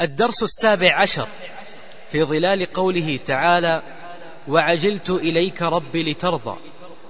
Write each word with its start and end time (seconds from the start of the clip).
الدرس 0.00 0.42
السابع 0.42 1.02
عشر 1.02 1.26
في 2.10 2.24
ظلال 2.24 2.72
قوله 2.72 3.18
تعالى 3.26 3.82
وعجلت 4.48 5.10
إليك 5.10 5.62
ربي 5.62 6.12
لترضى 6.12 6.56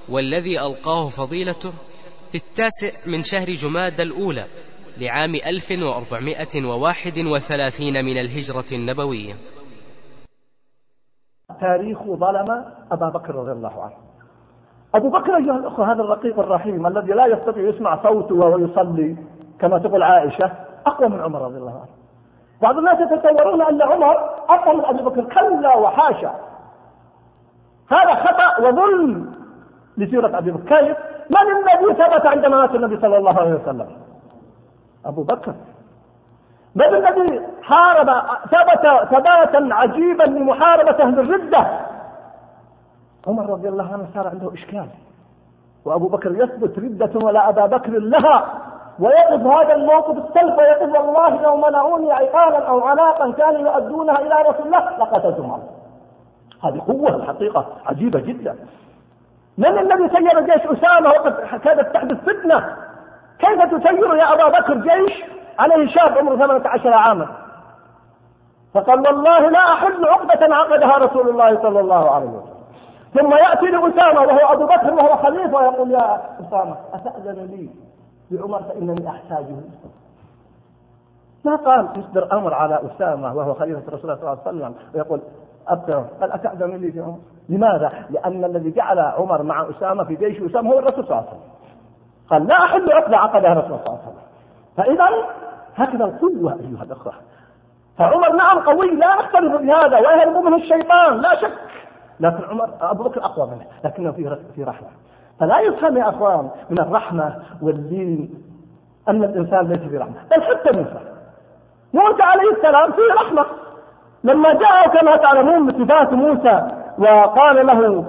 والذي 0.09 0.61
ألقاه 0.61 1.09
فضيلته 1.09 1.73
في 2.31 2.35
التاسع 2.35 3.11
من 3.13 3.25
شهر 3.25 3.47
جماد 3.47 4.01
الأولى 4.01 4.45
لعام 5.01 5.35
1431 5.35 8.05
من 8.05 8.19
الهجرة 8.19 8.65
النبوية. 8.73 9.35
تاريخ 11.61 11.99
ظلم 12.03 12.65
أبا 12.93 13.09
بكر 13.09 13.35
رضي 13.35 13.53
الله 13.53 13.83
عنه. 13.83 13.97
أبو 14.95 15.11
بكر 15.11 15.37
أيها 15.37 15.57
الأخوة 15.57 15.93
هذا 15.93 16.03
الرقيق 16.03 16.39
الرحيم 16.39 16.87
الذي 16.87 17.13
لا 17.13 17.27
يستطيع 17.27 17.69
يسمع 17.69 18.03
صوته 18.03 18.35
وهو 18.35 18.59
يصلي 18.59 19.17
كما 19.61 19.79
تقول 19.79 20.03
عائشة 20.03 20.53
أقوى 20.87 21.09
من 21.09 21.21
عمر 21.21 21.43
رضي 21.43 21.57
الله 21.57 21.81
عنه. 21.81 21.98
بعض 22.63 22.79
الناس 22.79 23.01
يتصورون 23.01 23.63
أن 23.63 23.83
عمر 23.83 24.17
أقوى 24.49 24.77
من 24.77 24.85
أبي 24.85 25.03
بكر 25.03 25.25
كلا 25.25 25.77
وحاشا. 25.77 26.35
هذا 27.91 28.15
خطأ 28.15 28.69
وظلم 28.69 29.35
لسيرة 29.97 30.39
أبي 30.39 30.51
بكر. 30.51 30.65
كيف؟ 30.65 30.97
من 31.31 31.47
الذي 31.57 31.95
ثبت 31.95 32.27
عندما 32.27 32.61
مات 32.61 32.75
النبي 32.75 33.01
صلى 33.01 33.17
الله 33.17 33.41
عليه 33.41 33.55
وسلم؟ 33.55 33.89
أبو 35.07 35.23
بكر. 35.23 35.55
من 36.75 36.85
الذي 36.85 37.47
حارب 37.63 38.23
ثبت 38.43 39.11
ثباتا 39.11 39.69
عجيبا 39.75 40.23
لمحاربة 40.23 41.05
أهل 41.05 41.19
الردة؟ 41.19 41.67
عمر 43.27 43.51
رضي 43.51 43.69
الله 43.69 43.93
عنه 43.93 44.07
صار 44.15 44.29
عنده 44.29 44.55
إشكال. 44.55 44.89
وأبو 45.85 46.09
بكر 46.09 46.31
يثبت 46.31 46.79
ردة 46.79 47.27
ولا 47.27 47.49
أبا 47.49 47.67
بكر 47.67 47.91
لها. 47.91 48.45
ويقف 49.01 49.47
هذا 49.47 49.75
الموقف 49.75 50.17
السلف 50.17 50.59
ويقف 50.59 51.01
والله 51.01 51.43
لو 51.43 51.57
منعوني 51.57 52.13
عقالا 52.13 52.69
أو 52.69 52.81
عناقا 52.81 53.33
كانوا 53.33 53.61
يؤدونها 53.61 54.21
إلى 54.21 54.35
رسول 54.49 54.67
الله 54.67 54.79
لقتلتهم 54.99 55.63
هذه 56.65 56.83
قوة 56.89 57.17
الحقيقة 57.17 57.67
عجيبة 57.87 58.21
جدا. 58.21 58.57
من 59.59 59.79
الذي 59.79 60.09
سير 60.09 60.41
جيش 60.41 60.67
أسامة 60.67 61.09
وقد 61.09 61.33
كادت 61.65 61.95
تحدث 61.95 62.17
فتنة؟ 62.21 62.77
كيف 63.39 63.63
تسير 63.75 64.15
يا 64.15 64.33
أبا 64.33 64.49
بكر 64.59 64.75
جيش 64.75 65.25
عليه 65.59 65.89
شاب 65.89 66.19
عمره 66.19 66.37
18 66.37 66.93
عاما؟ 66.93 67.27
فقال 68.75 69.01
والله 69.01 69.49
لا 69.49 69.73
أحل 69.73 70.05
عقدة 70.05 70.55
عقدها 70.57 70.97
رسول 70.97 71.29
الله 71.29 71.63
صلى 71.63 71.81
الله 71.81 72.11
عليه 72.11 72.29
وسلم. 72.29 72.59
ثم 73.15 73.33
يأتي 73.33 73.67
لأسامة 73.67 74.21
وهو 74.21 74.53
أبو 74.53 74.67
بكر 74.67 74.95
وهو 74.95 75.17
خليفة 75.17 75.57
ويقول 75.57 75.91
يا 75.91 76.21
أسامة 76.41 76.77
أتأذن 76.95 77.47
لي؟ 77.51 77.88
بعمر 78.31 78.63
فإنني 78.63 79.09
أحتاجه. 79.09 79.57
ما 81.45 81.57
قال 81.57 81.89
يصدر 81.97 82.33
أمر 82.33 82.55
على 82.55 82.81
أسامة 82.87 83.35
وهو 83.35 83.55
خليفة 83.55 83.93
رسول 83.93 84.11
الله 84.11 84.15
صلى 84.15 84.33
الله 84.33 84.39
عليه 84.47 84.57
وسلم 84.67 84.75
ويقول 84.95 85.21
أبتر 85.69 86.05
قال 86.21 86.33
أتأذن 86.33 86.77
لي 86.77 86.93
في 86.93 87.01
عمر؟ 87.01 87.19
لماذا؟ 87.49 87.93
لأن 88.11 88.45
الذي 88.45 88.71
جعل 88.71 88.99
عمر 88.99 89.43
مع 89.43 89.71
أسامة 89.71 90.05
في 90.05 90.17
جيش 90.17 90.43
أسامة 90.43 90.71
هو 90.71 90.79
الرسول 90.79 91.05
صلى 91.05 91.19
الله 91.19 91.29
عليه 91.29 91.29
وسلم. 91.29 91.51
قال 92.31 92.47
لا 92.47 92.55
أحل 92.55 92.93
عقدة 92.93 93.17
عقدها 93.17 93.55
رسول 93.55 93.65
الله 93.65 93.85
صلى 93.85 93.87
الله 93.87 94.01
عليه 94.01 94.09
وسلم. 94.09 94.23
فإذا 94.77 95.05
هكذا 95.75 96.05
القوة 96.05 96.53
أيها 96.53 96.83
الأخوة. 96.83 97.13
فعمر 97.99 98.33
نعم 98.33 98.59
قوي 98.59 98.91
لا 98.91 99.15
نختلف 99.15 99.53
بهذا 99.53 99.99
ويهرب 99.99 100.45
منه 100.45 100.57
الشيطان 100.57 101.21
لا 101.21 101.41
شك. 101.41 101.53
لكن 102.21 102.45
عمر 102.45 102.71
أبو 102.81 103.03
بكر 103.03 103.25
أقوى 103.25 103.47
منه 103.47 103.67
لكنه 103.85 104.13
في 104.13 104.37
في 104.55 104.65
رحمة. 104.65 104.89
فلا 105.41 105.61
يفهم 105.61 105.97
يا 105.97 106.09
أخوان 106.09 106.51
من 106.71 106.79
الرحمة 106.79 107.35
واللين 107.63 108.35
أن 109.09 109.25
الإنسان 109.25 109.69
ليس 109.69 109.81
في 109.81 109.97
رحمة 109.99 110.15
بل 110.31 110.43
حتى 110.43 110.77
موسى 110.77 111.01
موسى 111.95 112.23
عليه 112.23 112.51
السلام 112.51 112.93
فيه 112.93 113.15
رحمة. 113.15 113.45
لما 114.25 114.53
جاء 114.53 114.89
كما 114.89 115.17
تعلمون 115.17 115.85
صفات 115.85 116.13
موسى 116.13 116.69
وقال 116.99 117.67
له 117.67 118.05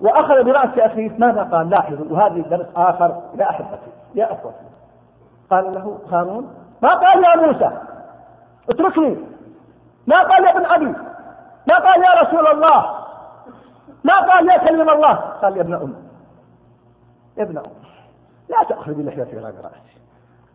وأخذ 0.00 0.44
برأس 0.44 0.78
أخيه 0.78 1.10
ماذا 1.18 1.42
قال؟ 1.42 1.70
لاحظوا 1.70 2.06
وهذه 2.10 2.40
درس 2.40 2.66
آخر 2.76 3.22
يا 3.38 3.50
أحبتي 3.50 3.90
يا 4.14 4.32
أخوتي. 4.32 4.56
قال 5.50 5.74
له 5.74 5.98
هارون 6.12 6.54
ما 6.82 6.94
قال 6.94 7.24
يا 7.24 7.46
موسى؟ 7.46 7.70
اتركني. 8.70 9.16
ما 10.06 10.22
قال 10.22 10.44
يا 10.44 10.56
ابن 10.56 10.66
أبي؟ 10.66 10.94
ما 11.68 11.78
قال 11.78 12.02
يا 12.02 12.22
رسول 12.22 12.46
الله؟ 12.46 12.86
ما 14.04 14.20
قال 14.20 14.48
يا 14.48 14.58
كلم 14.58 14.90
الله؟ 14.90 15.14
قال 15.14 15.56
يا 15.56 15.62
ابن 15.62 15.74
أم 15.74 16.07
يا 17.38 17.42
ابن 17.42 17.58
أم 17.58 17.64
لا 18.48 18.56
تأخذ 18.68 18.94
بلحيتي 18.94 19.36
ولا 19.36 19.50
برأسي 19.50 19.98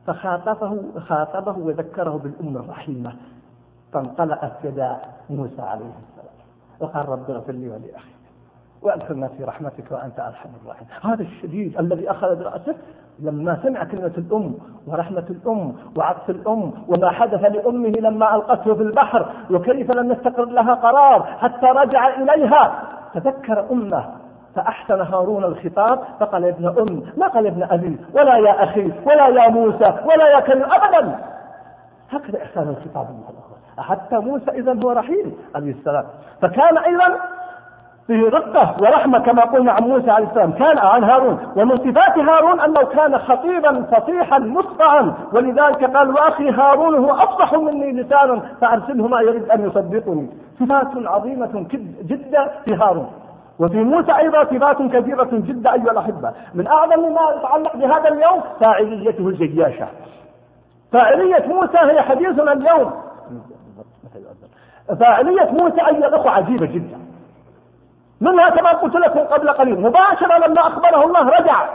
فخاطبه 0.07 0.99
خاطبه 0.99 1.57
وذكره 1.57 2.21
بالأم 2.23 2.57
الرحيمة. 2.57 3.13
فانطلقت 3.93 4.51
يدا 4.63 4.97
موسى 5.29 5.61
عليه 5.61 5.85
السلام. 5.85 6.35
وقال 6.79 7.09
رب 7.09 7.31
اغفر 7.31 7.53
لي 7.53 7.69
ولأخي. 7.69 8.13
وأدخلنا 8.81 9.27
في 9.27 9.43
رحمتك 9.43 9.91
وأنت 9.91 10.19
أرحم 10.19 10.49
الراحمين. 10.63 10.89
هذا 11.01 11.21
الشديد 11.21 11.79
الذي 11.79 12.11
أخذ 12.11 12.35
برأسه 12.35 12.75
لما 13.19 13.59
سمع 13.63 13.83
كلمة 13.83 14.13
الأم 14.17 14.55
ورحمة 14.87 15.25
الأم 15.29 15.75
وعطف 15.97 16.29
الأم 16.29 16.73
وما 16.87 17.09
حدث 17.09 17.41
لأمه 17.41 17.89
لما 17.89 18.35
ألقته 18.35 18.75
في 18.75 18.81
البحر 18.81 19.33
وكيف 19.51 19.91
لم 19.91 20.11
يستقر 20.11 20.45
لها 20.45 20.73
قرار 20.73 21.23
حتى 21.23 21.65
رجع 21.65 22.15
إليها. 22.15 22.83
تذكر 23.13 23.71
أمه 23.71 24.22
فأحسن 24.55 25.01
هارون 25.01 25.43
الخطاب 25.43 25.99
فقال 26.19 26.45
ابن 26.45 26.65
أم 26.65 27.03
ما 27.17 27.27
قال 27.27 27.47
ابن 27.47 27.63
أبي؟ 27.63 27.97
ولا 28.13 28.37
يا 28.37 28.63
أخي 28.63 28.91
ولا 29.05 29.27
يا 29.27 29.49
موسى 29.49 29.93
ولا 30.05 30.27
يا 30.29 30.39
كريم 30.39 30.63
أبدا. 30.63 31.19
هكذا 32.11 32.43
إحسان 32.43 32.69
الخطاب 32.69 33.07
حتى 33.77 34.17
موسى 34.17 34.51
إذا 34.51 34.83
هو 34.83 34.91
رحيم 34.91 35.37
عليه 35.55 35.71
السلام. 35.71 36.03
فكان 36.41 36.77
أيضا 36.77 37.19
فيه 38.07 38.29
رقة 38.29 38.75
ورحمة 38.81 39.19
كما 39.19 39.41
قلنا 39.41 39.71
عن 39.71 39.83
موسى 39.83 40.11
عليه 40.11 40.27
السلام 40.27 40.51
كان 40.51 40.77
عن 40.77 41.03
هارون. 41.03 41.39
ومن 41.55 41.77
صفات 41.77 42.17
هارون 42.17 42.59
أنه 42.59 42.83
كان 42.83 43.17
خطيبا 43.17 43.83
فصيحا 43.83 44.39
مسطعا 44.39 45.13
ولذلك 45.33 45.97
قال 45.97 46.09
وأخي 46.09 46.49
هارون 46.49 46.95
هو 47.05 47.11
أفصح 47.11 47.53
مني 47.53 47.91
لسانا 47.91 48.41
فأرسله 48.61 49.07
ما 49.07 49.21
يريد 49.21 49.49
أن 49.49 49.65
يصدقني. 49.65 50.29
صفات 50.59 51.07
عظيمة 51.07 51.65
جدا 52.03 52.51
في 52.65 52.75
هارون. 52.75 53.11
وفي 53.59 53.77
موسى 53.77 54.17
أيضا 54.17 54.43
صفات 54.43 54.77
كثيرة 54.77 55.29
جدا 55.31 55.73
أيها 55.73 55.91
الأحبة. 55.91 56.33
من 56.53 56.67
أعظم 56.67 57.13
ما 57.13 57.21
يتعلق 57.37 57.75
بهذا 57.75 58.09
اليوم 58.09 58.41
فاعليته 58.59 59.27
الجياشة. 59.27 59.87
فاعلية 60.91 61.47
موسى 61.47 61.77
هي 61.77 62.01
حديثنا 62.01 62.51
اليوم. 62.53 62.93
فاعلية 64.99 65.51
موسى 65.51 65.81
أيها 65.81 66.07
الأخوة 66.07 66.31
عجيبة 66.31 66.65
جدا. 66.65 66.97
منها 68.21 68.49
كما 68.49 68.69
قلت 68.69 68.95
لكم 68.95 69.19
قبل 69.19 69.49
قليل 69.49 69.81
مباشرة 69.81 70.47
لما 70.47 70.61
أخبره 70.61 71.05
الله 71.05 71.29
رجع. 71.29 71.65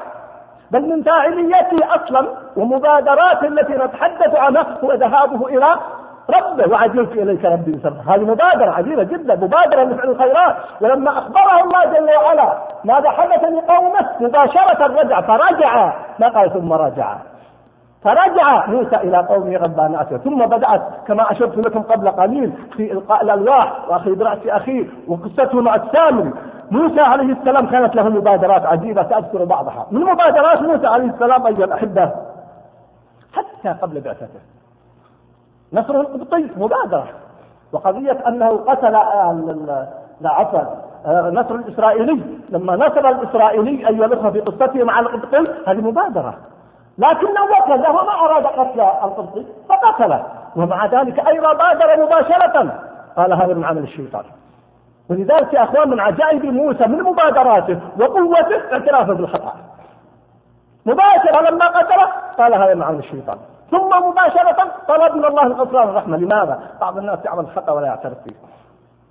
بل 0.71 0.83
من 0.83 1.03
فاعليته 1.03 1.95
أصلا 1.95 2.29
ومبادرات 2.57 3.45
التي 3.45 3.73
نتحدث 3.73 4.35
عنها 4.35 4.79
هو 4.85 4.93
ذهابه 4.93 5.47
إلى 5.47 5.75
ربه 6.31 6.73
وعجلت 6.73 7.13
إليك 7.13 7.45
ربي 7.45 7.73
بسرعة 7.73 8.15
هذه 8.15 8.25
مبادرة 8.25 8.71
عجيبة 8.71 9.03
جدا 9.03 9.35
مبادرة 9.35 9.85
لفعل 9.85 10.11
الخيرات. 10.11 10.57
ولما 10.81 11.19
أخبره 11.19 11.65
الله 11.65 11.85
جل 11.85 12.17
وعلا 12.17 12.59
ماذا 12.85 13.11
حدث 13.11 13.45
لقومه؟ 13.45 14.09
مباشرة 14.21 14.87
رجع 14.87 15.21
فرجع. 15.21 15.93
ما 16.19 16.29
قال 16.29 16.53
ثم 16.53 16.73
رجع. 16.73 17.17
فرجع 18.03 18.67
موسى 18.67 18.97
إلى 18.97 19.19
قومه 19.19 19.57
غضبان 19.57 19.95
اسفا 19.95 20.17
ثم 20.17 20.47
بدأت 20.47 20.83
كما 21.07 21.33
أشرت 21.33 21.57
لكم 21.57 21.83
قبل 21.83 22.11
قليل 22.11 22.53
في 22.77 22.93
إلقاء 22.93 23.23
الألواح 23.23 23.89
واخذ 23.89 24.15
برأس 24.15 24.47
اخيه 24.47 24.87
وقصته 25.09 25.61
مع 25.61 25.75
السامري 25.75 26.33
موسى 26.71 27.01
عليه 27.01 27.33
السلام 27.33 27.67
كانت 27.67 27.97
له 27.97 28.09
مبادرات 28.09 28.67
عجيبة 28.67 29.03
ساذكر 29.03 29.45
بعضها. 29.45 29.87
من 29.91 30.01
مبادرات 30.01 30.63
موسى 30.63 30.87
عليه 30.87 31.11
السلام 31.11 31.47
أيها 31.47 31.65
الأحبة؟ 31.65 32.13
حتى 33.33 33.69
قبل 33.83 34.01
بعثته. 34.01 34.58
نصره 35.73 36.01
القبطي 36.01 36.51
مبادرة. 36.57 37.07
وقضية 37.73 38.19
أنه 38.29 38.49
قتل 38.49 38.93
لا 40.21 40.31
عفوا 40.31 40.61
نصر 41.31 41.55
الإسرائيلي. 41.55 42.23
لما 42.49 42.77
نصر 42.77 43.09
الإسرائيلي 43.09 43.89
أيها 43.89 44.07
الإخوة 44.07 44.31
في 44.31 44.41
قصته 44.41 44.85
مع 44.85 45.01
القبطي 45.01 45.47
هذه 45.67 45.81
مبادرة. 45.81 46.35
لكنه 46.99 47.43
وكل 47.43 47.83
له 47.83 47.93
ما 47.93 48.13
أراد 48.13 48.47
قتل 48.47 48.81
القبطي 48.81 49.47
فقتله. 49.69 50.27
ومع 50.57 50.87
ذلك 50.87 51.29
أيضا 51.29 51.53
بادر 51.53 52.05
مباشرة. 52.05 52.81
قال 53.17 53.33
هذا 53.33 53.55
من 53.55 53.65
عمل 53.65 53.83
الشيطان. 53.83 54.25
ولذلك 55.11 55.53
يا 55.53 55.63
أخوان 55.63 55.89
من 55.91 56.01
عجائب 56.01 56.45
موسى 56.45 56.87
من 56.87 57.03
مبادراته 57.03 57.81
وقوته 58.01 58.73
اعترافه 58.73 59.13
بالخطأ. 59.13 59.53
مباشرة 60.87 61.51
لما 61.51 61.67
قتله 61.67 62.09
قال 62.39 62.55
هذا 62.55 62.75
من 62.75 62.83
عمل 62.83 62.99
الشيطان. 62.99 63.39
ثم 63.71 64.09
مباشرة 64.09 64.73
طلب 64.89 65.17
من 65.17 65.25
الله 65.25 65.47
الغفران 65.47 65.89
والرحمة 65.89 66.17
لماذا؟ 66.17 66.61
بعض 66.81 66.99
الناس 66.99 67.25
يعمل 67.25 67.45
الخطأ 67.45 67.73
ولا 67.73 67.87
يعترف 67.87 68.19
فيه. 68.25 68.35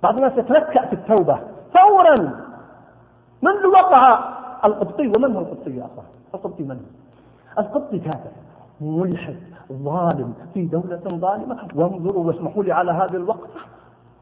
بعض 0.02 0.14
الناس 0.14 0.32
يتلكأ 0.38 0.86
في 0.86 0.92
التوبة 0.92 1.38
فورا 1.74 2.16
منذ 3.42 3.66
وقع 3.66 4.18
القبطي. 4.64 5.06
ومن 5.06 5.36
هو 5.36 5.40
القبطي 5.40 5.76
يا 5.76 5.84
أخوان؟ 5.84 6.06
القبطي 6.34 6.62
من 6.62 6.76
هو؟ 6.76 7.62
القبطي 7.62 7.98
كافر 7.98 8.30
ملحد 8.80 9.36
ظالم 9.72 10.34
في 10.54 10.64
دولة 10.64 11.18
ظالمة. 11.18 11.58
وانظروا 11.74 12.24
واسمحوا 12.24 12.62
لي 12.62 12.72
على 12.72 12.92
هذه 12.92 13.16
الوقفة 13.16 13.60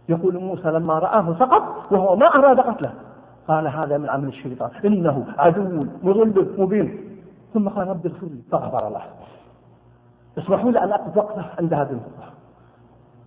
يقول 0.08 0.38
موسى 0.38 0.68
لما 0.68 0.98
رآه 0.98 1.34
سقط 1.38 1.92
وهو 1.92 2.16
ما 2.16 2.26
أراد 2.26 2.60
قتله. 2.60 2.92
قال 3.48 3.68
هذا 3.68 3.98
من 3.98 4.08
عمل 4.08 4.28
الشيطان. 4.28 4.70
إنه 4.84 5.24
عدو 5.38 5.86
مضل 6.02 6.54
مبين. 6.58 7.18
ثم 7.54 7.68
قال 7.68 7.88
رب 7.88 8.06
اغفر 8.06 8.26
لي. 8.26 8.42
فغفر 8.52 8.88
له. 8.88 9.02
اسمحوا 10.38 10.70
لي 10.70 10.78
أن 10.84 10.92
أقف 10.92 11.16
وقفة 11.16 11.44
عند 11.58 11.74
هذه 11.74 11.90
النقطة 11.90 12.36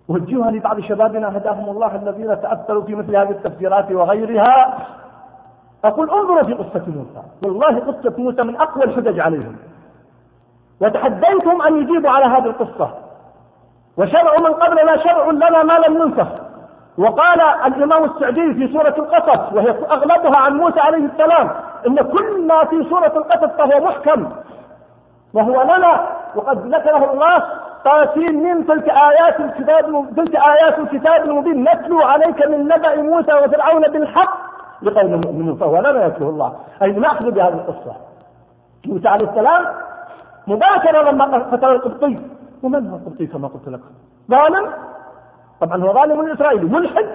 وجهها 0.10 0.52
لبعض 0.52 0.80
شبابنا 0.80 1.38
هداهم 1.38 1.70
الله 1.70 1.96
الذين 1.96 2.42
تأثروا 2.42 2.84
في 2.84 2.96
مثل 2.96 3.16
هذه 3.16 3.30
التفسيرات 3.30 3.92
وغيرها. 3.92 4.78
أقول 5.86 6.10
انظروا 6.10 6.44
في 6.44 6.54
قصة 6.54 6.84
موسى. 6.88 7.28
والله 7.44 7.80
قصة 7.80 8.14
موسى 8.18 8.44
من 8.44 8.56
أقوى 8.56 8.84
الحجج 8.84 9.20
عليهم. 9.20 9.56
وتحديتهم 10.82 11.62
أن 11.62 11.82
يجيبوا 11.82 12.10
على 12.10 12.26
هذه 12.26 12.46
القصة. 12.46 12.90
وشرع 13.98 14.38
من 14.40 14.54
قبلنا 14.54 14.98
شرع 14.98 15.30
لنا 15.30 15.64
ما 15.64 15.74
لم 15.74 16.02
ينسخ. 16.02 16.28
وقال 16.98 17.42
الإمام 17.42 18.04
السعدي 18.04 18.54
في 18.54 18.74
سورة 18.74 18.96
القصص 18.98 19.54
وهي 19.54 19.70
أغلبها 19.70 20.38
عن 20.38 20.58
موسى 20.58 20.80
عليه 20.80 21.06
السلام 21.06 21.50
إن 21.88 21.96
كل 22.02 22.48
ما 22.48 22.66
في 22.66 22.84
سورة 22.90 23.14
القصص 23.16 23.56
فهو 23.58 23.86
محكم. 23.86 24.30
وهو 25.34 25.62
لنا 25.62 26.19
وقد 26.36 26.76
ذكره 26.76 27.12
الله 27.14 27.44
قاسين 27.86 28.44
من 28.44 28.68
تلك 28.68 28.90
آيات 28.90 29.40
الكتاب 29.40 30.06
تلك 30.18 30.36
آيات 30.36 30.80
الكتاب 30.80 31.24
المبين. 31.24 31.64
نتلو 31.64 32.02
عليك 32.02 32.48
من 32.48 32.68
نبأ 32.68 33.02
موسى 33.02 33.34
وفرعون 33.34 33.82
بالحق 33.82 34.38
لقوم 34.82 35.14
المؤمنين 35.14 35.56
فهو 35.56 35.80
لنا 35.80 36.06
يتلو 36.06 36.30
الله. 36.30 36.56
أي 36.82 36.92
نأخذ 36.92 37.32
بهذه 37.32 37.54
القصة. 37.54 37.96
موسى 38.86 39.08
عليه 39.08 39.30
السلام 39.30 39.66
مباشرة 40.48 41.12
لما 41.12 41.38
قتل 41.38 41.72
القبطي. 41.72 42.20
ومن 42.64 42.90
هو 42.90 42.96
القبطي 42.96 43.28
كما 43.28 43.48
قلت 43.48 43.70
لكم 43.70 43.92
ظالم. 44.32 44.70
طبعا 45.62 45.84
هو 45.84 45.94
ظالم 45.94 46.32
إسرائيلي. 46.32 46.66
ملحد. 46.66 47.06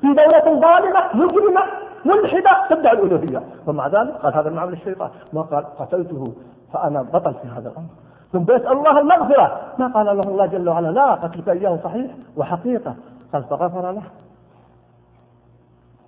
في 0.00 0.06
دولة 0.06 0.60
ظالمة 0.60 1.00
مجرمة 1.14 1.62
ملحدة 2.04 2.50
تدعي 2.70 2.92
الألوهية. 2.92 3.42
ومع 3.66 3.86
ذلك 3.86 4.14
قال 4.22 4.34
هذا 4.34 4.50
من 4.50 4.58
عمل 4.58 4.72
الشيطان. 4.72 5.10
ما 5.32 5.42
قال 5.42 5.64
قتلته 5.78 6.32
فأنا 6.72 7.02
بطل 7.02 7.34
في 7.34 7.48
هذا 7.48 7.68
الأمر. 7.68 7.88
ثم 8.32 8.38
بيسأل 8.38 8.72
الله 8.72 9.00
المغفرة. 9.00 9.60
ما 9.78 9.86
قال 9.86 10.06
له 10.06 10.22
الله 10.22 10.46
جل 10.46 10.68
وعلا 10.68 10.88
لا 10.88 11.14
قتلك 11.14 11.48
إياه 11.48 11.78
صحيح 11.84 12.10
وحقيقة. 12.36 12.94
قال 13.32 13.42
فغفر 13.42 13.90
له. 13.90 14.02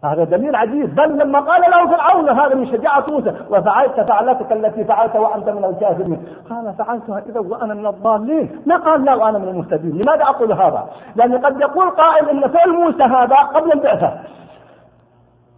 هذا 0.04 0.24
دليل 0.24 0.56
عجيب. 0.56 0.94
بل 0.94 1.18
لما 1.18 1.40
قال 1.40 1.60
له 1.60 1.96
فرعون 1.96 2.28
هذا 2.28 2.54
من 2.54 2.66
شجاعة 2.66 3.04
موسى. 3.08 3.34
وفعلت 3.50 4.00
فعلتك 4.00 4.52
التي 4.52 4.84
فعلت 4.84 5.16
وأنت 5.16 5.48
من 5.48 5.64
الكافرين. 5.64 6.26
قال 6.50 6.74
فعلتها 6.78 7.22
إذا 7.28 7.40
وأنا 7.40 7.74
من 7.74 7.86
الضالين. 7.86 8.62
ما 8.66 8.76
قال 8.76 9.04
لا 9.04 9.14
وأنا 9.14 9.38
من 9.38 9.48
المهتدين. 9.48 9.98
لماذا 9.98 10.22
أقول 10.22 10.52
هذا؟ 10.52 10.86
لأن 11.16 11.38
قد 11.38 11.60
يقول 11.60 11.90
قائل 11.90 12.28
إن 12.28 12.48
فعل 12.48 12.70
موسى 12.70 13.02
هذا 13.02 13.36
قبل 13.36 13.72
البعثة. 13.72 14.12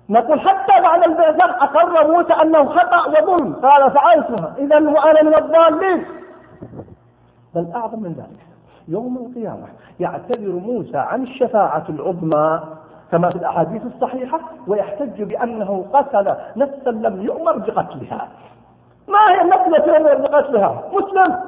نقول 0.09 0.41
حتى 0.41 0.83
بعد 0.83 1.03
البعثة 1.03 1.45
أقر 1.45 2.12
موسى 2.12 2.33
أنه 2.33 2.65
خطأ 2.65 3.09
وظلم. 3.09 3.55
قال 3.55 3.91
فعلتها. 3.91 4.55
إذا 4.59 4.77
وأنا 4.77 5.23
من 5.23 5.35
الضالين. 5.35 6.05
بل 7.55 7.73
أعظم 7.75 8.02
من 8.02 8.12
ذلك. 8.12 8.47
يوم 8.88 9.17
القيامة 9.17 9.67
يعتذر 10.00 10.52
موسى 10.52 10.99
عن 10.99 11.23
الشفاعة 11.23 11.85
العظمى 11.88 12.61
كما 13.11 13.31
في 13.31 13.37
الأحاديث 13.37 13.82
الصحيحة 13.87 14.41
ويحتج 14.67 15.23
بأنه 15.23 15.85
قتل 15.93 16.35
نفسا 16.56 16.91
لم 16.91 17.23
يؤمر 17.23 17.58
بقتلها. 17.58 18.29
ما 19.08 19.19
هي 19.31 19.41
النفس 19.41 19.87
يؤمر 19.87 20.14
بقتلها؟ 20.14 20.82
مسلم. 20.93 21.41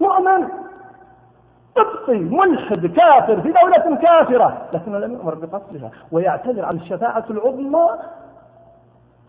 مؤمن. 0.00 0.48
قبطي 1.76 2.18
ملحد 2.18 2.86
كافر 2.86 3.40
في 3.40 3.52
دولة 3.52 3.96
كافرة 3.96 4.68
لكنه 4.72 4.98
لم 4.98 5.12
يؤمر 5.12 5.34
بقتلها. 5.34 5.90
ويعتذر 6.12 6.64
عن 6.64 6.76
الشفاعة 6.76 7.24
العظمى. 7.30 7.88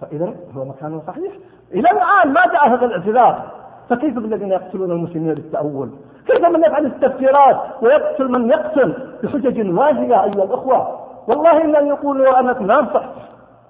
فإذا 0.02 0.34
هو 0.56 0.66
مكانه 0.66 1.02
صحيح. 1.08 1.34
إلى 1.72 1.90
الآن 1.92 2.34
ما 2.34 2.42
جاء 2.54 2.70
هذا 2.70 2.86
الاعتذار. 2.86 3.63
فكيف 3.90 4.16
بالذين 4.20 4.52
يقتلون 4.52 4.92
المسلمين 4.92 5.30
للتأول 5.34 5.90
كيف 6.28 6.46
من 6.46 6.64
يفعل 6.64 6.86
التفسيرات 6.86 7.58
ويقتل 7.82 8.32
من 8.32 8.50
يقتل 8.50 8.94
بحجج 9.24 9.78
واهية 9.78 10.24
أيها 10.24 10.44
الأخوة؟ 10.44 11.00
والله 11.28 11.62
إن 11.64 11.76
أن 11.76 11.88
يقولوا 11.88 12.40
أنا 12.40 12.56
ننصح 12.62 13.04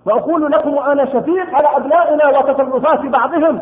وأقول 0.06 0.52
لكم 0.52 0.74
وأنا 0.74 1.06
شفيق 1.06 1.56
على 1.56 1.78
أبنائنا 1.78 2.40
وتصرفات 2.40 3.00
بعضهم. 3.00 3.60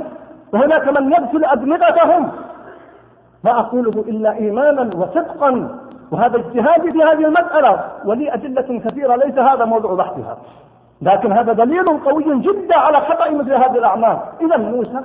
وهناك 0.53 0.87
من 0.87 1.13
يبذل 1.13 1.45
أدمغتهم 1.45 2.31
ما 3.43 3.59
أقوله 3.59 4.03
إلا 4.07 4.33
إيمانا 4.33 4.81
وصدقا. 4.95 5.77
وهذا 6.11 6.37
اجتهادي 6.37 6.91
في 6.91 7.03
هذه 7.03 7.25
المسألة. 7.25 7.83
ولي 8.05 8.33
أدلة 8.33 8.79
كثيرة 8.85 9.15
ليس 9.15 9.37
هذا 9.37 9.65
موضوع 9.65 9.93
بحثها. 9.93 10.37
لكن 11.01 11.31
هذا 11.31 11.53
دليل 11.53 11.99
قوي 11.99 12.39
جدا 12.39 12.77
على 12.77 13.01
خطأ 13.01 13.29
مثل 13.29 13.53
هذه 13.53 13.77
الأعمال. 13.77 14.17
إذا 14.41 14.57
موسى 14.57 15.01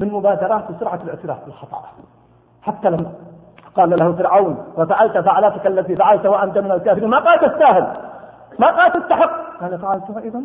من 0.00 0.12
مبادرات 0.12 0.64
سرعة 0.80 1.00
الإعتراف 1.04 1.44
بالخطأ. 1.44 1.82
حتى 2.62 2.90
لما 2.90 3.12
قال 3.76 3.90
له 3.90 4.12
فرعون 4.12 4.64
وفعلت 4.76 5.18
فعلتك 5.18 5.66
التي 5.66 5.96
فعلت 5.96 6.26
وأنت 6.26 6.58
من 6.58 6.72
الكافرين 6.72 7.08
ما 7.08 7.18
قال 7.18 7.40
تستاهل. 7.40 7.96
ما 8.58 8.66
قال 8.66 8.92
تستحق. 8.92 9.30
قال 9.60 9.78
فعلتها 9.78 10.18
اذا 10.18 10.40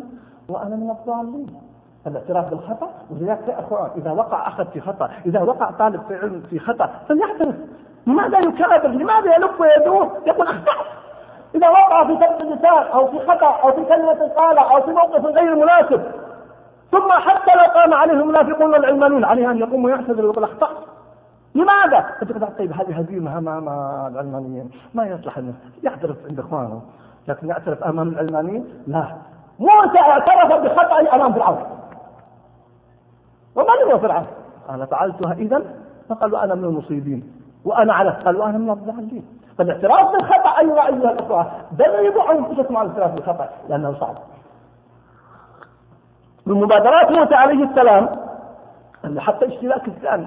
وأنا 0.48 0.76
من 0.76 0.90
الضالين. 0.90 1.60
الاعتراف 2.06 2.50
بالخطأ 2.50 2.88
ولذلك 3.10 3.48
يا 3.48 3.60
أخوان 3.60 3.90
إذا 3.96 4.12
وقع 4.12 4.48
أخذ 4.48 4.64
في 4.64 4.80
خطأ 4.80 5.10
إذا 5.26 5.42
وقع 5.42 5.70
طالب 5.70 6.02
في 6.08 6.14
علم 6.14 6.42
في 6.50 6.58
خطأ 6.58 6.90
فليعترف. 7.08 7.54
لماذا 8.06 8.38
يكابر 8.38 8.88
لماذا 8.88 9.34
يلف 9.34 9.60
ويدور؟ 9.60 10.10
يقول 10.26 10.46
اخطات 10.46 10.86
إذا 11.54 11.68
وقع 11.68 12.04
في 12.04 12.14
سبب 12.14 12.40
اللسان 12.40 12.86
أو 12.94 13.06
في 13.06 13.18
خطأ 13.18 13.46
أو 13.62 13.72
في 13.72 13.84
كلمة 13.84 14.32
قالها 14.36 14.62
أو 14.62 14.82
في 14.82 14.90
موقف 14.90 15.24
غير 15.24 15.54
مناسب 15.54 16.02
ثم 16.94 17.12
حتى 17.12 17.50
لو 17.54 17.72
قام 17.74 17.94
عليه 17.94 18.12
المنافقون 18.12 18.70
والعلمانيون 18.70 19.24
عليه 19.24 19.50
أن 19.50 19.58
يقوم 19.58 19.84
ويعتذر 19.84 20.26
ويقول 20.26 20.44
اخطات 20.44 20.76
لماذا؟ 21.54 22.06
فتقول 22.20 22.48
طيب 22.58 22.72
هذه 22.72 22.98
هزيمه 22.98 23.40
مع 23.40 24.08
العلمانيين. 24.08 24.70
ما 24.94 25.06
يصلح 25.06 25.38
إنه 25.38 25.54
يعترف 25.82 26.16
عند 26.28 26.38
إخوانه. 26.38 26.82
لكن 27.28 27.48
يعترف 27.48 27.84
أمام 27.84 28.08
العلمانيين؟ 28.08 28.64
لا. 28.86 29.06
موسى 29.58 29.98
اعترف 29.98 30.52
بخطأ 30.52 31.14
أمام 31.14 31.32
فرعون. 31.32 31.58
ومن 33.56 33.92
هو 33.92 33.98
فرعون؟ 33.98 34.26
أنا 34.70 34.86
فعلتها 34.86 35.32
اذا 35.32 35.62
فقال 36.08 36.34
وأنا 36.34 36.54
من 36.54 36.64
المصيبين. 36.64 37.32
وأنا 37.64 37.94
على 37.94 38.10
قال 38.10 38.36
وأنا 38.36 38.58
من 38.58 38.70
الضالين. 38.70 39.26
فالاعتراف 39.58 40.12
بالخطأ 40.12 40.58
ايها 40.60 40.86
أيها 40.86 41.10
الأخوة 41.12 41.46
دربوا 41.72 42.32
أنفسكم 42.32 42.76
على 42.76 42.88
الاعتراف 42.88 43.14
بالخطأ 43.14 43.48
لأنه 43.68 43.94
صعب. 44.00 44.14
من 46.46 46.54
مبادرات 46.54 47.10
موسى 47.10 47.34
عليه 47.34 47.64
السلام. 47.64 48.08
أن 49.04 49.20
حتى 49.20 49.46
اشتراك 49.46 49.88
الثاني. 49.88 50.26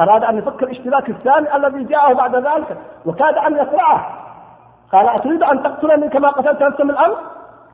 أراد 0.00 0.24
أن 0.24 0.38
يفكر 0.38 0.66
الاشتراك 0.66 1.08
الثاني 1.08 1.56
الذي 1.56 1.84
جاءه 1.84 2.12
بعد 2.12 2.36
ذلك. 2.36 2.78
وكاد 3.06 3.38
أن 3.38 3.52
يصرعه 3.52 4.06
قال 4.92 5.08
أتريد 5.08 5.42
أن 5.42 5.62
تقتلني 5.62 6.08
كما 6.08 6.28
قتلت 6.28 6.62
نفسا 6.62 6.84
من 6.84 6.90
الأمس 6.90 7.16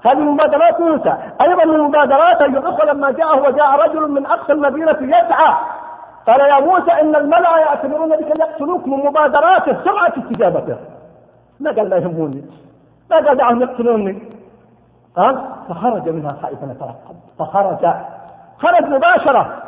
هذه 0.05 0.19
مبادرات 0.19 0.81
موسى. 0.81 1.15
أيضا 1.41 1.65
من 1.65 1.79
مبادرات 1.79 2.43
الأخوة 2.43 2.85
لما 2.85 3.11
جاءه 3.11 3.43
وجاء 3.43 3.89
رجل 3.89 4.11
من 4.11 4.27
أقصى 4.27 4.53
المدينة 4.53 4.97
يسعى. 5.01 5.55
قال 6.27 6.41
يا 6.41 6.61
موسى 6.61 6.93
إن 6.93 7.17
الملأ 7.17 7.59
يعتبرون 7.59 8.17
بك 8.17 8.41
يقتلوك 8.41 8.87
من 8.87 8.99
مبادراته 8.99 9.85
سرعة 9.85 10.13
استجابته. 10.19 10.77
ما 11.61 11.71
قال 11.71 11.91
لا 11.91 11.97
يهموني. 11.97 12.45
ما 13.11 13.17
قال 13.17 13.37
دعهم 13.37 13.63
يقتلوني. 13.63 14.23
قال 15.17 15.41
فخرج 15.71 16.09
منها 16.09 16.37
خائفا 16.43 16.67
يترقب. 16.67 17.17
فخرج. 17.39 17.95
خرج 18.59 18.85
مباشرة 18.85 19.63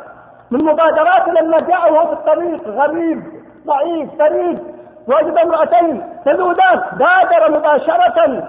من 0.51 0.65
مبادرات 0.65 1.27
لما 1.27 1.59
جاء 1.59 1.93
وهو 1.93 2.07
في 2.07 2.13
الطريق 2.13 2.67
غريب 2.67 3.23
ضعيف 3.67 4.09
فريد 4.19 4.59
وجد 5.07 5.37
امرأتين 5.37 6.03
تذودان 6.25 6.81
بادر 6.93 7.57
مباشرة. 7.57 8.43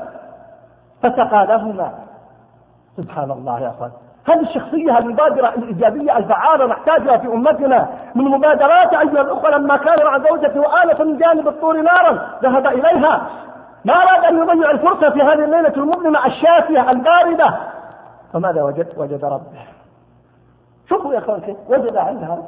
فسقى 1.03 1.47
لهما. 1.47 1.93
سبحان 2.97 3.31
الله 3.31 3.61
يا 3.61 3.69
أخوان. 3.69 3.91
هذه 4.29 4.41
الشخصية 4.41 4.99
المبادرة 4.99 5.49
الإيجابية 5.49 6.17
الفعالة 6.17 6.67
نحتاجها 6.67 7.17
في 7.17 7.27
أمتنا. 7.27 7.89
من 8.15 8.25
مبادرات 8.25 8.95
أيها 8.95 9.21
الأخوة 9.21 9.51
لما 9.51 9.77
كان 9.77 10.07
مع 10.07 10.19
زوجته 10.19 10.61
وآلف 10.61 11.01
من 11.01 11.17
جانب 11.17 11.49
الطور 11.49 11.81
نارا 11.81 12.19
ذهب 12.43 12.67
إليها. 12.67 13.23
ما 13.85 13.95
أراد 13.95 14.25
أن 14.25 14.39
يضيع 14.39 14.71
الفرصة 14.71 15.11
في 15.11 15.23
هذه 15.23 15.45
الليلة 15.45 15.75
المظلمة 15.77 16.27
الشافية 16.27 16.91
الباردة. 16.91 17.59
فماذا 18.33 18.63
وجد؟ 18.63 18.99
وجد 18.99 19.25
ربه. 19.25 19.67
شوفوا 20.89 21.15
يا 21.15 21.19
أخوان 21.19 21.41
كيف 21.41 21.57
وجد 21.69 21.97
عندها 21.97 22.43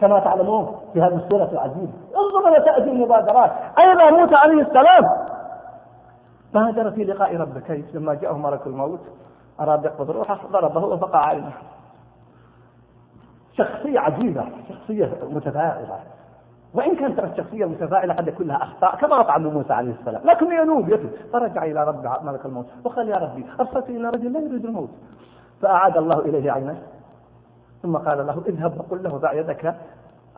كما 0.00 0.20
تعلمون 0.20 0.80
في 0.92 1.02
هذه 1.02 1.14
السورة 1.14 1.48
العزيزة. 1.52 1.92
انظروا 2.16 2.58
تأتي 2.58 2.90
المبادرات. 2.90 3.52
أين 3.78 4.14
موسى 4.14 4.34
عليه 4.34 4.62
السلام. 4.62 5.04
بادر 6.54 6.90
في 6.90 7.04
لقاء 7.04 7.36
ربه؟ 7.36 7.60
كيف؟ 7.60 7.94
لما 7.94 8.14
جاءه 8.14 8.32
ملك 8.32 8.66
الموت 8.66 9.00
أراد 9.60 9.84
يقبض 9.84 10.10
روحه 10.10 10.38
ضربه 10.52 10.84
وفقع 10.84 11.26
عينه 11.26 11.52
شخصية 13.52 14.00
عجيبة 14.00 14.44
شخصية 14.68 15.10
متفائلة. 15.22 15.98
وإن 16.74 16.96
كانت 16.96 17.18
الشخصية 17.18 17.64
المتفائلة 17.64 18.14
قد 18.14 18.28
يكون 18.28 18.46
لها 18.46 18.62
أخطاء 18.62 18.96
كما 18.96 19.16
وقع 19.16 19.38
موسى 19.38 19.72
عليه 19.72 19.92
السلام. 20.00 20.22
لكن 20.24 20.52
ينوب 20.52 20.88
يتوب 20.88 21.10
فرجع 21.32 21.64
إلى 21.64 21.84
رب 21.84 22.24
ملك 22.24 22.46
الموت. 22.46 22.66
وقال 22.84 23.08
يا 23.08 23.16
ربي 23.16 23.46
أرسلت 23.60 23.88
إلى 23.88 24.08
رجل 24.08 24.32
لا 24.32 24.40
يريد 24.40 24.64
الموت. 24.64 24.90
فأعاد 25.62 25.96
الله 25.96 26.18
إليه 26.18 26.52
عينه 26.52 26.82
ثم 27.82 27.96
قال 27.96 28.26
له 28.26 28.42
اذهب 28.46 28.80
وقل 28.80 29.02
له 29.02 29.10
ضع 29.10 29.32
يدك 29.32 29.74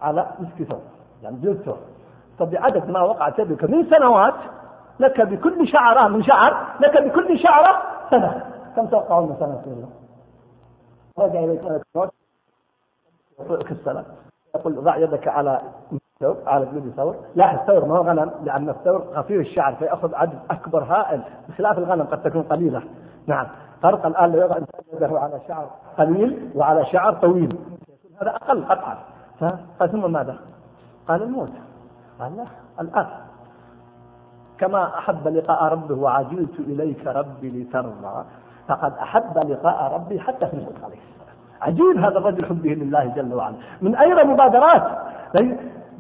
على 0.03 0.27
مسك 0.41 0.69
ثوب. 0.69 0.81
يعني 1.23 1.37
جلد 1.37 1.63
ثوب. 1.63 1.79
فبعدد 2.39 2.91
ما 2.91 3.03
وقعت 3.03 3.39
يدك 3.39 3.65
من 3.65 3.91
سنوات 3.91 4.35
لك 5.01 5.21
بكل 5.21 5.69
شعرة 5.69 6.09
من 6.09 6.25
شعر 6.25 6.67
لك 6.81 7.03
بكل 7.03 7.39
شعرة 7.39 7.83
سنة. 8.11 8.45
كم 8.77 8.87
توقعون 8.87 9.29
من 9.29 9.37
سنة 9.37 9.61
رسول 9.61 9.73
الله؟ 9.73 9.89
رجع 11.19 11.45
إليك 11.45 11.65
ملك 11.65 11.83
الموت. 11.95 13.71
السلام. 13.71 14.05
يقول 14.55 14.75
ضع 14.75 14.97
يدك 14.97 15.29
على 15.29 15.61
الثور 16.23 16.37
على 16.47 16.67
جلد 16.67 16.93
ثور 16.97 17.17
لا 17.35 17.55
الثور 17.55 17.85
ما 17.85 17.99
هو 17.99 18.03
غنم 18.03 18.31
لأن 18.45 18.69
الثور 18.69 19.05
خفيف 19.15 19.41
الشعر 19.41 19.75
فيأخذ 19.75 20.15
عدد 20.15 20.39
أكبر 20.51 20.85
هائل. 20.85 21.21
بخلاف 21.49 21.79
الغنم 21.79 22.03
قد 22.03 22.23
تكون 22.23 22.43
قليلة. 22.43 22.83
نعم. 23.27 23.47
فرق 23.83 24.07
الآن 24.07 24.33
لو 24.33 24.41
يضع 24.41 24.57
يده 24.93 25.21
على 25.21 25.41
شعر 25.49 25.71
قليل 25.99 26.51
وعلى 26.55 26.85
شعر 26.85 27.13
طويل. 27.13 27.59
هذا 28.23 28.31
أقل 28.31 28.65
قطعا. 28.65 28.99
ثم 29.87 30.13
ماذا؟ 30.13 30.37
قال 31.09 31.23
الموت. 31.23 31.53
قال 32.21 32.37
لا 32.37 32.45
الآن. 32.81 33.07
كما 34.59 34.99
أحب 34.99 35.29
لقاء 35.29 35.65
ربه 35.73 35.95
وعجلت 35.95 36.61
إليك 36.61 37.07
ربي 37.07 37.63
لترضى 37.63 38.25
فقد 38.69 38.93
أحب 38.93 39.39
لقاء 39.39 39.93
ربي 39.95 40.21
حتى 40.21 40.47
في 40.47 40.55
الموت 40.55 40.77
عليه 40.85 40.99
السلام. 40.99 41.37
عجيب 41.61 42.05
هذا 42.05 42.19
الرجل 42.19 42.47
حبه 42.47 42.71
لله 42.71 43.05
جل 43.05 43.35
وعلا. 43.35 43.57
من 43.83 43.97
أين 43.97 44.27
مبادرات. 44.27 44.83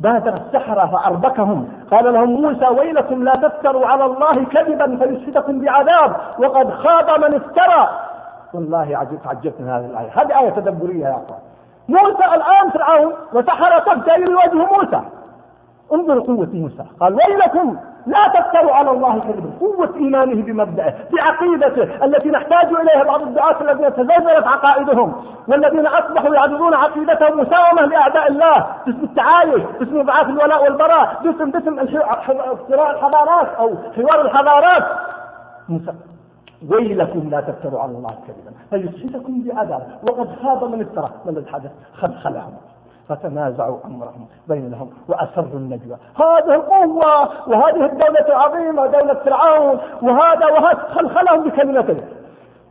بادر 0.00 0.34
السحرة 0.34 0.86
فأربكهم. 0.86 1.68
قال 1.90 2.12
لهم 2.12 2.30
موسى 2.30 2.66
ويلكم 2.66 3.24
لا 3.24 3.36
تفتروا 3.36 3.86
على 3.86 4.04
الله 4.04 4.44
كذبا 4.44 4.96
فيسحتكم 4.96 5.60
بعذاب 5.60 6.16
وقد 6.38 6.70
خاب 6.70 7.20
من 7.20 7.34
افترى. 7.34 7.88
والله 8.54 8.96
عجبت 8.98 9.26
عجبت 9.26 9.60
من 9.60 9.68
هذه 9.68 9.86
الآية. 9.86 10.10
هذه 10.14 10.40
آية 10.40 10.50
تدبرية 10.50 11.04
يا 11.06 11.10
أخوان. 11.10 11.38
موسى 11.88 12.24
الآن 12.24 12.70
فرعون 12.70 13.12
وسحرة 13.32 13.94
تبتغي 13.94 14.24
لوجه 14.24 14.54
موسى. 14.54 15.00
انظروا 15.92 16.24
قوة 16.24 16.48
موسى. 16.52 16.84
قال 17.00 17.14
ويلكم 17.14 17.76
لا 18.06 18.28
تفتروا 18.34 18.72
على 18.72 18.90
الله 18.90 19.18
كذبا. 19.18 19.50
قوة 19.60 19.94
إيمانه 19.96 20.42
بمبدأه 20.42 20.94
بعقيدته 21.12 22.04
التي 22.04 22.28
نحتاج 22.28 22.66
إليها 22.66 23.04
بعض 23.04 23.22
الدعاة 23.22 23.60
الذين 23.60 23.94
تزلزلت 23.94 24.46
عقائدهم 24.46 25.24
والذين 25.48 25.86
أصبحوا 25.86 26.34
يعرضون 26.34 26.74
عقيدتهم 26.74 27.40
مساومة 27.40 27.82
لأعداء 27.82 28.30
الله 28.30 28.66
باسم 28.86 29.02
التعايش 29.02 29.62
باسم 29.80 30.02
ضعاف 30.02 30.28
الولاء 30.28 30.62
والبراء 30.62 31.20
باسم 31.24 31.50
باسم 31.50 31.78
اختراع 31.78 32.90
الحضارات 32.90 33.48
أو 33.58 33.74
حوار 33.96 34.20
الحضارات. 34.20 34.84
ويلكم 36.70 37.28
لا 37.30 37.40
تفتروا 37.40 37.80
على 37.80 37.90
الله 37.90 38.14
كذبا. 38.26 38.52
فيسحتكم 38.70 39.42
بعذاب 39.42 39.82
وقد 40.02 40.28
خاب 40.42 40.64
من 40.64 40.80
افترى. 40.80 41.10
ما 41.24 41.30
الذي 41.30 41.50
حدث 41.52 41.70
خلخلهم 41.94 42.52
فتنازعوا 43.10 43.78
أمرهم 43.84 44.26
بينهم 44.48 44.90
وأسروا 45.08 45.58
النجوى. 45.58 45.96
هذه 46.16 46.54
القوة 46.54 47.28
وهذه 47.48 47.84
الدولة 47.84 48.26
العظيمة 48.28 48.86
دولة 48.86 49.14
فرعون 49.14 49.78
وهذا 50.02 50.46
وهذا 50.46 50.78
خلخلهم 50.94 51.44
بكلمتين 51.44 52.04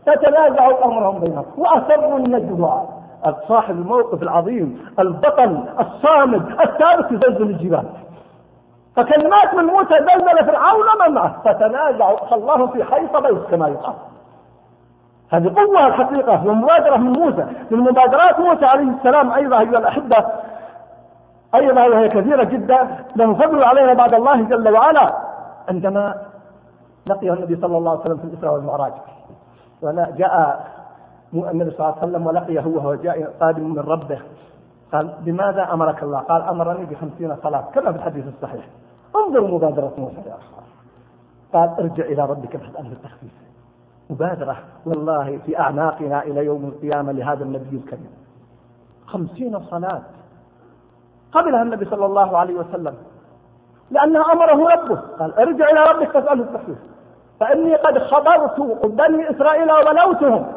فتنازعوا 0.05 0.85
أمرهم 0.85 1.19
بينهم 1.19 1.45
وأسروا 1.57 2.17
النجوى. 2.17 2.87
صاحب 3.47 3.75
الموقف 3.75 4.23
العظيم 4.23 4.85
البطل 4.99 5.63
الصامد 5.79 6.59
الثابت 6.61 7.11
يزلزل 7.11 7.41
الجبال. 7.41 7.85
فكلمات 8.95 9.53
من 9.53 9.63
موسى 9.63 9.95
زلزل 9.99 10.45
فرعون 10.45 10.85
من 11.07 11.13
معه. 11.13 11.41
فتنازعوا 11.45 12.17
خلاهم 12.17 12.67
في 12.67 12.83
حيط 12.83 13.17
بيت 13.17 13.43
كما 13.51 13.67
يقال. 13.67 13.93
هذه 15.29 15.53
قوة 15.55 15.87
الحقيقة 15.87 16.47
ومبادرة 16.47 16.97
من 16.97 17.11
موسى 17.11 17.45
من 17.71 17.79
مبادرات 17.79 18.39
موسى 18.39 18.65
عليه 18.65 18.91
السلام 18.97 19.31
أيضا 19.31 19.59
أيها 19.59 19.77
الأحبة 19.77 20.25
أيضا 21.55 21.87
وهي 21.87 22.09
كثيرة 22.09 22.43
جدا 22.43 23.05
له 23.15 23.33
فضل 23.33 23.63
علينا 23.63 23.93
بعد 23.93 24.13
الله 24.13 24.41
جل 24.41 24.69
وعلا. 24.73 25.15
عندما 25.69 26.15
لقيه 27.05 27.33
النبي 27.33 27.55
صلى 27.55 27.77
الله 27.77 27.91
عليه 27.91 28.01
وسلم 28.01 28.17
في 28.17 28.23
الإسراء 28.23 28.53
والمعراج 28.53 28.93
وجاء 29.81 30.65
النبي 31.33 31.71
صلى 31.71 31.79
الله 31.79 31.97
عليه 32.01 32.07
وسلم 32.07 32.27
ولقيه 32.27 32.65
وهو 32.65 32.95
جاء 32.95 33.33
قادم 33.41 33.63
من 33.63 33.79
ربه. 33.79 34.19
قال 34.93 35.13
بماذا 35.19 35.73
أمرك 35.73 36.03
الله؟ 36.03 36.19
قال 36.19 36.41
أمرني 36.41 36.85
بخمسين 36.85 37.35
صلاة. 37.43 37.63
كما 37.73 37.91
في 37.91 37.97
الحديث 37.97 38.25
الصحيح. 38.27 38.65
انظروا 39.15 39.47
مبادرة 39.47 39.93
موسى 39.97 40.15
يا 40.15 40.35
أخوان. 40.35 40.65
قال 41.53 41.69
ارجع 41.79 42.05
إلى 42.05 42.25
ربك 42.25 42.57
فاسأله 42.57 42.91
التخفيف. 42.91 43.48
مبادرة 44.09 44.57
والله 44.85 45.39
في 45.45 45.59
أعناقنا 45.59 46.23
إلى 46.23 46.45
يوم 46.45 46.65
القيامة 46.65 47.11
لهذا 47.11 47.43
النبي 47.43 47.77
الكريم. 47.77 48.11
خمسين 49.07 49.59
صلاة. 49.59 50.01
قبلها 51.31 51.61
النبي 51.61 51.85
صلى 51.85 52.05
الله 52.05 52.37
عليه 52.37 52.53
وسلم. 52.53 52.95
لأنها 53.91 54.33
أمره 54.33 54.69
ربه. 54.69 54.99
قال 55.19 55.39
ارجع 55.39 55.69
إلى 55.69 55.83
ربك 55.83 56.11
فاسأله 56.11 56.43
التخفيف 56.43 56.77
فإني 57.39 57.75
قد 57.75 57.97
خبرت 57.97 58.59
بني 58.85 59.29
إسرائيل 59.31 59.71
وبلوتهم. 59.71 60.51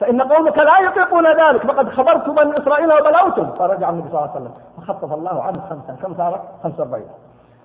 فإن 0.00 0.22
قومك 0.22 0.58
لا 0.58 0.78
يطيقون 0.78 1.26
ذلك. 1.26 1.66
فقد 1.66 1.88
خبرت 1.88 2.30
بني 2.30 2.58
إسرائيل 2.58 2.92
وبلوتهم. 2.92 3.52
فرجع 3.52 3.90
النبي 3.90 4.08
صلى 4.08 4.18
الله 4.18 4.30
عليه 4.30 4.40
وسلم. 4.40 4.54
فخفف 4.76 5.12
الله 5.12 5.42
عنه 5.42 5.60
خمسة 5.70 5.96
كم 6.02 6.14
صارت؟ 6.14 6.40
45 6.62 7.08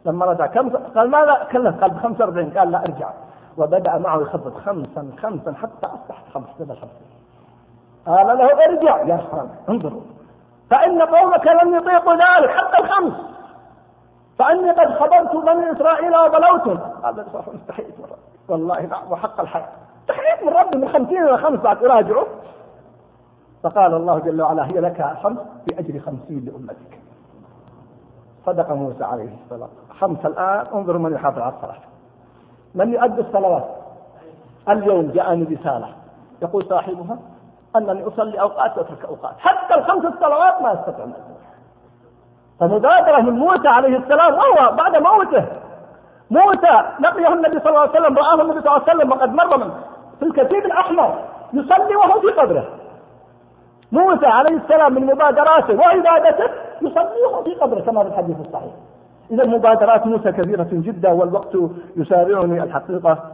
لما 0.05 0.25
رجع 0.25 0.45
كم 0.45 0.69
قال 0.69 1.09
ماذا؟ 1.09 1.47
كلف 1.51 1.81
قال 1.81 1.91
ب 1.91 1.97
45 1.97 2.49
قال 2.49 2.71
لا 2.71 2.79
ارجع. 2.79 3.09
وبدأ 3.57 3.97
معه 3.97 4.21
يخفض 4.21 4.57
خمسا 4.57 5.11
خمسا 5.21 5.53
حتى 5.53 5.85
أصبحت 5.85 6.23
خمس 6.33 6.47
كذا 6.59 6.75
خمسة. 6.75 7.05
قال 8.07 8.37
له 8.37 8.65
ارجع 8.65 9.01
يا 9.01 9.17
حرام 9.17 9.49
انظروا. 9.69 10.01
فإن 10.69 11.01
قومك 11.01 11.47
لم 11.47 11.75
يطيقوا 11.75 12.13
ذلك 12.13 12.49
حتى 12.49 12.83
الخمس. 12.83 13.13
فإني 14.39 14.71
قد 14.71 14.93
خبرت 14.93 15.35
بني 15.35 15.71
إسرائيل 15.71 16.17
وبلوتهم. 16.17 16.79
هذا 17.03 17.25
استحيت 17.55 17.99
من 17.99 18.05
ربي. 18.05 18.21
والله 18.47 18.81
نعم 18.81 19.11
وحق 19.11 19.39
الحق 19.41 19.69
استحيت 20.01 20.43
من 20.43 20.53
ربي 20.53 20.77
من 20.77 20.89
خمسين 20.89 21.27
إلى 21.27 21.37
خمس 21.37 21.59
بعد 21.59 21.83
أراجعه 21.83 22.25
فقال 23.63 23.93
الله 23.93 24.19
جل 24.19 24.41
وعلا 24.41 24.65
هي 24.65 24.79
لك 24.79 25.17
خمس 25.23 25.37
بأجر 25.67 25.99
خمسين 25.99 26.45
لأمتك. 26.45 26.99
صدق 28.45 28.71
موسى 28.71 29.03
عليه 29.03 29.29
السلام. 29.45 29.69
خمس 29.99 30.25
الآن 30.25 30.65
انظروا 30.73 30.99
من 30.99 31.13
يحافظ 31.13 31.39
على 31.39 31.53
الصلاة. 31.53 31.90
من 32.75 32.93
يؤدي 32.93 33.21
الصلوات؟ 33.21 33.63
اليوم 34.69 35.11
جاءني 35.11 35.43
رسالة. 35.43 35.87
يقول 36.41 36.65
صاحبها 36.65 37.19
أنني 37.75 38.07
أصلي 38.07 38.41
أوقات 38.41 38.77
وأترك 38.77 39.05
أوقات. 39.05 39.35
حتى 39.39 39.73
الخمس 39.73 40.05
الصلوات 40.05 40.61
ما 40.61 40.73
أستطيع 40.73 41.05
أن 41.05 41.13
فمبادرة 42.59 43.21
من 43.21 43.33
موسى 43.33 43.67
عليه 43.67 43.97
السلام 43.97 44.33
وهو 44.33 44.75
بعد 44.75 44.97
موته. 44.97 45.45
موسى 46.31 46.83
لقيه 46.99 47.33
النبي 47.33 47.59
صلى 47.59 47.69
الله 47.69 47.79
عليه 47.79 47.91
وسلم 47.91 48.17
رآه 48.17 48.41
النبي 48.41 48.61
صلى 48.61 48.75
الله 48.75 48.83
عليه 48.87 48.95
وسلم 48.95 49.11
وقد 49.11 49.33
مر 49.33 49.57
من 49.57 49.71
في 50.19 50.25
الكتيب 50.25 50.65
الأحمر 50.65 51.15
يصلي 51.53 51.95
وهو 51.95 52.19
في 52.19 52.27
قبره. 52.27 52.65
موسى 53.91 54.25
عليه 54.25 54.57
السلام 54.57 54.93
من 54.93 55.05
مبادراته 55.05 55.79
وعبادته 55.79 56.45
يصلي 56.81 57.21
وهو 57.27 57.43
في 57.43 57.55
قبره 57.55 57.79
كما 57.79 58.03
في 58.03 58.09
الحديث 58.09 58.35
الصحيح. 58.39 58.73
إذا 59.31 59.45
مبادرات 59.45 60.07
موسى 60.07 60.31
كثيرة 60.31 60.67
جدا 60.71 61.11
والوقت 61.11 61.57
يسارعني 61.97 62.63
الحقيقة. 62.63 63.31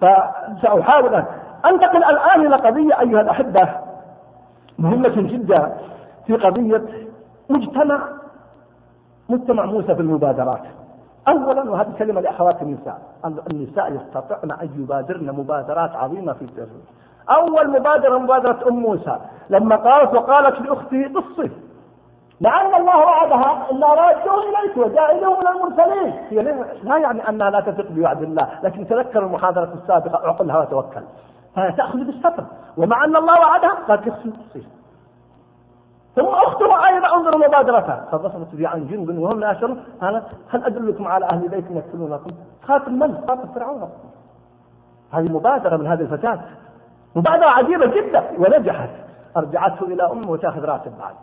فسأحاول 0.00 1.14
أن 1.14 1.24
أنتقل 1.66 2.04
الآن 2.04 2.46
إلى 2.46 2.56
قضية 2.56 3.00
أيها 3.00 3.20
الأحبة 3.20 3.68
مهمة 4.78 5.08
جدا 5.08 5.76
في 6.26 6.36
قضية 6.36 6.82
مجتمع 7.50 8.08
مجتمع 9.28 9.64
موسى 9.64 9.94
في 9.94 10.00
المبادرات. 10.00 10.62
أولا 11.28 11.70
وهذه 11.70 11.92
كلمة 11.98 12.20
لأخوات 12.20 12.62
النساء. 12.62 13.00
النساء 13.50 13.92
يستطعن 13.92 14.50
أن 14.50 14.68
يبادرن 14.76 15.26
مبادرات 15.26 15.96
عظيمة 15.96 16.32
في 16.32 16.42
التربية 16.42 16.92
أول 17.30 17.70
مبادرة 17.70 18.18
مبادرة 18.18 18.68
أم 18.68 18.74
موسى. 18.74 19.18
لما 19.50 19.76
قالت 19.76 20.14
وقالت 20.14 20.60
لأخته 20.60 21.10
قصي. 21.14 21.50
لعل 22.42 22.74
الله 22.74 22.98
وعدها 22.98 23.70
إلا 23.70 23.86
راده 23.86 24.34
إليك 24.48 24.76
وجائله 24.76 25.40
من 25.40 25.46
المرسلين. 25.46 26.12
هي 26.30 26.42
لا 26.82 26.98
يعني 26.98 27.28
أنها 27.28 27.50
لا 27.50 27.60
تثق 27.60 27.86
بوعد 27.90 28.22
الله 28.22 28.48
لكن 28.62 28.86
تذكر 28.86 29.18
المحاضرة 29.18 29.72
السابقة 29.82 30.26
اعقلها 30.26 30.58
وتوكل 30.58 31.02
فهي 31.56 31.72
تاخذ 31.72 31.98
بالستر 31.98 32.44
ومع 32.76 33.04
أن 33.04 33.16
الله 33.16 33.40
وعدها 33.40 33.78
قد 33.88 34.06
يخفي 34.06 34.30
تصير 34.30 34.66
ثم 36.16 36.28
اختها 36.28 36.86
أيضا 36.86 37.14
انظر 37.14 37.38
مبادرتها. 37.38 38.08
فبصرت 38.12 38.54
بي 38.54 38.66
عن 38.66 38.86
جند 38.86 39.18
وهم 39.18 39.40
لا 39.40 39.48
قالت 40.00 40.24
هل 40.50 40.64
أدلكم 40.64 41.06
على 41.06 41.26
أهل 41.26 41.48
بيت 41.48 41.64
يكفلونكم؟ 41.70 42.30
خاتم 42.62 42.92
من؟ 42.92 43.24
خاتم 43.28 43.48
فرعون. 43.54 43.90
هذه 45.12 45.32
مبادرة 45.32 45.76
من 45.76 45.86
هذه 45.86 46.00
الفتاة. 46.00 46.40
مبادرة 47.16 47.46
عجيبة 47.46 47.86
جدا. 47.86 48.24
ونجحت. 48.38 48.90
أرجعته 49.36 49.86
إلى 49.86 50.10
أمه 50.10 50.30
وتأخذ 50.30 50.64
راتب 50.64 50.92
بعد. 50.98 51.14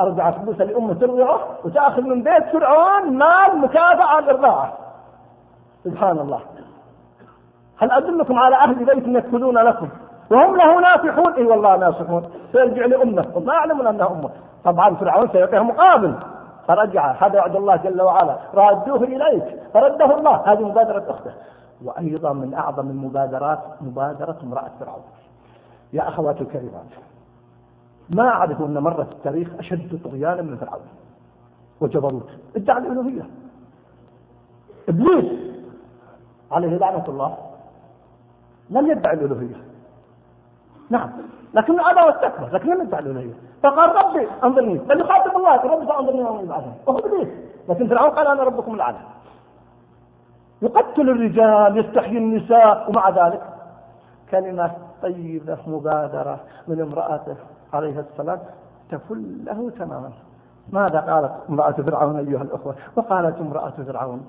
أرجع 0.00 0.30
فلوسه 0.30 0.64
لأمه 0.64 0.94
ترضعه 0.94 1.40
وتأخذ 1.64 2.02
من 2.02 2.22
بيت 2.22 2.44
فرعون 2.52 3.18
مال 3.18 3.58
مكافأة 3.58 4.20
للرضاعة 4.20 4.72
سبحان 5.84 6.18
الله. 6.18 6.40
هل 7.78 7.90
أدلكم 7.90 8.38
على 8.38 8.56
أهل 8.56 8.84
بيت 8.84 9.06
يكفلون 9.06 9.58
لكم؟ 9.58 9.88
وهم 10.30 10.56
له 10.56 10.80
ناصحون. 10.80 11.34
إي 11.34 11.44
والله 11.44 11.76
ناصحون. 11.76 12.30
سيرجع 12.52 12.86
لأمه. 12.86 13.26
وما 13.34 13.54
يعلمون 13.54 13.86
أنها 13.86 14.06
أمه. 14.06 14.30
طبعا 14.64 14.94
فرعون 14.94 15.28
سيعطيه 15.28 15.58
مقابل. 15.58 16.14
فرجع. 16.68 17.12
هذا 17.12 17.38
وعد 17.38 17.56
الله 17.56 17.76
جل 17.76 18.02
وعلا. 18.02 18.36
رادوه 18.54 19.02
إليك. 19.04 19.60
فرده 19.74 20.18
الله. 20.18 20.52
هذه 20.52 20.62
مبادرة 20.64 21.04
أخته. 21.10 21.32
وأيضا 21.84 22.32
من 22.32 22.54
أعظم 22.54 22.90
المبادرات 22.90 23.58
مبادرة 23.80 24.36
امرأة 24.42 24.70
فرعون. 24.80 25.02
يا 25.92 26.08
أخواتي 26.08 26.40
الكريمات. 26.40 27.13
ما 28.10 28.28
اعرف 28.28 28.60
إن 28.60 28.78
مر 28.78 29.04
في 29.04 29.12
التاريخ 29.12 29.48
أشد 29.58 30.00
طغيانا 30.04 30.42
من 30.42 30.56
فرعون 30.56 30.82
وجبروت 31.80 32.30
ادعى 32.56 32.78
الألوهية. 32.78 33.26
إبليس 34.88 35.54
عليه 36.52 36.76
لعنة 36.76 37.04
الله 37.08 37.36
لم 38.70 38.90
يدعي 38.90 39.14
الألوهية. 39.14 39.56
نعم. 40.90 41.10
لكنه 41.54 41.90
ابى 41.90 42.00
واستكبر 42.00 42.48
لكن 42.52 42.74
لم 42.74 42.82
يدعي 42.82 43.00
الألوهية. 43.00 43.34
فقال 43.62 43.96
ربي 44.04 44.28
أنظرني. 44.44 44.78
بل 44.78 45.00
يخاطب 45.00 45.36
الله. 45.36 45.56
ربي 45.56 45.86
فانظرني 45.86 46.20
يوم 46.20 46.40
يبعثون 46.40 46.74
وهو 46.86 46.98
إبليس. 46.98 47.28
لكن 47.68 47.88
فرعون 47.88 48.10
قال 48.10 48.26
أنا 48.26 48.42
ربكم 48.42 48.74
الأعلى. 48.74 48.98
يقتل 50.62 51.10
الرجال 51.10 51.78
يستحيي 51.78 52.18
النساء. 52.18 52.90
ومع 52.90 53.10
ذلك 53.10 53.42
كلمة 54.30 54.70
طيبة 55.02 55.58
مبادرة 55.66 56.40
من 56.68 56.80
امرأته. 56.80 57.36
عليه 57.74 58.00
السلام 58.00 58.38
تفله 58.90 59.70
تماما. 59.78 60.10
ماذا 60.72 61.00
قالت 61.00 61.32
امرأة 61.48 61.72
فرعون 61.72 62.16
أيها 62.16 62.42
الأخوة؟ 62.42 62.74
وقالت 62.96 63.40
امرأة 63.40 63.70
فرعون 63.70 64.26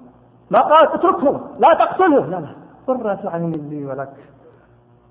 ما 0.49 0.61
قالت؟ 0.61 0.91
اتركه 0.91 1.39
لا 1.59 1.73
تقتله. 1.73 2.25
لا 2.25 2.35
لا. 2.35 2.47
قرة 2.87 3.19
عين 3.25 3.51
لي 3.51 3.85
ولك. 3.85 4.13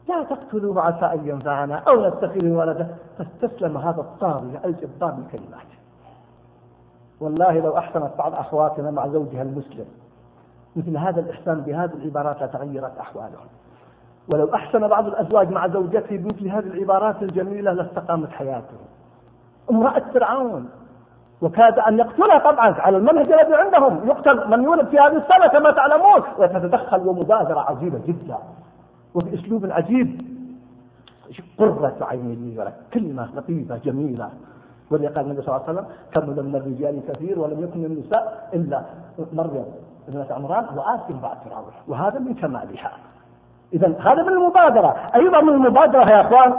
لا 0.08 0.22
تقتلوه 0.22 0.80
عسى 0.80 1.20
أن 1.20 1.28
ينفعنا 1.28 1.82
أو 1.88 2.08
نتخذه 2.08 2.52
ولدا. 2.52 2.96
فاستسلم 3.18 3.76
هذا 3.76 4.00
الطاغية 4.00 4.60
الجبار 4.64 5.10
بالكلمات. 5.10 5.66
والله 7.20 7.60
لو 7.60 7.78
أحسنت 7.78 8.10
بعض 8.18 8.34
أخواتنا 8.34 8.90
مع 8.90 9.08
زوجها 9.08 9.42
المسلم 9.42 9.86
مثل 10.76 10.96
هذا 10.96 11.20
الإحسان 11.20 11.60
بهذه 11.60 11.92
العبارات 11.94 12.42
لتغيرت 12.42 12.98
أحوالهم 12.98 13.46
ولو 14.28 14.54
أحسن 14.54 14.88
بعض 14.88 15.06
الأزواج 15.06 15.50
مع 15.50 15.68
زوجته 15.68 16.16
بمثل 16.16 16.48
هذه 16.48 16.66
العبارات 16.66 17.22
الجميلة 17.22 17.72
لاستقامت 17.72 18.30
حياته. 18.30 18.76
امرأة 19.70 20.02
فرعون. 20.14 20.68
وكاد 21.42 21.78
أن 21.78 21.98
يقتلها 21.98 22.38
طبعا 22.38 22.74
على 22.80 22.96
المنهج 22.96 23.32
الذي 23.32 23.54
عندهم. 23.54 24.08
يقتل 24.08 24.50
من 24.50 24.62
يولد 24.62 24.88
في 24.88 24.98
هذه 24.98 25.16
السنة 25.16 25.46
كما 25.46 25.70
تعلمون. 25.70 26.22
وتتدخل 26.38 27.08
ومبادرة 27.08 27.60
عجيبة 27.60 28.00
جدا. 28.06 28.38
وبأسلوب 29.14 29.66
عجيب. 29.70 30.34
قرة 31.58 31.96
عين 32.00 32.30
لي 32.30 32.58
ولك 32.58 32.74
كلمة 32.94 33.28
لطيفة 33.36 33.76
جميلة. 33.76 34.30
ولذا 34.90 35.08
قال 35.08 35.24
النبي 35.24 35.42
صلى 35.42 35.56
الله 35.56 35.68
عليه 35.68 35.78
وسلم 35.78 35.86
كمل 36.12 36.46
من 36.46 36.56
الرجال 36.56 37.00
كثير 37.08 37.38
ولم 37.38 37.62
يكن 37.62 37.84
النساء 37.84 38.50
إلا 38.54 38.82
مريم 39.32 39.64
ابنة 40.08 40.26
عمران 40.30 40.64
وآسم 40.78 41.20
بعد 41.22 41.36
فرعون. 41.44 41.72
وهذا 41.88 42.18
من 42.18 42.34
كمالها. 42.34 42.92
إذا 43.72 43.92
هذا 44.00 44.22
من 44.22 44.28
المبادرة. 44.28 44.96
أيضا 45.14 45.40
من 45.40 45.48
المبادرة 45.48 46.10
يا 46.10 46.20
أخوان 46.20 46.54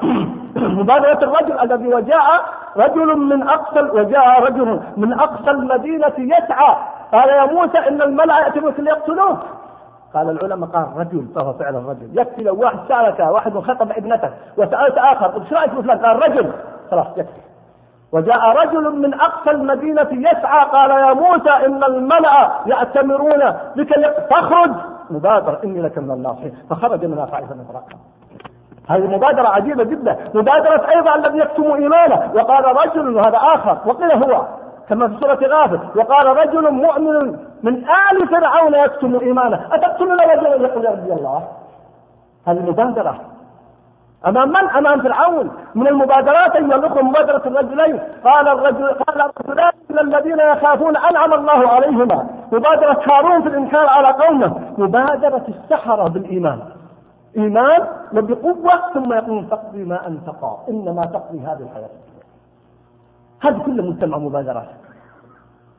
مبادرة 0.79 1.23
الرجل 1.23 1.59
الذي 1.59 1.87
وجاء 1.87 2.45
رجل 2.77 3.17
من 3.17 3.49
أقصى 3.49 3.79
وجاء 3.79 4.43
رجل 4.43 4.79
من 4.97 5.13
أقصى 5.13 5.51
المدينة 5.51 6.13
يسعى. 6.17 6.75
قال 7.11 7.29
يا 7.29 7.45
موسى 7.45 7.77
إن 7.77 8.01
الملأ 8.01 8.39
يأتونك 8.39 8.79
ليقتلوك. 8.79 9.39
قال 10.13 10.29
العلماء 10.29 10.69
قال 10.69 10.87
رجل 10.97 11.27
فهو 11.35 11.53
فعلا 11.53 11.79
رجل 11.79 12.19
يكفي 12.19 12.43
لو 12.43 12.55
واحد 12.55 12.79
سألك 12.87 13.19
واحد 13.19 13.57
خطب 13.57 13.91
ابنتك 13.91 14.33
وسألت 14.57 14.97
آخر 14.97 15.41
إيش 15.41 15.53
رأيك 15.53 15.71
فلان؟ 15.71 15.97
قال 15.97 16.23
رجل. 16.23 16.51
خلاص 16.91 17.07
يكفي. 17.17 17.41
وجاء 18.11 18.39
رجل 18.39 18.95
من 18.95 19.13
أقصى 19.13 19.51
المدينة 19.51 20.07
يسعى. 20.11 20.65
قال 20.65 20.91
يا 20.91 21.13
موسى 21.13 21.49
إن 21.49 21.83
الملأ 21.83 22.51
يأتمرون 22.65 23.53
بك 23.75 23.93
فاخرج! 24.29 24.94
مبادرة 25.09 25.59
إني 25.63 25.81
لك 25.81 25.97
من 25.97 26.11
الناصحين. 26.11 26.53
فخرج 26.69 27.05
منها 27.05 27.25
خائفا 27.25 27.53
يترقب 27.53 27.97
هذه 28.89 29.07
مبادرة 29.07 29.47
عجيبة 29.47 29.83
جدا. 29.83 30.17
مبادرة 30.33 30.89
أيضا 30.95 31.15
الذي 31.15 31.37
يكتم 31.39 31.63
إيمانه. 31.63 32.31
وقال 32.35 32.65
رجل 32.65 33.15
وهذا 33.15 33.37
آخر. 33.37 33.77
وقيل 33.85 34.11
هو 34.11 34.45
كما 34.89 35.07
في 35.07 35.15
سورة 35.19 35.39
غافر. 35.47 35.79
وقال 35.95 36.27
رجل 36.37 36.71
مؤمن 36.71 37.37
من 37.63 37.75
آل 38.11 38.27
فرعون 38.27 38.75
يكتم 38.75 39.19
إيمانه. 39.19 39.67
أتقتلون 39.71 40.19
رجلا 40.19 40.67
يقول 40.67 40.85
يا 40.85 40.91
ربي 40.91 41.13
الله. 41.13 41.43
هذه 42.47 42.69
مبادرة. 42.69 43.15
أمام 44.27 44.49
من؟ 44.49 44.69
أمام 44.69 45.01
فرعون. 45.01 45.51
من 45.75 45.87
المبادرات 45.87 46.55
أيها 46.55 46.75
الأخوة 46.75 47.01
مبادرة 47.01 47.41
الرجلين. 47.47 47.99
قال 48.23 48.47
الرجل 48.47 48.87
قال 48.87 49.21
الرجلان 49.21 49.71
الذين 50.01 50.39
يخافون 50.39 50.97
أنعم 50.97 51.33
الله 51.33 51.69
عليهما. 51.69 52.27
مبادرة 52.51 53.01
هارون 53.11 53.41
في 53.41 53.47
الإنكار 53.47 53.87
على 53.87 54.07
قومه. 54.07 54.73
مبادرة 54.77 55.45
السحرة 55.47 56.09
بالإيمان. 56.09 56.59
إيمان 57.37 57.87
وبقوة 58.13 58.93
ثم 58.93 59.13
يقول 59.13 59.49
تقضي 59.49 59.83
ما 59.83 60.07
أنت 60.07 60.29
إنما 60.69 61.05
تقضي 61.05 61.39
هذه 61.39 61.69
الحياة. 61.71 61.89
هذه 63.43 63.63
كلها 63.65 63.85
مجتمع 63.85 64.17
مبادرات. 64.17 64.67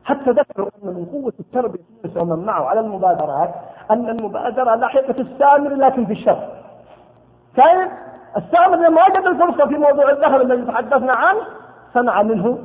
حتى 0.05 0.31
ذكروا 0.31 0.69
أن 0.83 0.87
من 0.87 1.05
قوة 1.05 1.33
التربية 1.39 2.21
ومن 2.21 2.45
معه 2.45 2.65
على 2.65 2.79
المبادرات 2.79 3.49
أن 3.91 4.09
المبادرة 4.09 4.75
لاحقة 4.75 5.15
السامر 5.19 5.69
لكن 5.69 6.05
في 6.05 6.13
الشر؟ 6.13 6.49
السامر 8.37 8.75
لما 8.75 9.01
وجد 9.05 9.25
الفرصة 9.25 9.65
في 9.65 9.77
موضوع 9.77 10.09
الذهب 10.09 10.41
الذي 10.41 10.65
تحدثنا 10.65 11.13
عنه 11.13 11.39
صنع 11.93 12.23
منه 12.23 12.57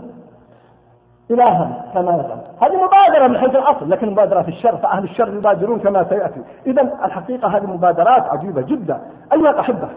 إلها 1.30 1.84
كما 1.94 2.12
نزل 2.12 2.36
هذه 2.62 2.84
مبادرة 2.84 3.26
من 3.26 3.38
حيث 3.38 3.56
الأصل 3.56 3.90
لكن 3.90 4.10
مبادرة 4.10 4.42
في 4.42 4.48
الشر 4.48 4.76
فأهل 4.76 5.04
الشر 5.04 5.28
يبادرون 5.28 5.80
كما 5.80 6.04
سيأتي. 6.04 6.42
إذا 6.66 6.82
الحقيقة 6.82 7.56
هذه 7.56 7.66
مبادرات 7.66 8.22
عجيبة 8.22 8.62
جدا. 8.62 9.00
أيها 9.32 9.50
الأحبة 9.50 9.88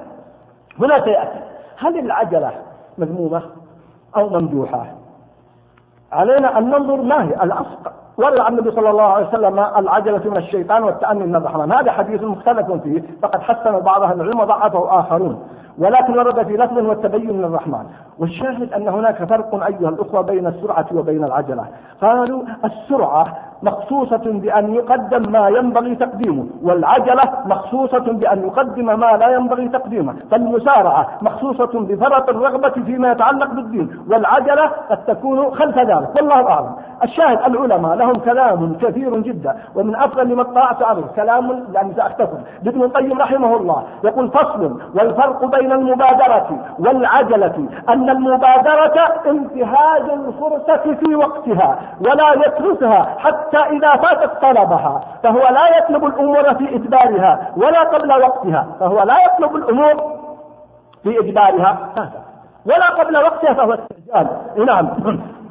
هنا 0.79 1.03
سيأتي. 1.03 1.39
هل 1.77 1.99
العجلة 1.99 2.51
مذمومة 2.97 3.41
أو 4.15 4.29
ممدوحة؟ 4.29 4.85
علينا 6.15 6.57
أن 6.57 6.69
ننظر 6.69 7.01
ما 7.01 7.23
هي 7.23 7.43
الأصل. 7.43 7.77
ورد 8.17 8.39
عن 8.39 8.53
النبي 8.53 8.71
صلى 8.71 8.89
الله 8.89 9.03
عليه 9.03 9.27
وسلم 9.27 9.59
العجلة 9.59 10.21
من 10.25 10.37
الشيطان 10.37 10.83
والتأني 10.83 11.23
من 11.23 11.35
الرحمن 11.35 11.71
هذا 11.71 11.91
حديث 11.91 12.23
مختلف 12.23 12.71
فيه 12.71 13.03
فقد 13.21 13.41
حسن 13.41 13.79
بعض 13.79 14.03
أهل 14.03 14.21
العلم 14.21 14.39
وضعفه 14.39 14.99
آخرون. 14.99 15.47
ولكن 15.77 16.17
ورد 16.17 16.47
في 16.47 16.57
لفظ 16.57 16.77
والتبين 16.77 17.37
من 17.37 17.45
الرحمن. 17.45 17.85
والشاهد 18.19 18.73
أن 18.73 18.87
هناك 18.87 19.23
فرق 19.23 19.65
أيها 19.65 19.89
الأخوة 19.89 20.21
بين 20.21 20.47
السرعة 20.47 20.85
وبين 20.93 21.23
العجلة. 21.23 21.65
قالوا 22.01 22.43
السرعة 22.65 23.25
مخصوصة 23.65 24.25
بأن 24.25 24.73
يقدم 24.75 25.31
ما 25.31 25.47
ينبغي 25.49 25.95
تقديمه 25.95 26.45
والعجلة 26.63 27.23
مخصوصة 27.45 27.99
بأن 28.13 28.43
يقدم 28.47 28.85
ما 28.99 29.17
لا 29.17 29.27
ينبغي 29.29 29.67
تقديمه 29.67 30.15
فالمسارعة 30.31 31.07
مخصوصة 31.21 31.79
بفرط 31.79 32.29
الرغبة 32.29 32.69
فيما 32.69 33.11
يتعلق 33.11 33.49
بالدين 33.53 33.89
والعجلة 34.11 34.71
قد 34.89 35.05
تكون 35.05 35.51
خلف 35.55 35.77
ذلك 35.77 36.09
والله 36.15 36.49
أعلم. 36.49 36.75
الشاهد 37.03 37.39
العلماء 37.47 37.95
لهم 37.95 38.13
كلام 38.15 38.77
كثير 38.81 39.19
جدا 39.19 39.55
ومن 39.75 39.95
أفضل 39.95 40.35
ما 40.35 40.41
اطلعت 40.41 40.83
عليه 40.83 41.05
كلام 41.15 41.65
يعني 41.73 41.93
سأختصر 41.93 42.37
ابن 42.67 42.81
القيم 42.83 43.21
رحمه 43.21 43.55
الله 43.57 43.83
يقول 44.03 44.29
فصل 44.29 44.79
والفرق 44.95 45.45
بين 45.45 45.71
المبادرة 45.71 46.47
والعجلة 46.79 47.67
أن 47.89 48.09
المبادرة 48.09 48.99
انتهاز 49.25 50.09
الفرصة 50.09 50.95
في 50.95 51.15
وقتها 51.15 51.79
ولا 52.01 52.33
يتركها 52.47 53.15
حتى 53.17 53.54
إذا 53.57 53.95
فاتت 53.95 54.41
طلبها 54.41 55.01
فهو 55.23 55.47
لا 55.47 55.77
يطلب 55.77 56.05
الأمور 56.05 56.55
في 56.55 56.75
إجبارها 56.75 57.51
ولا 57.57 57.83
قبل 57.83 58.23
وقتها 58.23 58.67
فهو 58.79 59.03
لا 59.03 59.15
يطلب 59.25 59.55
الأمور 59.55 59.95
في 61.03 61.19
إجبارها 61.19 61.77
ولا 62.65 62.89
قبل 62.89 63.17
وقتها 63.17 63.53
فهو 63.53 63.73
استعجال 63.73 64.27
نعم. 64.65 64.89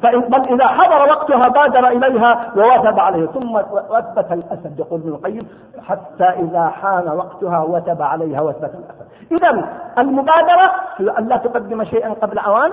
بل 0.03 0.45
إذا 0.53 0.67
حضر 0.67 1.09
وقتها 1.09 1.47
بادر 1.47 1.87
إليها 1.87 2.51
ووثب 2.55 2.99
عليه. 2.99 3.25
ثم 3.25 3.55
وثبت 3.89 4.31
الأسد 4.31 4.79
يقول 4.79 4.99
ابن 4.99 5.09
القيم 5.09 5.47
حتى 5.87 6.23
إذا 6.23 6.67
حان 6.67 7.07
وقتها 7.07 7.59
وثب 7.59 8.01
عليها 8.01 8.41
وثبت 8.41 8.63
الأسد. 8.75 9.07
إذا 9.31 9.65
المبادرة 9.97 10.71
أن 11.19 11.27
لا 11.27 11.37
تقدم 11.37 11.83
شيئا 11.83 12.13
قبل 12.13 12.39
أوان 12.39 12.71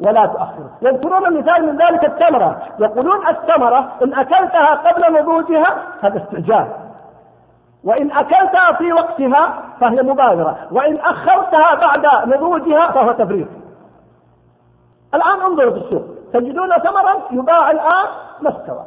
ولا 0.00 0.26
تؤخره. 0.26 0.70
يذكرون 0.82 1.38
مثال 1.38 1.66
من 1.66 1.76
ذلك 1.76 2.04
التمرة 2.04 2.62
يقولون 2.78 3.28
التمرة 3.28 3.92
إن 4.02 4.14
أكلتها 4.14 4.74
قبل 4.74 5.20
نضوجها 5.20 5.76
هذا 6.00 6.18
استعجال 6.22 6.68
وإن 7.84 8.10
أكلتها 8.10 8.72
في 8.72 8.92
وقتها 8.92 9.62
فهي 9.80 10.02
مبادرة. 10.02 10.56
وإن 10.70 10.96
أخرتها 10.96 11.74
بعد 11.74 12.28
نضوجها 12.28 12.90
فهو 12.90 13.12
تفريط. 13.12 13.48
الآن 15.14 15.40
انظروا 15.40 15.70
في 15.70 15.76
السوق. 15.76 16.02
تجدون 16.32 16.70
ثمرا 16.70 17.14
يباع 17.30 17.70
الآن 17.70 18.06
ما 18.40 18.50
استوى 18.50 18.84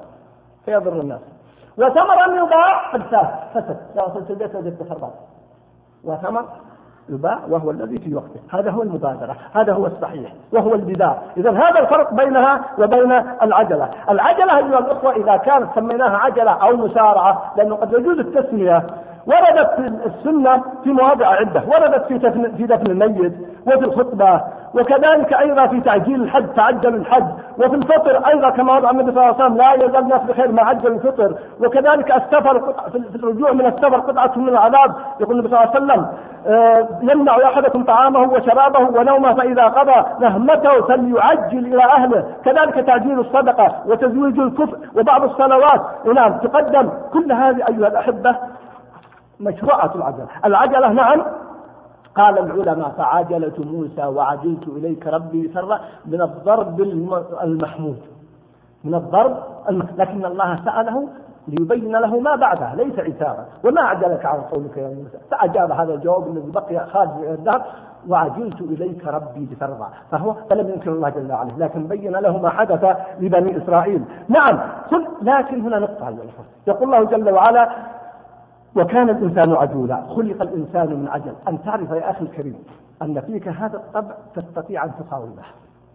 فيضر 0.66 0.92
الناس. 0.92 1.22
وثمرا 1.78 2.44
يباع 2.44 2.92
قد 2.94 3.02
فسد. 3.54 3.78
لا 3.96 4.04
وصلت 4.04 4.30
البيت 4.30 4.56
وجدت 4.56 4.90
خربان 4.90 5.12
وثمر 6.04 6.46
يباع 7.10 7.40
وهو 7.50 7.72
الذي 7.72 8.00
في 8.00 8.16
وقته. 8.16 8.40
هذا 8.50 8.72
هو 8.72 8.82
المبادرة 8.82 9.36
هذا 9.54 9.74
هو 9.74 9.86
الصحيح 9.86 10.34
وهو 10.52 10.76
البداء 10.76 11.24
إذا 11.38 11.52
هذا 11.52 11.80
الفرق 11.80 12.14
بينها 12.14 12.66
وبين 12.80 13.12
العجلة. 13.42 13.90
العجلة 14.10 14.58
أيها 14.58 14.80
الأخوة 14.80 15.16
إذا 15.16 15.38
كانت 15.38 15.68
سميناها 15.76 16.18
عجلة 16.18 16.52
أو 16.52 16.78
مسارعة 16.78 17.54
لأنه 17.58 17.76
قد 17.76 17.94
يجوز 17.94 18.20
التسمية 18.20 18.84
وردت 19.28 19.70
في 19.76 19.88
السنة 20.06 20.64
في 20.84 20.90
مواضع 20.90 21.28
عدة 21.28 21.64
وردت 21.68 22.06
في 22.08 22.18
دفن, 22.18 22.56
في 22.58 22.64
دفن 22.64 22.92
الميت 22.92 23.34
وفي 23.68 23.86
الخطبة 23.86 24.42
وكذلك 24.74 25.34
أيضا 25.34 25.68
في 25.68 25.82
تعجيل 25.82 26.22
الحج 26.22 26.46
تعجل 26.56 26.96
الحج 26.96 27.26
وفي 27.58 27.76
الفطر 27.76 28.28
أيضا 28.28 28.50
كما 28.50 28.78
وضع 28.78 28.90
النبي 28.90 29.12
صلى 29.12 29.24
الله 29.24 29.36
عليه 29.36 29.46
وسلم 29.46 29.58
لا 29.58 29.74
يزال 29.74 29.96
الناس 29.96 30.22
بخير 30.22 30.52
ما 30.52 30.62
عجل 30.62 30.92
الفطر 30.92 31.36
وكذلك 31.60 32.12
السفر 32.12 32.74
في 32.92 33.16
الرجوع 33.16 33.52
من 33.52 33.66
السفر 33.66 34.00
قطعة 34.00 34.32
من 34.36 34.50
العذاب 34.50 34.96
يقول 35.20 35.40
النبي 35.40 35.50
صلى 35.50 35.64
الله 35.64 35.76
عليه 35.76 35.86
وسلم 35.86 36.08
آه، 36.48 36.88
يمنع 37.02 37.38
أحدكم 37.44 37.84
طعامه 37.84 38.20
وشرابه 38.20 39.00
ونومه 39.00 39.34
فإذا 39.34 39.64
قضى 39.64 40.06
نهمته 40.20 40.82
فليعجل 40.82 41.66
إلى 41.74 41.84
أهله. 41.84 42.26
كذلك 42.46 42.74
تعجيل 42.74 43.20
الصدقة 43.20 43.76
وتزويج 43.86 44.40
الكفر 44.40 44.78
وبعض 44.96 45.24
الصلوات. 45.24 45.82
نعم 46.16 46.38
تقدم 46.38 46.90
كل 47.14 47.32
هذه 47.32 47.68
أيها 47.70 47.88
الأحبة 47.88 48.36
مشروعة 49.40 49.96
العجلة. 49.96 50.28
العجلة 50.46 50.92
نعم 50.92 51.22
قال 52.16 52.40
العلماء 52.40 52.90
فعجلة 52.90 53.54
موسى 53.58 54.06
وعجلت 54.06 54.68
إليك 54.68 55.08
ربي 55.08 55.52
سرا 55.54 55.80
من 56.06 56.22
الضرب 56.22 56.82
المحمود. 57.44 58.02
من 58.84 58.96
الضرب 58.96 59.38
لكن 59.98 60.26
الله 60.26 60.60
سأله 60.66 61.08
ليبين 61.48 61.92
له 61.96 62.20
ما 62.20 62.36
بعدها 62.36 62.76
ليس 62.76 63.00
عتابا 63.00 63.46
وما 63.66 63.82
عجلك 63.82 64.26
عن 64.26 64.42
قولك 64.42 64.78
يا 64.78 64.88
موسى؟ 64.88 65.18
فأجاب 65.32 65.72
هذا 65.72 65.94
الجواب 65.94 66.28
الذي 66.28 66.52
بقي 66.52 66.88
خارج 66.88 67.10
الدهر 67.24 67.62
وعجلت 68.08 68.62
إليك 68.62 69.08
ربي 69.08 69.48
لترضى 69.52 69.86
فهو 70.12 70.34
فلم 70.50 70.70
ينكر 70.70 70.92
الله 70.92 71.10
جل 71.10 71.32
وعلا 71.32 71.52
لكن 71.58 71.88
بين 71.88 72.12
له 72.12 72.38
ما 72.38 72.50
حدث 72.50 72.98
لبني 73.20 73.58
إسرائيل. 73.58 74.04
نعم 74.30 74.60
لكن 75.22 75.62
هنا 75.62 75.80
نقطة 75.80 76.16
يقول 76.68 76.96
الله 76.96 77.04
جل 77.04 77.30
وعلا 77.30 77.70
وكان 78.78 79.10
الإنسان 79.10 79.54
عجولا 79.54 80.02
خلق 80.02 80.42
الإنسان 80.42 80.88
من 80.88 81.08
عجل. 81.08 81.34
أن 81.48 81.64
تعرف 81.64 81.90
يا 81.92 82.12
أخي 82.12 82.22
الكريم 82.26 82.56
أن 83.02 83.22
فيك 83.22 83.48
هذا 83.48 83.78
الطبع 83.78 84.16
تستطيع 84.36 84.86
أن 84.86 84.92
تقاومه. 85.00 85.44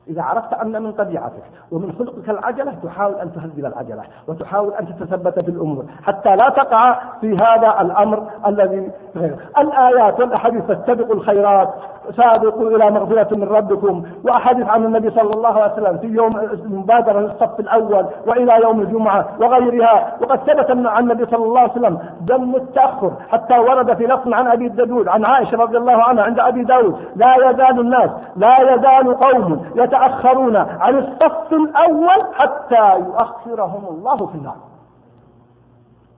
إذا 0.09 0.23
عرفت 0.23 0.53
أن 0.53 0.83
من 0.83 0.93
طبيعتك 0.93 1.43
ومن 1.73 1.93
خلقك 1.93 2.31
العجلة 2.31 2.75
تحاول 2.85 3.15
أن 3.15 3.33
تهذب 3.33 3.59
العجلة 3.59 4.03
وتحاول 4.29 4.73
أن 4.75 4.87
تتثبت 4.87 5.41
في 5.41 5.49
الأمور 5.49 5.85
حتى 6.03 6.37
لا 6.37 6.49
تقع 6.49 6.99
في 7.21 7.37
هذا 7.37 7.81
الأمر 7.81 8.27
الذي 8.47 8.91
غير. 9.17 9.37
الآيات 9.59 10.21
والأحاديث 10.21 10.67
تستبق 10.67 11.13
الخيرات 11.13 11.69
سابقوا 12.17 12.71
إلى 12.71 12.91
مغفرة 12.91 13.37
من 13.37 13.45
ربكم. 13.45 14.03
وأحاديث 14.25 14.69
عن 14.69 14.85
النبي 14.85 15.11
صلى 15.11 15.33
الله 15.33 15.63
عليه 15.63 15.73
وسلم 15.73 15.99
في 15.99 16.07
يوم 16.07 16.39
المبادرة 16.39 17.21
للصف 17.21 17.61
الأول 17.61 18.07
وإلى 18.27 18.63
يوم 18.63 18.81
الجمعة 18.81 19.29
وغيرها. 19.41 20.17
وقد 20.21 20.39
ثبت 20.39 20.71
عن 20.71 21.03
النبي 21.03 21.27
صلى 21.27 21.45
الله 21.45 21.61
عليه 21.61 21.73
وسلم 21.73 21.99
دم 22.21 22.57
التأخر 22.57 23.13
حتى 23.29 23.59
ورد 23.59 23.97
في 23.97 24.07
لفظ 24.07 24.33
عن 24.33 24.47
أبي 24.47 24.67
الددود 24.67 25.09
عن 25.09 25.25
عائشة 25.25 25.57
رضي 25.57 25.77
الله 25.77 26.03
عنها 26.03 26.25
عند 26.25 26.41
أبي 26.41 26.65
داود 26.65 26.97
لا 27.17 27.51
يزال 27.51 27.81
الناس 27.81 28.11
لا 28.37 28.75
يزال 28.75 29.17
قوم 29.17 29.67
يتأخرون 29.93 30.57
عن 30.57 30.99
الصف 30.99 31.53
الأول 31.53 32.35
حتى 32.35 32.99
يؤخرهم 32.99 33.85
الله 33.91 34.27
في 34.27 34.35
النار. 34.35 34.57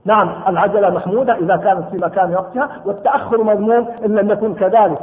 نعم 0.05 0.29
العجلة 0.47 0.89
محمودة 0.89 1.33
إذا 1.35 1.57
كانت 1.57 1.89
في 1.91 1.97
مكان 1.97 2.33
وقتها 2.33 2.69
والتأخر 2.85 3.43
مذموم 3.43 3.87
إن 4.05 4.15
لم 4.15 4.31
يكن 4.31 4.53
كذلك. 4.53 4.99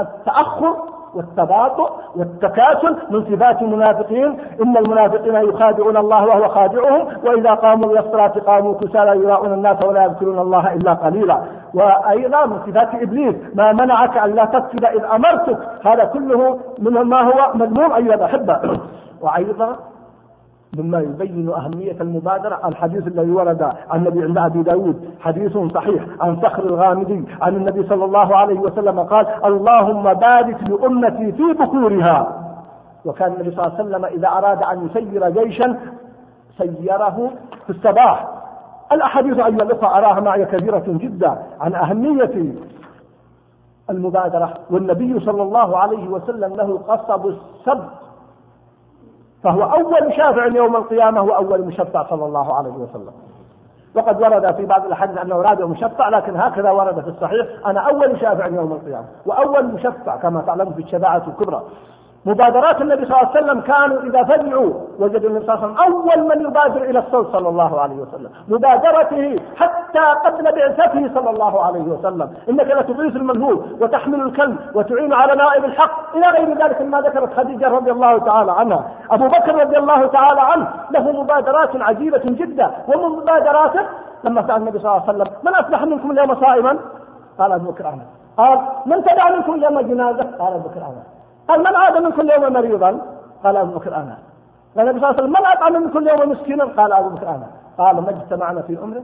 التأخر 0.00 0.76
والتباطؤ 1.14 1.90
والتكاسل 2.16 2.96
من 3.10 3.24
صفات 3.24 3.62
المنافقين. 3.62 4.38
إن 4.62 4.76
المنافقين 4.76 5.34
يخادعون 5.34 5.96
الله 5.96 6.26
وهو 6.26 6.48
خادعهم 6.48 7.08
وإذا 7.24 7.54
قاموا 7.54 7.90
إلى 7.90 8.00
الصلاة 8.00 8.32
قاموا 8.46 8.74
كسالى 8.74 9.22
يراؤون 9.24 9.52
الناس 9.52 9.82
ولا 9.84 10.04
يذكرون 10.04 10.38
الله 10.38 10.74
إلا 10.74 10.92
قليلا. 10.92 11.42
وأيضا 11.74 12.46
من 12.46 12.58
صفات 12.66 12.94
إبليس 12.94 13.34
ما 13.54 13.72
منعك 13.72 14.18
أن 14.18 14.34
لا 14.34 14.44
تسجد 14.44 14.84
إذ 14.84 15.04
أمرتك. 15.04 15.58
هذا 15.86 16.04
كله 16.04 16.58
من 16.78 16.92
ما 16.92 17.20
هو 17.22 17.54
مذموم 17.54 17.92
أيها 17.92 18.14
الأحبة. 18.14 18.80
وأيضا 19.20 19.76
مما 20.76 21.00
يبين 21.00 21.48
أهمية 21.48 21.96
المبادرة 22.00 22.60
الحديث 22.68 23.06
الذي 23.06 23.30
ورد 23.30 23.62
عن 23.62 23.98
النبي 24.06 24.22
عند 24.22 24.38
أبي 24.38 24.62
داود. 24.62 25.10
حديث 25.20 25.58
صحيح 25.58 26.04
عن 26.20 26.40
صخر 26.40 26.64
الغامدي 26.64 27.24
عن 27.40 27.56
النبي 27.56 27.82
صلى 27.88 28.04
الله 28.04 28.36
عليه 28.36 28.60
وسلم 28.60 29.00
قال 29.00 29.26
اللهم 29.44 30.14
بارك 30.14 30.56
لأمتي 30.62 31.32
في 31.32 31.52
بكورها 31.52 32.44
وكان 33.04 33.32
النبي 33.32 33.50
صلى 33.50 33.66
الله 33.66 33.78
عليه 33.78 33.84
وسلم 33.84 34.04
إذا 34.04 34.28
أراد 34.28 34.62
أن 34.62 34.86
يسير 34.86 35.30
جيشا 35.30 35.78
سيره 36.58 37.30
في 37.66 37.70
الصباح. 37.70 38.28
الأحاديث 38.92 39.38
أيها 39.38 39.48
الأخوة 39.48 39.98
أراها 39.98 40.20
معي 40.20 40.44
كثيرة 40.44 40.84
جدا 40.86 41.38
عن 41.60 41.74
أهمية 41.74 42.54
المبادرة. 43.90 44.54
والنبي 44.70 45.20
صلى 45.20 45.42
الله 45.42 45.76
عليه 45.78 46.08
وسلم 46.08 46.54
له 46.54 46.78
قصب 46.78 47.26
السبق 47.26 48.07
فهو 49.44 49.62
أول 49.62 50.14
شافع 50.16 50.46
يوم 50.46 50.76
القيامة 50.76 51.22
وأول 51.22 51.62
مشفع 51.62 52.06
صلى 52.10 52.24
الله 52.24 52.54
عليه 52.54 52.70
وسلم. 52.70 53.12
وقد 53.94 54.22
ورد 54.22 54.54
في 54.56 54.66
بعض 54.66 54.84
الأحاديث 54.86 55.18
أنه 55.18 55.42
رابع 55.42 55.66
مشفع 55.66 56.08
لكن 56.08 56.36
هكذا 56.36 56.70
ورد 56.70 57.00
في 57.00 57.08
الصحيح 57.08 57.46
أنا 57.66 57.80
أول 57.80 58.20
شافع 58.20 58.46
يوم 58.46 58.72
القيامة 58.72 59.04
وأول 59.26 59.66
مشفع 59.66 60.16
كما 60.16 60.40
تعلم 60.40 60.72
في 60.72 60.82
الشفاعة 60.82 61.22
الكبرى. 61.26 61.62
مبادرات 62.26 62.82
النبي 62.82 63.06
صلى 63.06 63.16
الله 63.16 63.28
عليه 63.28 63.44
وسلم 63.44 63.60
كانوا 63.60 64.02
إذا 64.02 64.22
فزعوا 64.24 64.72
وجدوا 64.98 65.30
النبي 65.30 65.46
صلى 65.46 65.54
الله 65.54 65.66
عليه 65.66 65.94
وسلم 65.94 65.94
أول 65.94 66.28
من 66.28 66.46
يبادر 66.46 66.82
إلى 66.82 66.98
الصوت 66.98 67.32
صلى 67.32 67.48
الله 67.48 67.80
عليه 67.80 67.96
وسلم. 67.96 68.30
مبادرته 68.48 69.36
حتى 69.56 69.98
قبل 70.24 70.44
بعثته 70.52 71.14
صلى 71.14 71.30
الله 71.30 71.64
عليه 71.64 71.82
وسلم. 71.82 72.30
إنك 72.48 72.66
لتغيث 72.66 73.16
المنهوب 73.16 73.64
وتحمل 73.80 74.20
الكلب 74.20 74.56
وتعين 74.74 75.12
على 75.12 75.34
نائب 75.34 75.64
الحق. 75.64 76.16
إلى 76.16 76.26
غير 76.28 76.64
ذلك 76.64 76.82
مما 76.82 77.00
ذكرت 77.00 77.34
خديجة 77.34 77.68
رضي 77.68 77.90
الله 77.90 78.18
تعالى 78.18 78.52
عنها. 78.52 78.84
أبو 79.10 79.28
بكر 79.28 79.54
رضي 79.54 79.78
الله 79.78 80.06
تعالى 80.06 80.40
عنه 80.40 80.68
له 80.90 81.22
مبادرات 81.22 81.76
عجيبة 81.82 82.22
جدا 82.24 82.70
ومن 82.88 83.18
مبادراته 83.18 83.80
لما 84.24 84.46
سأل 84.46 84.56
النبي 84.56 84.78
صلى 84.78 84.90
الله 84.90 85.02
عليه 85.08 85.12
وسلم 85.12 85.34
من 85.42 85.54
أصبح 85.54 85.82
منكم 85.82 86.10
اليوم 86.10 86.34
صائما؟ 86.34 86.78
قال 87.38 87.52
أبو 87.52 87.70
بكر 87.70 87.92
قال 88.36 88.58
من 88.86 89.02
تدعى 89.04 89.36
منكم 89.36 89.54
اليوم 89.54 89.80
جنازة؟ 89.80 90.24
قال 90.38 90.52
أبو 90.52 90.68
بكر 90.68 90.80
قال 91.48 91.60
من 91.60 91.76
عاد 91.76 91.96
من 91.96 92.10
كل 92.10 92.30
يوم 92.30 92.52
مريضا؟ 92.52 93.00
قال 93.44 93.56
أبو 93.56 93.78
بكر 93.78 93.96
أنا. 93.96 94.18
قال 94.76 94.88
النبي 94.88 95.00
صلى 95.00 95.10
الله 95.10 95.38
عليه 95.38 95.58
وسلم 95.58 95.74
من 95.74 95.82
من 95.82 95.90
كل 95.92 96.08
يوم 96.08 96.30
مسكينا؟ 96.30 96.64
قال 96.64 96.92
أبو 96.92 97.08
بكر 97.08 97.28
أنا. 97.28 97.46
قال 97.78 97.96
ما 97.96 98.10
اجتمعنا 98.10 98.62
في 98.62 98.76
عمره 98.76 99.02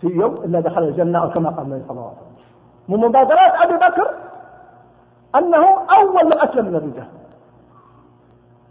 في 0.00 0.06
يوم 0.06 0.34
إلا 0.34 0.60
دخل 0.60 0.82
الجنة 0.82 1.22
أو 1.22 1.30
كما 1.30 1.50
قال 1.50 1.66
النبي 1.66 1.82
صلى 1.88 1.90
الله 1.90 2.02
عليه 2.02 2.12
وسلم. 2.12 2.30
من 2.88 3.08
مبادرات 3.08 3.54
أبي 3.54 3.76
بكر 3.76 4.10
أنه 5.34 5.66
أول 5.98 6.26
من 6.26 6.40
أسلم 6.40 6.64
من 6.64 6.76
الرجال 6.76 7.06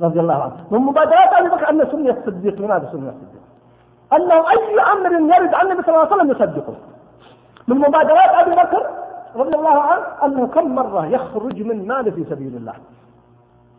رضي 0.02 0.20
الله 0.20 0.44
عنه. 0.44 0.66
من 0.72 0.80
مبادرات 0.80 1.34
أبي 1.34 1.50
بكر 1.50 1.70
انه 1.70 1.86
سمي 1.92 2.10
الصديق 2.12 2.62
لماذا 2.62 2.90
سمي 2.92 3.10
الصديق؟ 3.10 3.42
أنه 4.14 4.50
أي 4.50 4.82
أمر 4.94 5.12
يرد 5.12 5.54
عن 5.54 5.66
النبي 5.66 5.82
صلى 5.84 5.96
الله 5.96 6.06
عليه 6.06 6.16
وسلم 6.16 6.32
يصدقه. 6.32 6.74
من 7.68 7.78
مبادرات 7.78 8.30
أبي 8.30 8.52
بكر 8.52 8.99
رضي 9.36 9.56
الله 9.56 9.82
عنه 9.82 10.04
أنه 10.26 10.48
كم 10.48 10.76
مرة 10.76 11.06
يخرج 11.06 11.62
من 11.62 11.88
مال 11.88 12.12
في 12.12 12.24
سبيل 12.24 12.56
الله. 12.56 12.74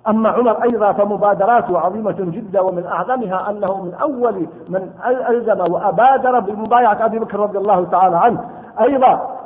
أما 0.08 0.28
عمر 0.28 0.62
أيضا 0.62 0.92
فمبادراته 0.92 1.78
عظيمة 1.78 2.16
جدا 2.18 2.60
ومن 2.60 2.86
أعظمها 2.86 3.50
أنه 3.50 3.82
من 3.84 3.94
أول 3.94 4.46
من 4.68 4.90
ألزم 5.28 5.72
وأبادر 5.72 6.40
بمبايعة 6.40 7.04
أبي 7.04 7.18
بكر 7.18 7.40
رضي 7.40 7.58
الله 7.58 7.84
تعالى 7.84 8.16
عنه. 8.16 8.44
أيضا 8.80 9.39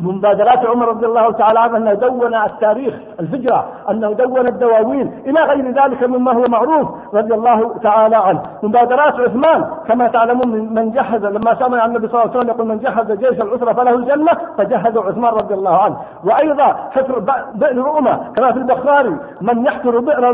مبادرات 0.00 0.66
عمر 0.66 0.88
رضي 0.88 1.06
الله 1.06 1.32
تعالى 1.32 1.60
عنه 1.60 1.76
أنه 1.76 1.92
دون 1.94 2.34
التاريخ 2.34 2.94
الهجرة 3.20 3.68
أنه 3.90 4.12
دون 4.12 4.46
الدواوين 4.46 5.22
إلى 5.26 5.40
غير 5.40 5.70
ذلك 5.70 6.02
مما 6.02 6.32
هو 6.32 6.42
معروف 6.48 6.88
رضي 7.14 7.34
الله 7.34 7.78
تعالى 7.78 8.16
عنه. 8.16 8.42
مبادرات 8.62 9.20
عثمان 9.20 9.70
كما 9.88 10.08
تعلمون 10.08 10.74
من 10.74 10.90
جهز 10.90 11.24
لما 11.24 11.54
سمع 11.54 11.84
النبي 11.84 12.08
صلى 12.08 12.22
الله 12.22 12.30
عليه 12.30 12.40
وسلم 12.40 12.48
يقول 12.48 12.68
من 12.68 12.78
جهز 12.78 13.12
جيش 13.12 13.40
العسرة 13.40 13.72
فله 13.72 13.94
الجنة 13.94 14.32
فجهز 14.58 14.96
عثمان 14.96 15.32
رضي 15.34 15.54
الله 15.54 15.76
عنه. 15.82 15.96
وأيضا 16.24 16.76
حفر 16.90 17.18
بئر 17.54 17.76
روما 17.76 18.32
كما 18.36 18.52
في 18.52 18.58
البخاري 18.58 19.16
من 19.40 19.66
يحفر 19.66 19.98
بئر 19.98 20.30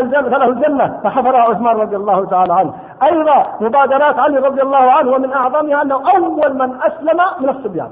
الجنه 0.00 0.28
فله 0.28 0.48
الجنة 0.48 1.00
فحفرها 1.04 1.40
عثمان 1.40 1.76
رضي 1.76 1.96
الله 1.96 2.24
تعالى 2.24 2.52
عنه. 2.54 2.72
أيضا 3.02 3.46
مبادرات 3.60 4.18
علي 4.18 4.38
رضي 4.38 4.62
الله 4.62 4.90
عنه 4.90 5.10
ومن 5.10 5.32
أعظمها 5.32 5.82
أنه 5.82 5.94
أول 5.94 6.54
من 6.54 6.78
أسلم 6.82 7.20
من 7.40 7.48
الصبيان. 7.48 7.88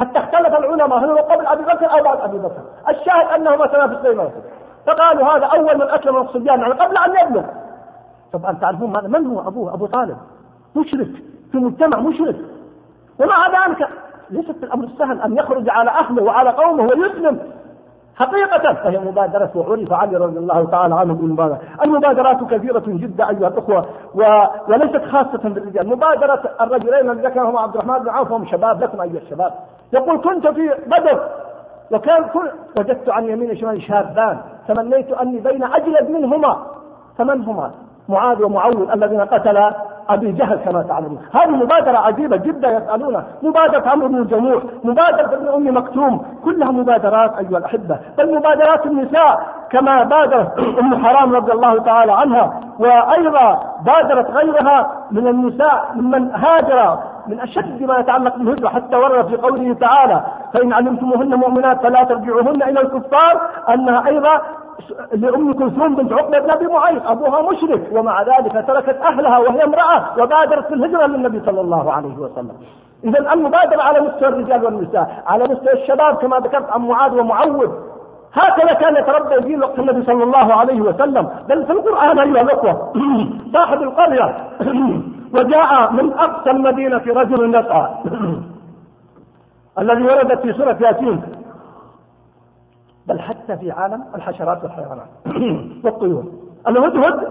حتى 0.00 0.18
اختلف 0.18 0.58
العلماء 0.58 0.98
هل 0.98 1.10
هو 1.10 1.16
قبل 1.16 1.46
أبي 1.46 1.62
بكر 1.62 1.92
أو 1.92 2.04
بعد 2.04 2.20
أبي 2.20 2.38
بكر؟ 2.38 2.62
الشاهد 2.88 3.26
أنه 3.34 3.56
مثلا 3.56 3.88
في 3.88 3.94
السنة 3.94 4.30
فقالوا 4.86 5.26
هذا 5.26 5.46
أول 5.46 5.76
من 5.78 5.90
أسلم 5.90 6.16
الصبيان 6.16 6.60
يعني 6.60 6.72
قبل 6.74 6.96
أن 6.96 7.26
يبلغ. 7.26 7.44
طبعا 8.32 8.52
تعرفون 8.52 8.92
ماذا؟ 8.92 9.08
من 9.08 9.26
هو؟ 9.26 9.48
أبوه 9.48 9.74
أبو 9.74 9.86
طالب. 9.86 10.16
مشرك. 10.76 11.08
في 11.52 11.58
مجتمع 11.58 12.00
مشرك. 12.00 12.36
ومع 13.20 13.66
ذلك 13.66 13.88
ليست 14.30 14.64
الأمر 14.64 14.84
السهل 14.84 15.20
أن 15.20 15.36
يخرج 15.36 15.70
على 15.70 15.90
أهله 15.90 16.22
وعلى 16.22 16.50
قومه 16.50 16.82
ويسلم. 16.82 17.38
حقيقة 18.16 18.74
فهي 18.74 18.98
مبادرة 18.98 19.50
وعرف 19.54 19.92
علي 19.92 20.16
رضي 20.16 20.38
الله 20.38 20.64
تعالى 20.64 20.94
عنه 20.94 21.14
بالمبادرة. 21.14 21.58
المبادرات 21.84 22.44
كثيرة 22.44 22.82
جدا 22.86 23.28
أيها 23.28 23.48
الأخوة 23.48 23.86
و... 24.14 24.44
وليست 24.68 25.04
خاصة 25.04 25.48
بالرجال. 25.48 25.88
مبادرة 25.88 26.42
الرجلين 26.60 27.10
الذي 27.10 27.26
ذكرهما 27.26 27.60
عبد 27.60 27.76
الرحمن 27.76 27.98
بن 27.98 28.08
عوف 28.08 28.30
وهم 28.30 28.46
شباب 28.46 28.82
لكم 28.82 29.00
أيها 29.00 29.20
الشباب. 29.20 29.52
يقول 29.92 30.20
كنت 30.20 30.48
في 30.48 30.74
بدر 30.86 31.20
وكان 31.92 32.24
كل 32.24 32.50
وجدت 32.78 33.08
عن 33.08 33.24
يمين 33.24 33.56
شمال 33.56 33.82
شابان 33.82 34.38
تمنيت 34.68 35.12
أني 35.12 35.38
بين 35.38 35.64
أجلد 35.64 36.10
منهما. 36.10 36.56
فمن 37.18 37.44
هما؟ 37.44 37.70
معاذ 38.08 38.42
ومعوذ 38.42 38.90
الذين 38.90 39.20
قتلا 39.20 39.74
أبي 40.08 40.32
جهل 40.32 40.56
كما 40.56 40.82
تعلمون. 40.82 41.18
هذه 41.34 41.50
مبادرة 41.50 41.98
عجيبة 41.98 42.36
جدا 42.36 42.70
يسالونه 42.70 43.24
مبادرة 43.42 43.88
عمرو 43.88 44.08
بن 44.08 44.18
الجموح 44.18 44.62
مبادرة 44.84 45.34
ابن 45.34 45.48
أم 45.48 45.76
مكتوم 45.76 46.26
كلها 46.44 46.70
مبادرات 46.70 47.38
أيها 47.38 47.58
الأحبة. 47.58 47.98
بل 48.18 48.34
مبادرات 48.34 48.86
النساء 48.86 49.46
كما 49.70 50.04
بادرت 50.04 50.58
أم 50.58 51.06
حرام 51.06 51.34
رضي 51.34 51.52
الله 51.52 51.82
تعالى 51.82 52.12
عنها. 52.12 52.60
وأيضا 52.78 53.62
بادرت 53.84 54.30
غيرها 54.30 54.90
من 55.10 55.26
النساء 55.26 55.90
ممن 55.94 56.30
هاجر 56.30 56.98
من 57.26 57.40
أشد 57.40 57.82
ما 57.82 57.98
يتعلق 57.98 58.36
بالهجره 58.36 58.68
حتى 58.68 58.96
ورد 58.96 59.26
في 59.28 59.36
قوله 59.36 59.74
تعالى 59.74 60.22
فإن 60.54 60.72
علمتموهن 60.72 61.34
مؤمنات 61.34 61.82
فلا 61.82 62.04
ترجعوهن 62.04 62.62
إلى 62.62 62.80
الكفار 62.80 63.40
أنها 63.68 64.06
أيضا 64.06 64.40
لأم 65.12 65.52
كلثوم 65.52 65.94
بنت 65.96 66.12
عقبة 66.12 66.38
بن 66.38 66.50
أبي 66.50 66.66
معيط 66.66 67.06
أبوها 67.06 67.50
مشرك 67.50 67.88
ومع 67.92 68.22
ذلك 68.22 68.64
تركت 68.66 68.96
أهلها 69.02 69.38
وهي 69.38 69.64
امرأة 69.64 70.04
وبادرت 70.18 70.66
في 70.66 70.74
الهجرة 70.74 71.06
للنبي 71.06 71.40
صلى 71.46 71.60
الله 71.60 71.92
عليه 71.92 72.16
وسلم. 72.16 72.52
إذا 73.04 73.32
المبادرة 73.32 73.82
على 73.82 74.00
مستوى 74.00 74.28
الرجال 74.28 74.64
والنساء 74.64 75.22
على 75.26 75.44
مستوى 75.44 75.72
الشباب 75.72 76.16
كما 76.16 76.36
ذكرت 76.36 76.70
عن 76.70 76.80
معاذ 76.80 77.20
ومعوذ. 77.20 77.70
هكذا 78.32 78.72
كان 78.72 78.96
يتربى 78.96 79.42
في 79.42 79.56
وقت 79.60 79.78
النبي 79.78 80.02
صلى 80.04 80.24
الله 80.24 80.54
عليه 80.54 80.80
وسلم. 80.80 81.28
بل 81.48 81.66
في 81.66 81.72
القرآن 81.72 82.18
أيها 82.18 82.42
الأخوة 82.42 82.92
صاحب 83.54 83.82
القرية 83.82 84.34
وجاء 85.34 85.92
من 85.92 86.12
أقصى 86.12 86.50
المدينة 86.50 87.02
رجل 87.06 87.54
يسعى 87.54 87.94
الذي 89.78 90.02
وردت 90.02 90.40
في 90.40 90.52
سورة 90.52 90.76
ياسين. 90.80 91.22
بل 93.06 93.20
حتى 93.20 93.56
في 93.56 93.70
عالم 93.70 94.04
الحشرات 94.14 94.62
والحيوانات. 94.62 95.08
والطيور. 95.84 96.24
الهدهد. 96.68 97.28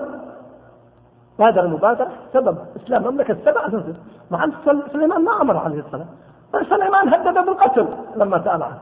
بادر 1.40 1.66
المبادرة 1.66 2.08
سبب. 2.34 2.58
إسلام 2.76 3.04
مملكة 3.04 3.38
سبع 3.46 3.70
سنين 3.70 3.96
مع 4.32 4.44
أن 4.44 4.52
سليمان 4.94 5.24
ما 5.24 5.42
أمر 5.42 5.58
عليه 5.58 5.80
السلام 5.80 6.08
بل 6.54 6.66
سليمان 6.66 7.14
هدد 7.14 7.46
بالقتل 7.46 7.88
لما 8.16 8.44
سأل 8.44 8.64
عنه. 8.64 8.80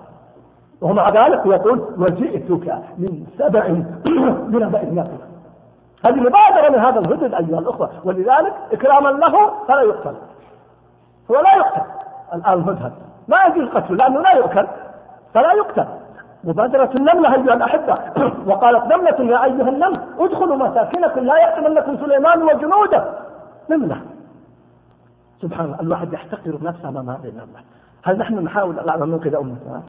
ومع 0.81 1.09
ذلك 1.09 1.45
يقول 1.45 1.79
وجئتك 1.97 2.73
من 2.97 3.25
سبع 3.37 3.67
بنبأ 4.51 4.79
يقين 4.79 5.36
هذه 6.05 6.15
مبادرة 6.15 6.69
من 6.69 6.79
هذا 6.79 6.99
الهدد 6.99 7.33
أيها 7.33 7.59
الأخوة. 7.59 7.89
ولذلك 8.03 8.53
إكراما 8.71 9.09
له 9.09 9.51
فلا 9.67 9.81
يقتل. 9.81 10.15
هو 11.31 11.35
لا 11.35 11.55
يقتل. 11.55 11.81
الآن 12.33 12.53
الهدهد 12.53 12.91
ما 13.27 13.37
يجوز 13.43 13.69
قتله 13.69 13.95
لأنه 13.95 14.21
لا 14.21 14.31
يؤكل 14.31 14.67
فلا 15.33 15.53
يقتل. 15.53 15.85
مبادرة 16.43 16.89
النملة 16.95 17.33
أيها 17.33 17.53
الأحبة. 17.53 17.97
وقالت 18.49 18.93
نملة 18.93 19.31
يا 19.31 19.43
أيها 19.43 19.69
النمل 19.69 19.99
ادخلوا 20.19 20.55
مساكنكم. 20.55 21.19
لا 21.19 21.37
يحتملكم 21.37 21.97
سليمان 21.97 22.43
وجنوده. 22.43 23.05
نملة. 23.69 24.01
سبحان 25.41 25.65
الله 25.65 25.81
الواحد 25.81 26.13
يحتقر 26.13 26.57
نفسه 26.61 26.89
أمام 26.89 27.09
هذه 27.09 27.27
النملة. 27.27 27.59
هل 28.03 28.17
نحن 28.17 28.43
نحاول 28.43 28.79
أن 28.79 29.09
ننقذ 29.09 29.35
أمتنا 29.35 29.81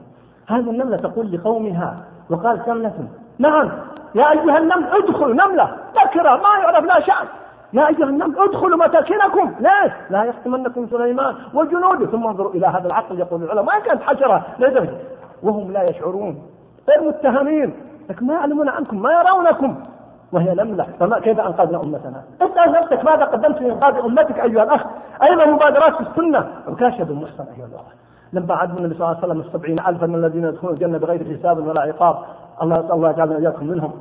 هذه 0.47 0.69
النملة 0.69 0.97
تقول 0.97 1.31
لقومها 1.31 1.97
وقالت 2.29 2.67
نملة 2.69 3.07
نعم. 3.39 3.69
يا 4.15 4.31
أيها 4.31 4.57
النمل 4.57 4.85
ادخلوا 4.87 5.33
نملة 5.33 5.69
ذكرى 5.95 6.37
ما 6.37 6.59
يعرف 6.63 6.85
لا 6.85 6.99
شأن. 6.99 7.27
يا 7.73 7.87
أيها 7.87 8.03
النمل 8.03 8.39
ادخلوا 8.39 8.77
مساكنكم 8.77 9.53
ليش؟ 9.59 9.91
لا 10.09 10.23
يحتملكم 10.23 10.87
سليمان 10.87 11.35
وجنوده. 11.53 12.05
ثم 12.05 12.27
انظروا 12.27 12.51
إلى 12.51 12.67
هذا 12.67 12.87
العقل 12.87 13.19
يقول 13.19 13.43
العلماء 13.43 13.65
ما 13.65 13.79
كانت 13.79 14.01
حشرة 14.01 14.45
لدرجة 14.59 14.97
وهم 15.43 15.71
لا 15.71 15.83
يشعرون. 15.83 16.41
غير 16.89 17.07
متهمين. 17.07 17.73
لكن 18.09 18.27
ما 18.27 18.33
يعلمون 18.33 18.69
عنكم 18.69 19.01
ما 19.01 19.11
يرونكم. 19.11 19.75
وهي 20.31 20.53
نملة. 20.53 20.87
فما 20.99 21.19
كيف 21.19 21.39
أنقذنا 21.39 21.83
أمتنا؟ 21.83 22.21
اسأل 22.41 22.71
نفسك. 22.71 23.05
ماذا 23.05 23.25
قدمت 23.25 23.61
لإنقاذ 23.61 23.95
أمتك 23.95 24.39
أيها 24.39 24.63
الأخ؟ 24.63 24.85
أيضا 25.23 25.45
مبادرات 25.45 25.95
في 25.95 26.01
السنة. 26.01 26.51
عكاشة 26.67 27.03
بن 27.03 27.15
محسن 27.15 27.43
أيها 27.57 27.65
الأخ. 27.65 27.85
لما 28.33 28.55
عد 28.55 28.77
النبي 28.77 28.93
صلى 28.93 29.07
الله 29.07 29.17
عليه 29.17 29.27
وسلم 29.27 29.39
السبعين 29.39 29.79
ألفا 29.79 30.05
من 30.05 30.15
الذين 30.15 30.43
يدخلون 30.45 30.73
الجنة 30.73 30.97
بغير 30.97 31.37
حساب 31.37 31.67
ولا 31.67 31.81
عقاب. 31.81 32.15
الله 32.61 32.93
الله 32.93 33.09
يجعلنا 33.09 33.37
إياكم 33.37 33.65
منهم. 33.65 33.93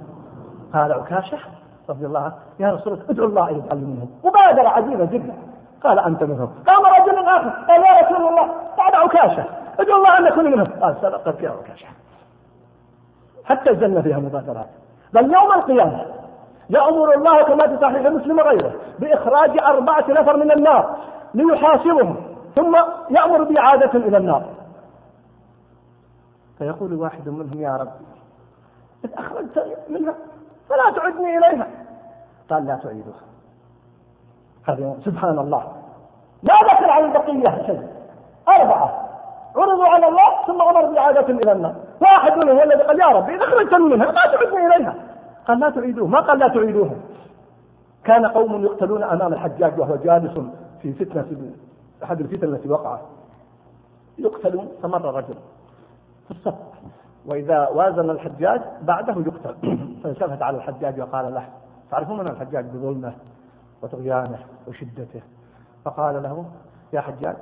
قال 0.75 0.93
عكاشة 0.93 1.39
رضي 1.89 2.07
الله 2.07 2.21
عنه 2.21 2.35
يا 2.59 2.73
رسول 2.73 2.93
الله 2.93 3.05
ادعو 3.11 3.27
الله 3.27 3.51
أن 3.51 3.57
يجعل 3.57 3.79
منهم. 3.79 4.11
مبادرة 4.25 4.69
عجيبة 4.69 5.05
جدا. 5.05 5.35
قال 5.85 5.99
أنت 5.99 6.23
منهم. 6.23 6.53
قام 6.67 6.83
رجل 6.87 7.19
آخر 7.27 7.51
قال 7.69 7.81
يا 7.81 8.07
رسول 8.07 8.29
الله 8.29 8.47
بعد 8.79 8.95
عكاشة 8.95 9.45
ادعو 9.81 9.97
الله 9.97 10.19
أن 10.19 10.27
يكون 10.27 10.45
منهم. 10.45 10.67
قال 10.83 10.97
سبقت 11.03 11.37
فيها 11.37 11.51
عكاشة. 11.51 11.87
حتى 13.45 13.71
الجنة 13.71 14.03
فيها 14.03 14.19
مبادرات. 14.19 14.69
بل 15.13 15.25
يوم 15.25 15.53
القيامة 15.53 16.07
يأمر 16.71 17.15
الله 17.15 17.43
كما 17.43 17.67
في 17.67 17.79
صحيح 17.81 18.07
مسلم 18.07 18.39
وغيره 18.39 18.73
بإخراج 18.99 19.59
أربعة 19.59 20.05
نفر 20.09 20.37
من 20.37 20.51
النار 20.51 20.97
ليحاسبهم 21.35 22.17
ثم 22.57 22.77
يأمر 23.11 23.45
بإعادة 23.45 23.99
إلى 23.99 24.17
النار. 24.17 24.45
فيقول 26.59 26.95
واحد 26.95 27.29
منهم 27.29 27.61
يا 27.61 27.77
رب 27.77 27.93
إذ 29.05 29.11
أخرجت 29.15 29.77
منها 29.89 30.15
فلا 30.69 30.91
تعدني 30.97 31.39
إليها. 31.39 31.67
قال 32.51 32.67
لا 32.67 32.75
تعيدها. 32.83 33.21
سبحان 35.05 35.39
الله. 35.39 35.73
ما 36.43 36.55
ذكر 36.55 36.91
عن 36.91 37.05
البقية 37.05 37.67
شيء. 37.67 37.89
أربعة. 38.49 39.09
عرضوا 39.57 39.87
على 39.87 40.09
الله 40.09 40.47
ثم 40.47 40.63
أمر 40.63 40.87
بإعادة 40.93 41.29
إلى 41.29 41.53
النار. 41.53 41.75
واحد 42.01 42.39
منهم 42.39 42.57
هو 42.57 42.63
الذي 42.63 42.83
قال 42.83 43.01
يا 43.01 43.07
ربي 43.07 43.35
إذا 43.37 43.45
أخرجتني 43.45 43.79
منها 43.79 44.13
ما 44.13 44.37
تعدني 44.37 44.67
إليها. 44.67 44.95
قال 45.49 45.61
لا 45.61 45.71
تعيدوه 45.71 46.07
ما 46.07 46.21
قال 46.21 46.39
لا 46.39 46.49
تعيدوه 46.49 46.97
كان 48.05 48.27
قوم 48.27 48.65
يقتلون 48.65 49.03
أمام 49.03 49.33
الحجاج 49.33 49.81
وهو 49.81 49.97
جالس 49.97 50.41
في 50.83 50.93
فتنة 50.93 51.53
أحد 52.05 52.21
الفتن 52.21 52.55
التي 52.55 52.69
وقعت. 52.69 53.01
يقتلون 54.19 54.69
فمر 54.83 55.15
رجل. 55.15 55.35
في 56.25 56.31
الصف 56.31 56.55
وإذا 57.29 57.69
وازن 57.69 58.11
الحجاج 58.11 58.61
بعده 58.83 59.13
يقتل. 59.13 59.57
فالتفت 60.03 60.43
على 60.43 60.57
الحجاج 60.57 61.01
وقال 61.01 61.35
له 61.35 61.49
تعرفون 61.91 62.19
من 62.19 62.29
الحجاج 62.29 62.65
بظلمه 62.65 63.15
وطغيانه 63.83 64.39
وشدته؟ 64.69 65.23
فقال 65.85 66.23
له 66.23 66.47
يا 66.93 67.01
حجاج 67.01 67.37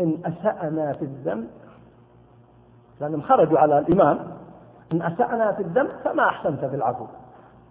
إن 0.00 0.18
أسأنا 0.24 0.92
في 0.92 1.02
الذنب 1.02 1.48
لأنهم 3.00 3.22
خرجوا 3.22 3.58
على 3.58 3.78
الإمام 3.78 4.18
إن 4.92 5.02
أسأنا 5.02 5.52
في 5.52 5.62
الذنب 5.62 5.90
فما 6.04 6.28
أحسنت 6.28 6.64
في 6.64 6.76
العفو. 6.76 7.06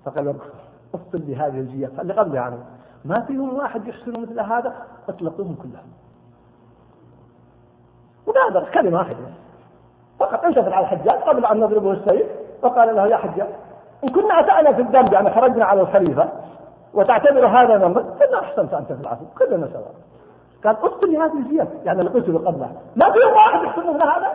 فقال 0.05 0.35
افصل 0.93 1.19
بهذه 1.19 1.59
الجية 1.59 1.91
اللي 1.99 2.13
قبل 2.13 2.35
يعني 2.35 2.57
ما 3.05 3.19
فيهم 3.21 3.53
واحد 3.53 3.87
يحسن 3.87 4.21
مثل 4.21 4.39
هذا؟ 4.39 4.73
اطلقوهم 5.09 5.55
كلهم. 5.55 5.89
وبادر 8.27 8.71
كلمة 8.73 8.97
واحدة. 8.97 9.17
فقط 10.19 10.45
انتفت 10.45 10.73
على 10.73 10.85
الحجاج 10.85 11.21
قبل 11.21 11.45
أن 11.45 11.59
نضربه 11.59 11.91
السيف. 11.91 12.27
وقال 12.63 12.95
له 12.95 13.07
يا 13.07 13.17
حجاج 13.17 13.47
إن 14.03 14.09
كنا 14.09 14.39
أسأنا 14.39 14.73
في 14.73 14.81
الذنب 14.81 15.13
يعني 15.13 15.31
خرجنا 15.31 15.65
على 15.65 15.81
الخليفة 15.81 16.29
وتعتبر 16.93 17.47
هذا 17.47 17.77
ذنبا 17.77 18.01
فما 18.01 18.39
أحسنت 18.39 18.73
أنت 18.73 18.93
في 18.93 19.01
العفو 19.01 19.25
كلنا 19.37 19.67
سواء. 19.67 19.91
قال 20.63 20.75
اقتل 20.75 21.15
هذه 21.15 21.37
الجية 21.37 21.67
يعني 21.85 22.01
اللي 22.01 22.19
قتلوا 22.19 22.39
قبلها. 22.39 22.71
ما 22.95 23.11
فيهم 23.11 23.33
واحد 23.33 23.63
يحسن 23.63 23.81
مثل 23.81 24.03
هذا؟ 24.03 24.31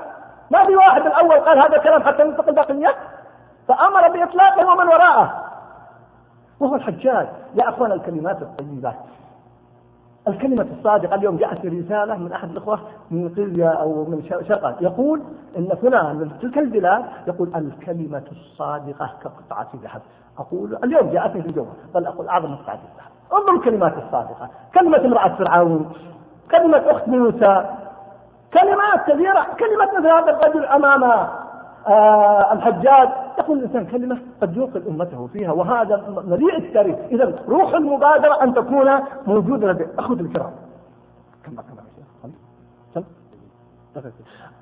ما 0.50 0.64
في 0.64 0.76
واحد 0.76 1.06
الأول 1.06 1.40
قال 1.40 1.58
هذا 1.58 1.76
الكلام 1.76 2.02
حتى 2.02 2.22
ننتقل 2.22 2.48
البقية 2.48 2.94
فأمر 3.68 4.08
بإطلاقه 4.08 4.66
ومن 4.72 4.88
وراءه. 4.88 5.44
وهو 6.60 6.74
الحجاج. 6.74 7.26
يا 7.54 7.68
أخوان 7.68 7.92
الكلمات 7.92 8.42
الطيبات. 8.42 8.94
الكلمة 10.28 10.66
الصادقة 10.78 11.14
اليوم 11.14 11.36
جاءت 11.36 11.66
رسالة 11.66 12.16
من 12.16 12.32
أحد 12.32 12.50
الإخوة 12.50 12.78
من 13.10 13.28
قرية 13.28 13.68
أو 13.68 14.04
من 14.04 14.22
شرقة 14.48 14.76
يقول 14.80 15.22
إن 15.58 15.68
فلان 15.82 16.16
من 16.16 16.38
تلك 16.42 16.58
البلاد 16.58 17.04
يقول 17.26 17.52
الكلمة 17.54 18.22
الصادقة 18.32 19.10
كقطعة 19.22 19.68
ذهب. 19.82 20.02
أقول 20.38 20.78
اليوم 20.84 21.10
جاءتني 21.10 21.42
في 21.42 21.48
الجو 21.48 21.66
بل 21.94 22.06
أقول 22.06 22.28
أعظم 22.28 22.54
قطعة 22.54 22.74
الذهب 22.74 23.10
انظر 23.32 23.52
الكلمات 23.52 23.92
الصادقة. 23.96 24.48
كلمة 24.74 24.98
امرأة 24.98 25.28
فرعون. 25.34 25.92
كلمة 26.50 26.82
أخت 26.90 27.08
موسى. 27.08 27.66
كلمات 28.54 29.06
كثيرة. 29.06 29.46
كلمة 29.58 29.98
مثل 29.98 30.06
هذا 30.06 30.30
الرجل 30.30 30.64
أمام 30.64 31.04
آه 31.88 32.52
الحجاج. 32.52 33.08
يقول 33.38 33.58
الإنسان 33.58 33.86
كلمة 33.86 34.18
قد 34.42 34.56
يوقظ 34.56 34.88
أمته 34.88 35.26
فيها 35.26 35.52
وهذا 35.52 36.22
مليء 36.26 36.58
التاريخ 36.58 36.96
إذا 37.10 37.42
روح 37.48 37.74
المبادرة 37.74 38.42
أن 38.42 38.54
تكون 38.54 38.90
موجودة 39.26 39.72
لدي 39.72 39.86
أخذ 39.98 40.18
الكرام. 40.18 40.52
كم 41.44 41.56
كم 42.94 43.04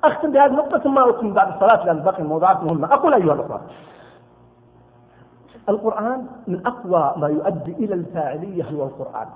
أختم 0.03 0.31
بهذه 0.31 0.45
النقطة 0.45 0.79
ثم 0.79 0.97
أختم 0.97 1.33
بعد 1.33 1.53
الصلاة 1.53 1.85
لأن 1.85 1.99
باقي 1.99 2.19
الموضوعات 2.19 2.63
مهمة. 2.63 2.93
أقول 2.93 3.13
أيها 3.13 3.33
الأخوة 3.33 3.61
القرآن 5.69 6.25
من 6.47 6.67
أقوى 6.67 7.13
ما 7.17 7.27
يؤدي 7.27 7.71
إلى 7.71 7.93
الفاعلية 7.93 8.63
هو 8.63 8.83
القرآن. 8.83 9.27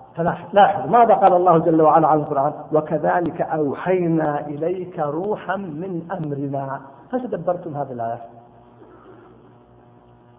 لاحظ 0.54 0.90
ماذا 0.90 1.14
قال 1.14 1.34
الله 1.34 1.58
جل 1.58 1.82
وعلا 1.82 2.08
عن 2.08 2.20
القرآن؟ 2.20 2.54
وكذلك 2.74 3.42
أوحينا 3.42 4.48
إليك 4.48 5.00
روحا 5.00 5.56
من 5.56 6.08
أمرنا. 6.12 6.82
هل 7.14 7.22
تدبرتم 7.22 7.76
هذه 7.76 7.92
الآية؟ 7.92 8.22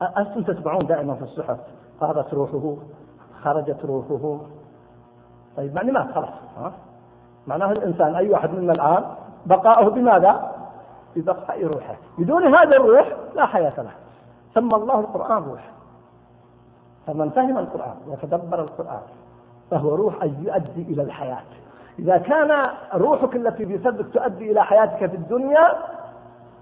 أنتم 0.02 0.42
تسمعون 0.42 0.86
دائما 0.86 1.14
في 1.14 1.22
الصحف. 1.22 1.58
طارت 2.00 2.34
روحه 2.34 2.76
خرجت 3.42 3.84
روحه. 3.84 4.38
طيب 5.56 5.74
معني 5.74 5.92
مات 5.92 6.12
خلاص 6.14 6.28
ها؟ 6.58 6.72
معناه 7.46 7.72
الإنسان 7.72 8.14
أي 8.14 8.30
واحد 8.30 8.50
منا 8.50 8.72
الآن 8.72 9.04
بقاؤه 9.46 9.90
بماذا؟ 9.90 10.52
ببقاء 11.16 11.64
روحه. 11.64 11.96
بدون 12.18 12.54
هذا 12.54 12.76
الروح 12.76 13.12
لا 13.34 13.46
حياة 13.46 13.72
له. 13.76 13.90
سمى 14.54 14.74
الله 14.74 15.00
القرآن 15.00 15.42
روح. 15.42 15.70
فمن 17.06 17.30
فهم 17.30 17.58
القرآن 17.58 17.96
وتدبر 18.06 18.60
القرآن 18.60 19.00
فهو 19.70 19.94
روح 19.94 20.22
يؤدي 20.22 20.82
إلى 20.82 21.02
الحياة. 21.02 21.42
إذا 21.98 22.18
كان 22.18 22.70
روحك 22.94 23.36
التي 23.36 23.66
في 23.66 23.78
صدرك 23.78 24.12
تؤدي 24.12 24.52
إلى 24.52 24.64
حياتك 24.64 25.06
في 25.06 25.16
الدنيا 25.16 25.72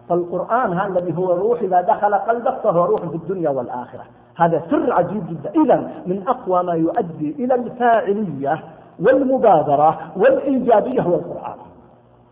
فالقرآن 0.08 0.72
هذا 0.72 0.98
الذي 0.98 1.16
هو 1.16 1.32
روح 1.32 1.60
إذا 1.60 1.80
دخل 1.80 2.14
قلبك 2.14 2.54
فهو 2.64 2.84
روح 2.84 3.00
في 3.00 3.14
الدنيا 3.14 3.50
والآخرة. 3.50 4.04
هذا 4.36 4.62
سر 4.70 4.92
عجيب 4.92 5.26
جدا. 5.28 5.62
إذا 5.64 5.90
من 6.06 6.22
أقوى 6.28 6.62
ما 6.62 6.72
يؤدي 6.72 7.44
إلى 7.44 7.54
الفاعلية 7.54 8.62
والمبادرة 9.00 9.98
والإيجابية 10.16 11.00
هو 11.00 11.14
القرآن. 11.14 11.56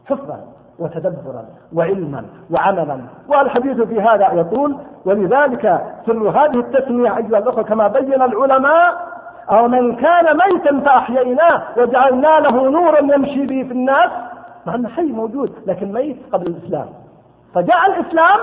حفظا 0.06 0.40
وتدبرا 0.78 1.44
وعلما 1.74 2.24
وعملا. 2.50 3.00
والحديث 3.28 3.80
في 3.80 4.00
هذا 4.00 4.32
يطول 4.32 4.76
ولذلك 5.04 5.82
سر 6.06 6.28
هذه 6.28 6.58
التسمية 6.58 7.16
أيها 7.16 7.38
الأخوة 7.38 7.62
كما 7.62 7.88
بين 7.88 8.22
العلماء 8.22 9.14
أو 9.50 9.68
من 9.68 9.96
كان 9.96 10.24
ميتا 10.36 10.80
فأحييناه 10.80 11.62
وجعلنا 11.76 12.40
له 12.40 12.70
نورا 12.70 12.98
يمشي 12.98 13.46
به 13.46 13.62
في 13.62 13.72
الناس. 13.72 14.10
مع 14.66 14.74
أنه 14.74 14.88
حي 14.88 15.12
موجود 15.12 15.52
لكن 15.66 15.92
ميت 15.92 16.16
قبل 16.32 16.46
الإسلام. 16.46 16.86
فجاء 17.54 17.86
الإسلام 17.86 18.40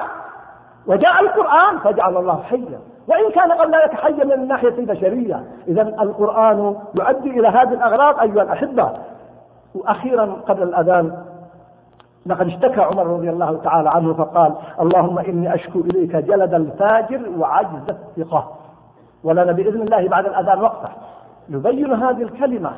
وجاء 0.88 1.21
القرآن 1.21 1.78
فجعل 1.78 2.17
الله 2.17 2.43
حيا. 2.43 2.80
وإن 3.08 3.32
كان 3.32 3.52
قبل 3.52 3.76
ذلك 3.76 3.93
حيا 3.93 4.24
من 4.24 4.32
الناحية 4.32 4.80
البشرية 4.80 5.43
إذا 5.67 5.82
القرآن 5.82 6.76
يؤدي 6.95 7.39
إلى 7.39 7.47
هذه 7.47 7.74
الأغراض 7.74 8.19
أيها 8.19 8.43
الأحبة. 8.43 8.91
وأخيرا 9.76 10.26
قبل 10.26 10.63
الأذان 10.63 11.17
لقد 12.26 12.47
اشتكى 12.47 12.82
عمر 12.82 13.08
رضي 13.08 13.30
الله 13.30 13.60
تعالى 13.63 13.89
عنه 13.89 14.13
فقال 14.13 14.54
اللهم 14.82 15.19
إني 15.19 15.56
أشكو 15.56 15.80
إليك 15.80 16.15
جلد 16.15 16.54
الفاجر 16.54 17.21
وعجز 17.39 17.89
الثقة. 17.89 18.52
ولنا 19.24 19.52
بإذن 19.52 19.82
الله 19.82 20.08
بعد 20.08 20.26
الأذان 20.26 20.62
وقفة. 20.62 20.89
يبين 21.50 21.93
هذه 21.93 22.21
الكلمة 22.21 22.71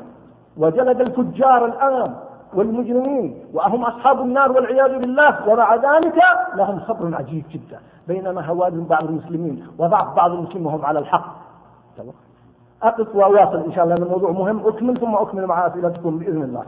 وجلد 0.58 1.02
الفجار 1.02 1.66
الآن. 1.66 2.16
والمجرمين 2.56 3.46
وهم 3.54 3.84
أصحاب 3.84 4.22
النار 4.22 4.52
والعياذ 4.52 5.00
بالله. 5.00 5.50
ومع 5.50 5.76
ذلك 5.76 6.20
لهم 6.56 6.80
صبر 6.88 7.16
عجيب 7.16 7.44
جدا. 7.52 7.80
بينما 8.08 8.46
هوان 8.46 8.84
بعض 8.84 9.04
المسلمين 9.04 9.68
وضعف 9.78 10.16
بعض 10.16 10.32
المسلمين 10.32 10.66
وهم 10.66 10.86
على 10.86 11.00
الحق. 11.00 11.36
أقف 12.84 13.16
وأواصل 13.16 13.58
إن 13.66 13.72
شاء 13.74 13.84
الله 13.84 13.96
الموضوع 13.96 14.32
مهم. 14.32 14.68
أكمل 14.68 15.00
ثم 15.00 15.16
أكمل 15.16 15.48
مع 15.48 15.68
أسئلتكم 15.68 16.18
بإذن 16.20 16.44
الله. 16.44 16.64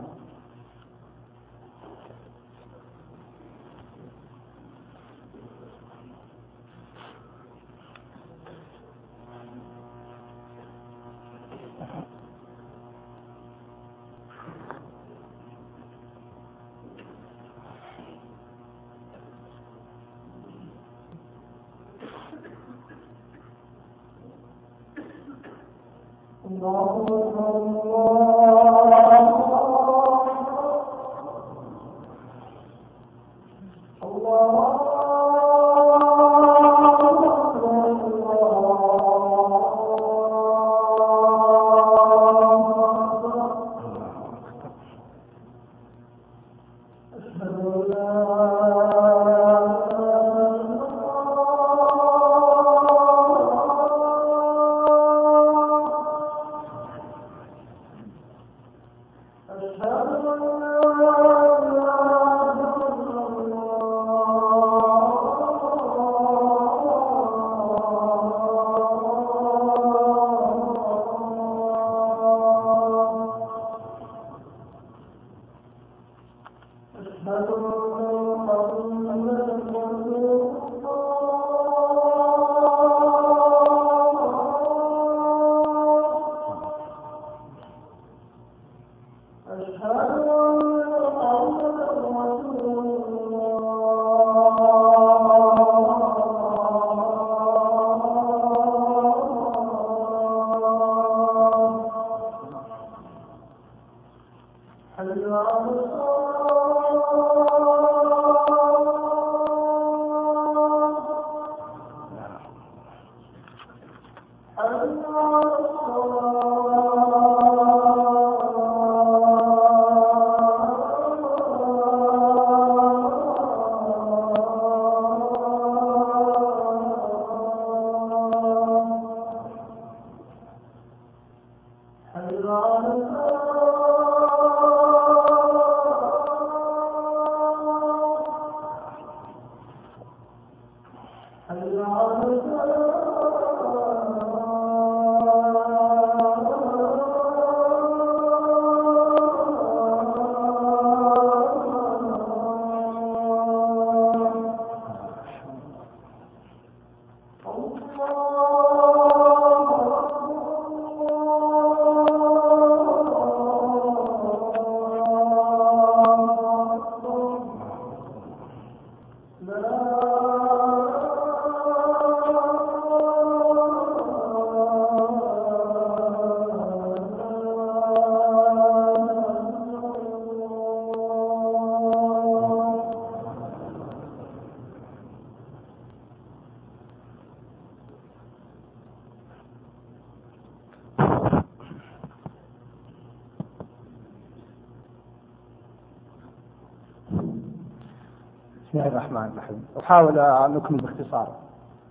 الله 198.86 198.98
الرحمن 198.98 199.32
الرحيم. 199.32 199.66
أحاول 199.78 200.18
أن 200.18 200.56
أكمل 200.56 200.80
باختصار. 200.80 201.36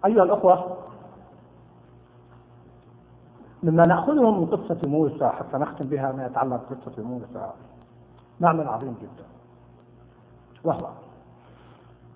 أيها 0.05 0.23
الأخوة 0.23 0.77
مما 3.63 3.85
نأخذه 3.85 4.31
من 4.31 4.45
قصة 4.45 4.87
موسى 4.87 5.27
حتى 5.27 5.57
نختم 5.57 5.85
بها 5.85 6.11
ما 6.11 6.25
يتعلق 6.25 6.61
بقصة 6.69 7.03
موسى 7.03 7.49
معنى 8.39 8.61
عظيم 8.61 8.95
جدا. 9.01 9.25
وهو 10.63 10.87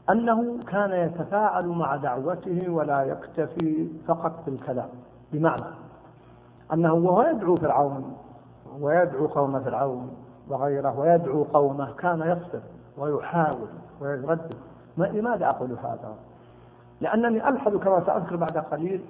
أنه 0.09 0.63
كان 0.63 0.91
يتفاعل 0.91 1.67
مع 1.67 1.95
دعوته 1.95 2.69
ولا 2.69 3.03
يكتفي 3.03 3.89
فقط 4.07 4.43
بالكلام 4.45 4.89
بمعنى 5.31 5.65
أنه 6.73 6.93
وهو 6.93 7.21
يدعو 7.21 7.55
فرعون 7.55 8.17
ويدعو 8.79 9.27
قوم 9.27 9.59
فرعون 9.59 10.11
وغيره 10.47 10.99
ويدعو 10.99 11.43
قومه 11.43 11.93
كان 11.93 12.19
يصبر 12.19 12.61
ويحاول 12.97 13.67
ويردد. 14.01 14.68
لماذا 15.05 15.49
أقول 15.49 15.71
هذا؟ 15.71 16.13
لأنني 17.01 17.49
ألحظ 17.49 17.77
كما 17.77 18.03
سأذكر 18.05 18.35
بعد 18.35 18.57
قليل 18.57 19.01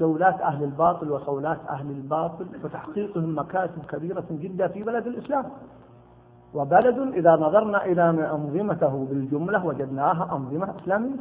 جولات 0.00 0.40
أهل 0.40 0.64
الباطل 0.64 1.10
وقولات 1.10 1.58
أهل 1.70 1.90
الباطل 1.90 2.46
وتحقيقهم 2.64 3.38
مكاسب 3.38 3.84
كبيرة 3.88 4.24
جدا 4.30 4.68
في 4.68 4.82
بلد 4.82 5.06
الإسلام. 5.06 5.44
وبلد 6.54 6.98
إذا 7.14 7.36
نظرنا 7.36 7.84
إلى 7.84 8.02
أنظمته 8.10 9.06
بالجملة 9.10 9.66
وجدناها 9.66 10.28
أنظمة 10.32 10.74
إسلامية. 10.82 11.16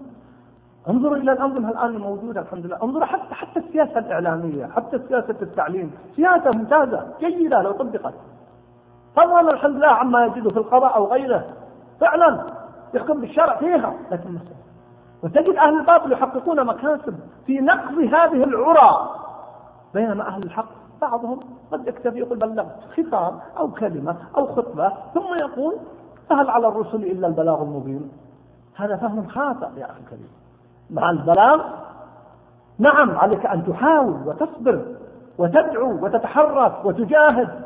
انظروا 0.89 1.15
إلى 1.15 1.32
الأنظمة 1.32 1.70
الآن 1.70 1.89
الموجودة 1.89 2.41
الحمد 2.41 2.65
لله. 2.65 2.84
انظروا 2.84 3.05
حتى 3.05 3.34
حتى 3.34 3.59
السياسة 3.59 3.99
الإعلامية 3.99 4.65
حتى 4.65 4.99
سياسة 5.07 5.36
التعليم. 5.41 5.91
سياسة 6.15 6.51
ممتازة 6.51 7.07
جيدة 7.20 7.61
لو 7.61 7.72
طبقت. 7.72 8.13
فضلا 9.15 9.51
الحمد 9.51 9.76
لله 9.76 9.88
عما 9.88 10.26
يجد 10.26 10.47
في 10.47 10.57
القضاء 10.57 10.95
أو 10.95 11.05
غيره. 11.05 11.45
فعلا. 11.99 12.57
يحكم 12.93 13.21
بالشرع 13.21 13.57
فيها. 13.57 13.93
لكن 14.11 14.31
مسألة. 14.31 14.57
وتجد 15.23 15.55
أهل 15.55 15.79
الباطل 15.79 16.11
يحققون 16.11 16.65
مكاسب 16.65 17.19
في 17.45 17.59
نقض 17.59 17.97
هذه 17.97 18.43
العرى 18.43 19.09
بينما 19.93 20.27
أهل 20.27 20.43
الحق. 20.43 20.69
بعضهم 21.01 21.39
قد 21.71 21.88
يكتفي 21.88 22.17
يقول 22.19 22.38
بلغت 22.38 22.75
خطاب 22.97 23.39
أو 23.57 23.71
كلمة 23.71 24.15
أو 24.38 24.47
خطبة 24.47 24.93
ثم 25.13 25.33
يقول 25.39 25.75
فهل 26.29 26.49
على 26.49 26.67
الرسل 26.67 27.03
إلا 27.03 27.27
البلاغ 27.27 27.61
المبين؟ 27.61 28.11
هذا 28.75 28.95
فهم 28.95 29.27
خاطئ 29.27 29.79
يا 29.79 29.85
أخي 29.85 29.99
الكريم. 29.99 30.29
مع 30.89 31.09
البلاغ 31.09 31.61
نعم 32.79 33.17
عليك 33.17 33.45
أن 33.45 33.65
تحاول 33.65 34.27
وتصبر 34.27 34.85
وتدعو 35.38 36.05
وتتحرك 36.05 36.85
وتجاهد. 36.85 37.61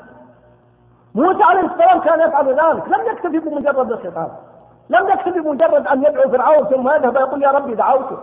موسى 1.15 1.43
عليه 1.43 1.65
السلام 1.65 1.99
كان 1.99 2.19
يفعل 2.19 2.47
ذلك. 2.47 2.88
لم 2.88 3.11
يكتفي 3.11 3.39
بمجرد 3.39 3.91
الخطاب. 3.91 4.32
لم 4.92 5.08
يكتفي 5.10 5.39
بمجرد 5.39 5.88
أن 5.88 6.04
يدعو 6.04 6.32
فرعون 6.32 6.66
ثم 6.66 6.89
يذهب 6.89 7.16
ويقول 7.16 7.44
يا 7.44 7.52
ربي 7.52 7.76
دعوته 7.76 8.18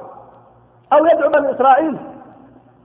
أو 0.93 1.07
يدعو 1.07 1.31
بني 1.31 1.51
إسرائيل. 1.51 1.99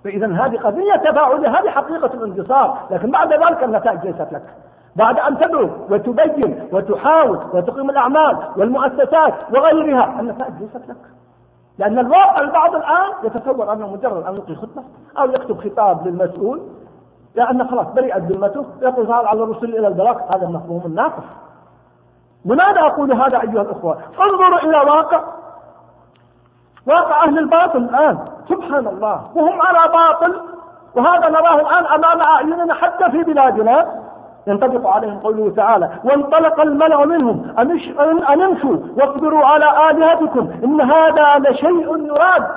فإذا 0.04 0.28
هذه 0.28 0.58
قضية 0.58 0.96
تفاعلية 0.96 1.48
هذه 1.48 1.70
حقيقة 1.70 2.14
الانتصار 2.14 2.78
لكن 2.92 3.12
بعد 3.12 3.34
ذلك 3.34 3.64
النتائج 3.64 4.06
ليست 4.06 4.28
لك. 4.32 4.44
بعد 4.96 5.20
أن 5.20 5.38
تدعو 5.38 5.70
وتبين 5.90 6.70
وتحاول 6.72 7.40
وتقيم 7.54 7.90
الأعمال 7.90 8.38
والمؤسسات 8.58 9.34
وغيرها 9.54 10.20
النتائج 10.20 10.54
ليست 10.60 10.90
لك. 10.90 10.98
لأن 11.78 12.00
الواقع 12.00 12.42
البعض 12.42 12.76
الآن 12.76 13.12
يتصور 13.24 13.74
أنه 13.74 13.88
مجرد 13.88 14.26
أن 14.26 14.34
يلقي 14.34 14.56
خطبة 14.56 14.84
أو 15.18 15.30
يكتب 15.30 15.70
خطاب 15.70 16.08
للمسؤول 16.08 16.62
لأن 17.36 17.68
خلاص 17.68 17.88
برئت 17.88 18.24
ذمته 18.24 18.66
يقول 18.82 19.12
على 19.12 19.44
الرسل 19.44 19.66
إلى 19.66 19.88
البلاغ 19.88 20.18
هذا 20.36 20.46
المفهوم 20.46 20.82
الناقص 20.86 21.24
لماذا 22.46 22.82
أقول 22.82 23.14
هذا 23.14 23.42
أيها 23.42 23.62
الأخوة؟ 23.62 23.98
انظروا 24.22 24.60
إلى 24.60 24.78
واقع. 24.78 25.22
واقع 26.88 27.24
أهل 27.24 27.40
الباطل 27.40 27.78
الآن. 27.78 28.18
سبحان 28.50 28.88
الله. 28.88 29.22
وهم 29.36 29.62
على 29.62 29.92
باطل. 29.94 30.42
وهذا 30.96 31.30
نراه 31.30 31.56
الآن 31.56 31.86
أمام 31.86 32.22
أعيننا 32.22 32.74
حتى 32.74 33.12
في 33.12 33.24
بلادنا. 33.24 34.04
ينطبق 34.48 34.90
عليهم 34.90 35.20
قوله 35.20 35.54
تعالى 35.56 35.90
وانطلق 36.04 36.60
الملأ 36.60 37.06
منهم. 37.06 37.56
أن 38.30 38.42
امشوا. 38.42 38.78
واصبروا 38.98 39.46
على 39.46 39.90
آلهتكم. 39.90 40.52
إن 40.64 40.82
هذا 40.82 41.50
لشيء 41.50 42.06
يراد. 42.06 42.48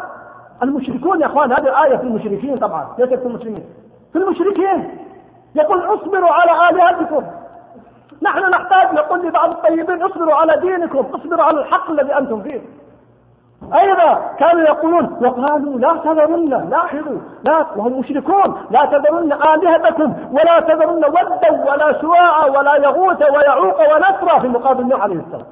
المشركون 0.62 1.20
يا 1.20 1.26
أخوان 1.26 1.53
هذه 1.53 1.84
آية 1.84 1.97
في 1.97 2.03
المشركين 2.03 2.59
طبعا. 2.59 2.87
ليست 2.99 3.14
في 3.14 3.26
المسلمين. 3.26 3.64
في 4.12 4.18
المشركين. 4.18 4.99
يقول 5.55 5.78
اصبروا 5.78 6.30
على 6.30 6.70
آلهتكم. 6.70 7.22
نحن 8.22 8.50
نحتاج 8.50 8.94
نقول 8.94 9.26
لبعض 9.26 9.50
الطيبين 9.50 10.02
اصبروا 10.02 10.34
على 10.34 10.56
دينكم 10.60 11.06
اصبروا 11.14 11.42
على 11.42 11.60
الحق 11.60 11.90
الذي 11.90 12.18
أنتم 12.18 12.42
فيه. 12.42 12.60
أيضا 13.74 14.20
كانوا 14.38 14.62
يقولون 14.62 15.18
وقالوا 15.20 15.78
لا 15.78 15.96
تذرن 16.04 16.68
لاحظوا 16.70 17.18
لا 17.44 17.66
وهم 17.76 17.98
مشركون 17.98 18.56
لا 18.70 18.84
تذرن 18.84 19.32
آلهتكم 19.32 20.14
ولا 20.32 20.60
تذرن 20.60 21.04
ودا 21.04 21.72
ولا 21.72 22.00
سواعا 22.00 22.46
ولا 22.46 22.76
يغوث 22.76 23.22
ويعوق 23.22 23.80
ونسرا 23.80 24.38
في 24.38 24.48
مقابل 24.48 24.88
نوح 24.88 25.02
عليه 25.02 25.14
السلام. 25.14 25.46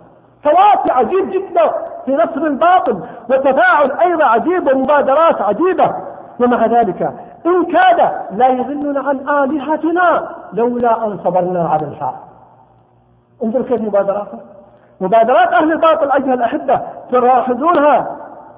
توافي 0.44 0.90
عجيب 0.90 1.30
جدا 1.30 1.70
في 2.04 2.14
نصر 2.16 2.46
الباطل 2.46 3.00
وتفاعل 3.30 3.92
أيضا 3.92 4.24
عجيب 4.24 4.74
ومبادرات 4.74 5.42
عجيبة. 5.42 5.94
ومع 6.40 6.66
ذلك 6.66 7.02
إن 7.46 7.64
كاد 7.64 8.12
لا 8.30 8.48
يذلنا 8.48 9.00
عن 9.00 9.28
آلهتنا 9.28 10.28
لولا 10.52 11.06
أن 11.06 11.18
صبرنا 11.24 11.68
على 11.68 11.86
الحق. 11.86 12.33
انظر 13.42 13.62
كيف 13.62 13.80
مبادراته 13.80 14.38
مبادرات 15.00 15.52
أهل 15.52 15.72
الباطل 15.72 16.10
أيها 16.10 16.34
الأحبة 16.34 16.80
تلاحظونها 17.10 18.06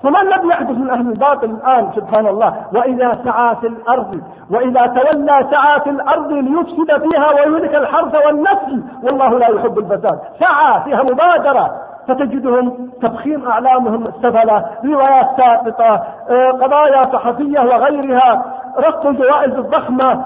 فما 0.02 0.22
الذي 0.22 0.48
يحدث 0.48 0.70
من 0.78 0.90
أهل 0.90 1.00
الباطل 1.00 1.50
الآن؟ 1.50 1.90
سبحان 1.96 2.26
الله. 2.26 2.54
وإذا 2.74 3.18
سعى 3.24 3.56
في 3.56 3.66
الأرض 3.66 4.20
وإذا 4.50 4.86
تولى 4.86 5.46
سعى 5.50 5.80
في 5.80 5.90
الأرض 5.90 6.32
ليفسد 6.32 7.08
فيها 7.08 7.30
ويهلك 7.30 7.74
الحرث 7.74 8.14
والنسل 8.26 8.82
والله 9.02 9.38
لا 9.38 9.48
يحب 9.48 9.78
الفساد. 9.78 10.18
سعى 10.40 10.80
فيها 10.84 11.02
مبادرة. 11.02 11.70
فتجدهم 12.08 12.90
تضخيم 13.02 13.48
أعلامهم 13.48 14.06
السفلة 14.06 14.64
روايات 14.84 15.26
ساقطة 15.36 16.02
آه، 16.30 16.50
قضايا 16.50 17.04
صحفية 17.12 17.60
وغيرها 17.60 18.44
رفض 18.78 19.06
الجوائز 19.06 19.52
الضخمة 19.52 20.24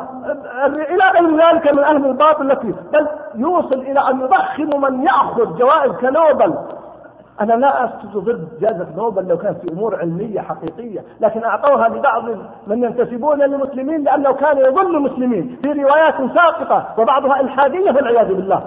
إلى 0.67 1.05
غير 1.15 1.37
ذلك 1.37 1.73
من 1.73 1.85
أهل 1.85 2.07
الباطل 2.07 2.51
التي 2.51 2.75
بل 2.93 3.07
يوصل 3.35 3.79
إلى 3.81 4.01
أن 4.01 4.21
يضخم 4.21 4.81
من 4.81 5.03
يأخذ 5.03 5.59
جوائز 5.59 5.93
كنوبل. 5.93 6.55
أنا 7.41 7.53
لا 7.53 7.85
أسقط 7.85 8.17
ضد 8.17 8.49
جائزة 8.61 8.87
نوبل 8.97 9.29
لو 9.29 9.39
كانت 9.39 9.59
في 9.59 9.73
أمور 9.73 9.97
علمية 9.97 10.41
حقيقية 10.41 11.01
لكن 11.21 11.45
أعطوها 11.45 11.89
لبعض 11.89 12.25
من 12.67 12.85
ينتسبون 12.85 13.39
للمسلمين 13.39 14.05
لأنه 14.05 14.33
كان 14.33 14.59
يظل 14.59 14.97
المسلمين 14.97 15.59
في 15.63 15.73
روايات 15.73 16.15
ساقطة 16.35 16.87
وبعضها 16.99 17.41
إلحادية 17.41 17.91
والعياذ 17.91 18.35
بالله. 18.35 18.63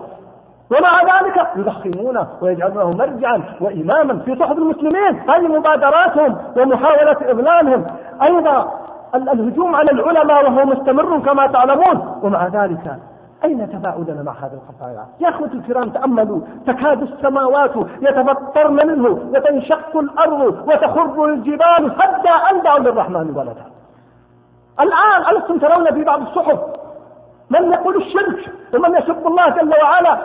ومع 0.71 1.01
ذلك 1.01 1.47
يضخمونه 1.55 2.27
ويجعلونه 2.41 2.97
مرجعا 2.97 3.43
وإماما 3.61 4.19
في 4.19 4.35
صحف 4.35 4.57
المسلمين. 4.57 5.19
هذه 5.29 5.47
مبادراتهم 5.47 6.37
ومحاولة 6.57 7.17
إضلالهم 7.21 7.85
أيضا 8.21 8.71
الهجوم 9.15 9.75
على 9.75 9.91
العلماء 9.91 10.45
وهو 10.45 10.65
مستمر 10.65 11.19
كما 11.19 11.47
تعلمون 11.47 12.19
ومع 12.23 12.47
ذلك 12.47 12.99
أين 13.43 13.69
تفاؤلنا 13.69 14.23
مع 14.23 14.31
هذه 14.31 14.53
الخطايا؟ 14.53 15.05
يا 15.19 15.29
أخوتي 15.29 15.53
الكرام 15.53 15.89
تأملوا 15.89 16.41
تكاد 16.67 17.01
السماوات 17.01 17.71
يتفطرن 18.01 18.87
منه 18.87 19.09
وتنشق 19.09 19.97
الأرض 19.97 20.67
وتخر 20.67 21.25
الجبال 21.25 22.01
حتى 22.01 22.29
أن 22.51 22.83
للرحمن 22.83 23.33
ولدا. 23.35 23.65
الآن 24.79 25.35
ألستم 25.35 25.57
ترون 25.57 25.93
في 25.93 26.03
بعض 26.03 26.21
الصحف 26.21 26.59
من 27.49 27.71
يقول 27.71 27.95
الشرك 27.95 28.53
ومن 28.73 28.95
يسب 28.95 29.27
الله 29.27 29.49
جل 29.49 29.73
وعلا 29.83 30.17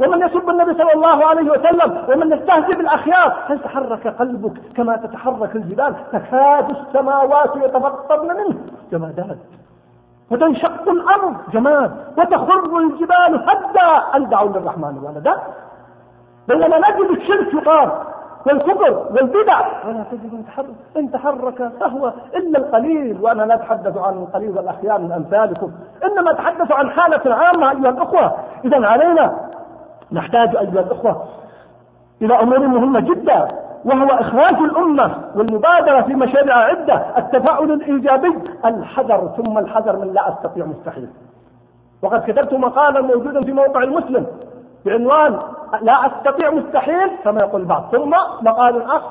ومن 0.00 0.26
يسب 0.26 0.50
النبي 0.50 0.74
صلى 0.74 0.92
الله 0.92 1.26
عليه 1.26 1.50
وسلم 1.50 2.04
ومن 2.08 2.32
يستهزئ 2.32 2.74
بالأخيار 2.74 3.36
هل 3.46 3.58
تحرك 3.58 4.06
قلبك 4.06 4.52
كما 4.76 4.96
تتحرك 4.96 5.56
الجبال؟ 5.56 5.94
تكاد 6.12 6.70
السماوات 6.70 7.56
يتفطرن 7.56 8.26
منه. 8.26 8.56
جمادات. 8.92 9.36
وتنشق 10.30 10.88
الأرض. 10.88 11.34
جماد. 11.52 11.92
وتخر 12.18 12.78
الجبال 12.78 13.48
حتى 13.48 14.16
ان 14.16 14.28
دعوا 14.28 14.48
للرحمن 14.48 14.98
ولدا؟ 14.98 15.36
بينما 16.48 16.78
نجد 16.78 17.10
الشرك 17.10 17.54
يقال 17.54 17.90
والكفر 18.46 19.06
والبدع 19.10 19.60
ولا 19.86 20.04
تجد 20.10 20.34
أن 20.34 20.44
تحرك. 20.46 20.66
إن 20.96 21.10
تحرك 21.10 21.72
فهو 21.80 22.12
إلا 22.34 22.58
القليل. 22.58 23.18
وأنا 23.20 23.42
لا 23.42 23.54
أتحدث 23.54 23.96
عن 23.96 24.14
القليل 24.14 24.50
والاخيار 24.58 24.98
من 24.98 25.12
أمثالكم. 25.12 25.70
إنما 26.04 26.30
أتحدث 26.30 26.72
عن 26.72 26.90
حالة 26.90 27.34
عامة 27.34 27.70
أيها 27.70 27.90
الأخوة. 27.90 28.32
اذا 28.64 28.86
علينا 28.86 29.36
نحتاج 30.12 30.56
أيها 30.56 30.80
الأخوة 30.80 31.24
إلى 32.22 32.40
أمور 32.42 32.58
مهمة 32.58 33.00
جدا 33.00 33.48
وهو 33.84 34.08
إخراج 34.10 34.54
الأمة 34.54 35.24
والمبادرة 35.34 36.02
في 36.02 36.14
مشاريع 36.14 36.56
عدة 36.56 36.94
التفاعل 37.18 37.72
الإيجابي 37.72 38.38
الحذر 38.64 39.28
ثم 39.36 39.58
الحذر 39.58 39.96
من 39.96 40.12
لا 40.12 40.28
أستطيع 40.28 40.66
مستحيل. 40.66 41.08
وقد 42.02 42.30
كتبت 42.30 42.54
مقالا 42.54 43.00
موجودا 43.00 43.44
في 43.44 43.52
موقع 43.52 43.82
المسلم 43.82 44.26
بعنوان 44.86 45.38
لا 45.82 46.06
أستطيع 46.06 46.50
مستحيل 46.50 47.10
كما 47.24 47.40
يقول 47.40 47.60
البعض. 47.60 47.88
ثم 47.92 48.10
مقال 48.42 48.82
آخر 48.82 49.10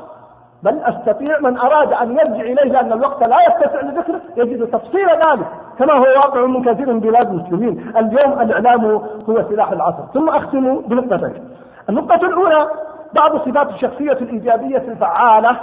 بل 0.64 0.80
أستطيع 0.80 1.40
من 1.40 1.58
أراد 1.58 1.94
أن 1.94 2.12
يرجع 2.12 2.42
إليه 2.42 2.72
لأن 2.72 2.94
الوقت 2.94 3.24
لا 3.24 3.38
يتسع 3.48 3.82
لذكره 3.82 4.22
يجد 4.38 4.68
تفصيل 4.68 5.10
ذلك 5.10 5.48
كما 5.80 5.94
هو 5.94 6.04
واقع 6.04 6.46
من 6.46 6.64
كثير 6.64 6.94
من 6.94 7.00
بلاد 7.00 7.28
المسلمين. 7.28 7.98
اليوم 7.98 8.42
الإعلام 8.42 8.86
هو 9.30 9.44
سلاح 9.50 9.72
العصر. 9.72 10.04
ثم 10.14 10.30
أختم 10.30 10.82
بنقطتين. 10.82 11.44
النقطة 11.90 12.28
الأولى 12.28 12.68
بعض 13.16 13.38
صفات 13.38 13.70
الشخصية 13.70 14.12
الإيجابية 14.12 14.78
الفعالة 14.78 15.58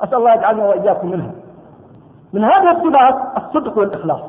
أسأل 0.00 0.18
الله 0.18 0.34
يجعلنا 0.34 0.64
وإياكم 0.64 1.10
منها. 1.10 1.30
من 2.32 2.44
هذه 2.44 2.70
الصفات 2.70 3.14
الصدق 3.36 3.78
والإخلاص. 3.78 4.22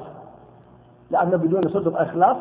لأن 1.11 1.29
بدون 1.29 1.67
صدق 1.69 1.93
وإخلاص 1.93 2.37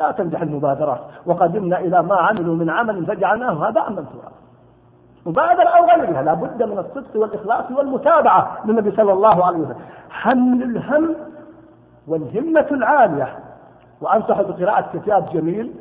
لا 0.00 0.10
تنجح 0.10 0.42
المبادرات. 0.42 1.00
وقدمنا 1.26 1.78
إلى 1.78 2.02
ما 2.02 2.16
عملوا 2.16 2.54
من 2.54 2.70
عمل 2.70 3.06
فجعلناه 3.06 3.66
هباء 3.66 3.90
منثورا. 3.90 4.43
مبادرة 5.26 5.68
أو 5.68 5.84
غيرها 5.84 6.22
لا 6.22 6.34
بد 6.34 6.62
من 6.62 6.78
الصدق 6.78 7.16
والإخلاص 7.16 7.70
والمتابعة 7.78 8.58
للنبي 8.64 8.90
صلى 8.90 9.12
الله 9.12 9.46
عليه 9.46 9.58
وسلم. 9.58 9.76
حمل 10.10 10.62
الهم 10.62 11.14
والهمة 12.08 12.66
العالية. 12.70 13.28
وأنصح 14.00 14.40
بقراءة 14.40 14.84
كتاب 14.94 15.28
جميل 15.32 15.72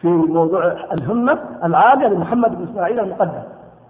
في 0.00 0.08
موضوع 0.08 0.64
الهمة 0.92 1.38
العالية 1.64 2.06
لمحمد 2.06 2.58
بن 2.58 2.68
إسماعيل 2.70 3.00
المقدم. 3.00 3.42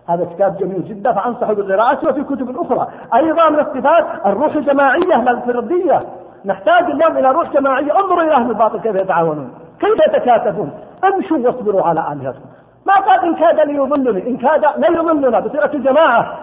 هذا 0.09 0.24
كتاب 0.24 0.57
جميل 0.57 0.84
جدا 0.84 1.12
فأنصح 1.12 1.52
بقراءته 1.52 2.09
وفي 2.09 2.24
كتب 2.24 2.57
أخرى. 2.61 2.88
أيضا 3.14 3.48
من 3.48 3.59
الصفات 3.59 4.26
الروح 4.26 4.54
الجماعية 4.54 5.22
لا 5.22 5.30
الفردية. 5.30 6.02
نحتاج 6.44 6.84
اليوم 6.84 7.16
إلى 7.16 7.30
روح 7.30 7.52
جماعية. 7.52 7.98
انظروا 7.98 8.22
إلى 8.22 8.34
أهل 8.34 8.50
الباطل 8.50 8.80
كيف 8.80 8.94
يتعاونون 8.94 9.50
كيف 9.80 9.98
يتكاتفون. 10.09 10.70
امشوا 11.04 11.38
واصبروا 11.38 11.82
على 11.82 12.12
آلهتكم. 12.12 12.48
ما 12.87 12.95
قال 12.95 13.24
إن 13.24 13.34
كاد 13.34 13.61
ليضلني 13.61 14.28
إن 14.28 14.37
كاد 14.37 14.64
لا 14.76 14.89
يضلنا 14.89 15.41
بصيغة 15.41 15.70
الجماعة. 15.74 16.39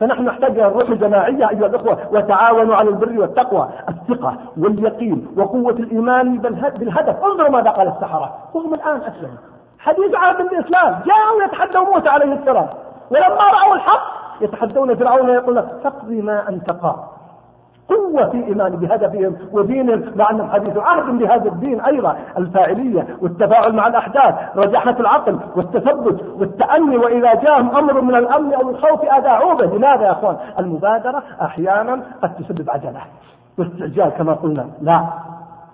فنحن 0.00 0.24
نحتاج 0.24 0.50
إلى 0.50 0.66
الروح 0.66 0.88
الجماعية 0.88 1.50
أيها 1.50 1.66
الأخوة 1.66 1.98
وتعاونوا 2.12 2.76
على 2.76 2.88
البر 2.88 3.20
والتقوى 3.20 3.68
الثقة 3.88 4.36
واليقين 4.58 5.26
وقوة 5.36 5.72
الإيمان 5.72 6.38
بالهدف. 6.38 7.24
انظروا 7.24 7.48
ماذا 7.50 7.70
قال 7.70 7.88
السحرة. 7.88 8.34
وهم 8.54 8.74
الآن 8.74 8.96
أسلموا. 8.96 9.38
حديث 9.78 10.14
عهد 10.14 10.40
الاسلام 10.40 11.00
جاءوا 11.06 11.42
يتحدوا 11.44 11.94
موسى 11.94 12.08
عليه 12.08 12.32
السلام 12.32 12.68
ولما 13.10 13.44
رأوا 13.52 13.74
الحق 13.74 14.02
يتحدون 14.40 14.94
فرعون 14.94 15.30
ويقول 15.30 15.56
لك 15.56 15.66
تقضي 15.84 16.22
ما 16.22 16.48
أنت 16.48 16.70
قاض 16.70 17.13
قوة 17.88 18.30
في 18.30 18.44
إيمان 18.44 18.76
بهدفهم 18.76 19.36
ودينهم 19.52 20.04
مع 20.16 20.30
أنهم 20.30 20.50
حديث 20.50 20.76
عهد 20.76 21.18
بهذا 21.18 21.48
الدين 21.48 21.80
أيضا 21.80 22.16
الفاعلية 22.38 23.06
والتفاعل 23.22 23.72
مع 23.72 23.86
الأحداث 23.86 24.34
رجحة 24.56 24.96
العقل 25.00 25.38
والتثبت 25.56 26.24
والتأني 26.38 26.96
وإذا 26.96 27.34
جاءهم 27.34 27.76
أمر 27.76 28.00
من 28.00 28.14
الأمن 28.14 28.54
أو 28.54 28.70
الخوف 28.70 29.04
أذاعوا 29.04 29.54
به. 29.54 29.66
لماذا 29.66 30.02
يا 30.02 30.12
أخوان؟ 30.12 30.36
المبادرة 30.58 31.22
أحيانا 31.42 32.02
قد 32.22 32.34
تسبب 32.34 32.70
عجلة 32.70 33.00
واستعجال 33.58 34.08
كما 34.08 34.32
قلنا. 34.32 34.66
لا. 34.80 35.04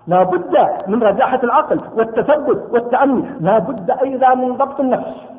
لا 0.07 0.23
بد 0.23 0.69
من 0.87 1.03
رجاحة 1.03 1.41
العقل 1.45 1.81
والتثبت 1.97 2.69
والتأني. 2.73 3.25
لا 3.41 3.59
بد 3.59 3.91
أيضا 3.91 4.35
من 4.35 4.57
ضبط 4.57 4.81
النفس. 4.81 5.31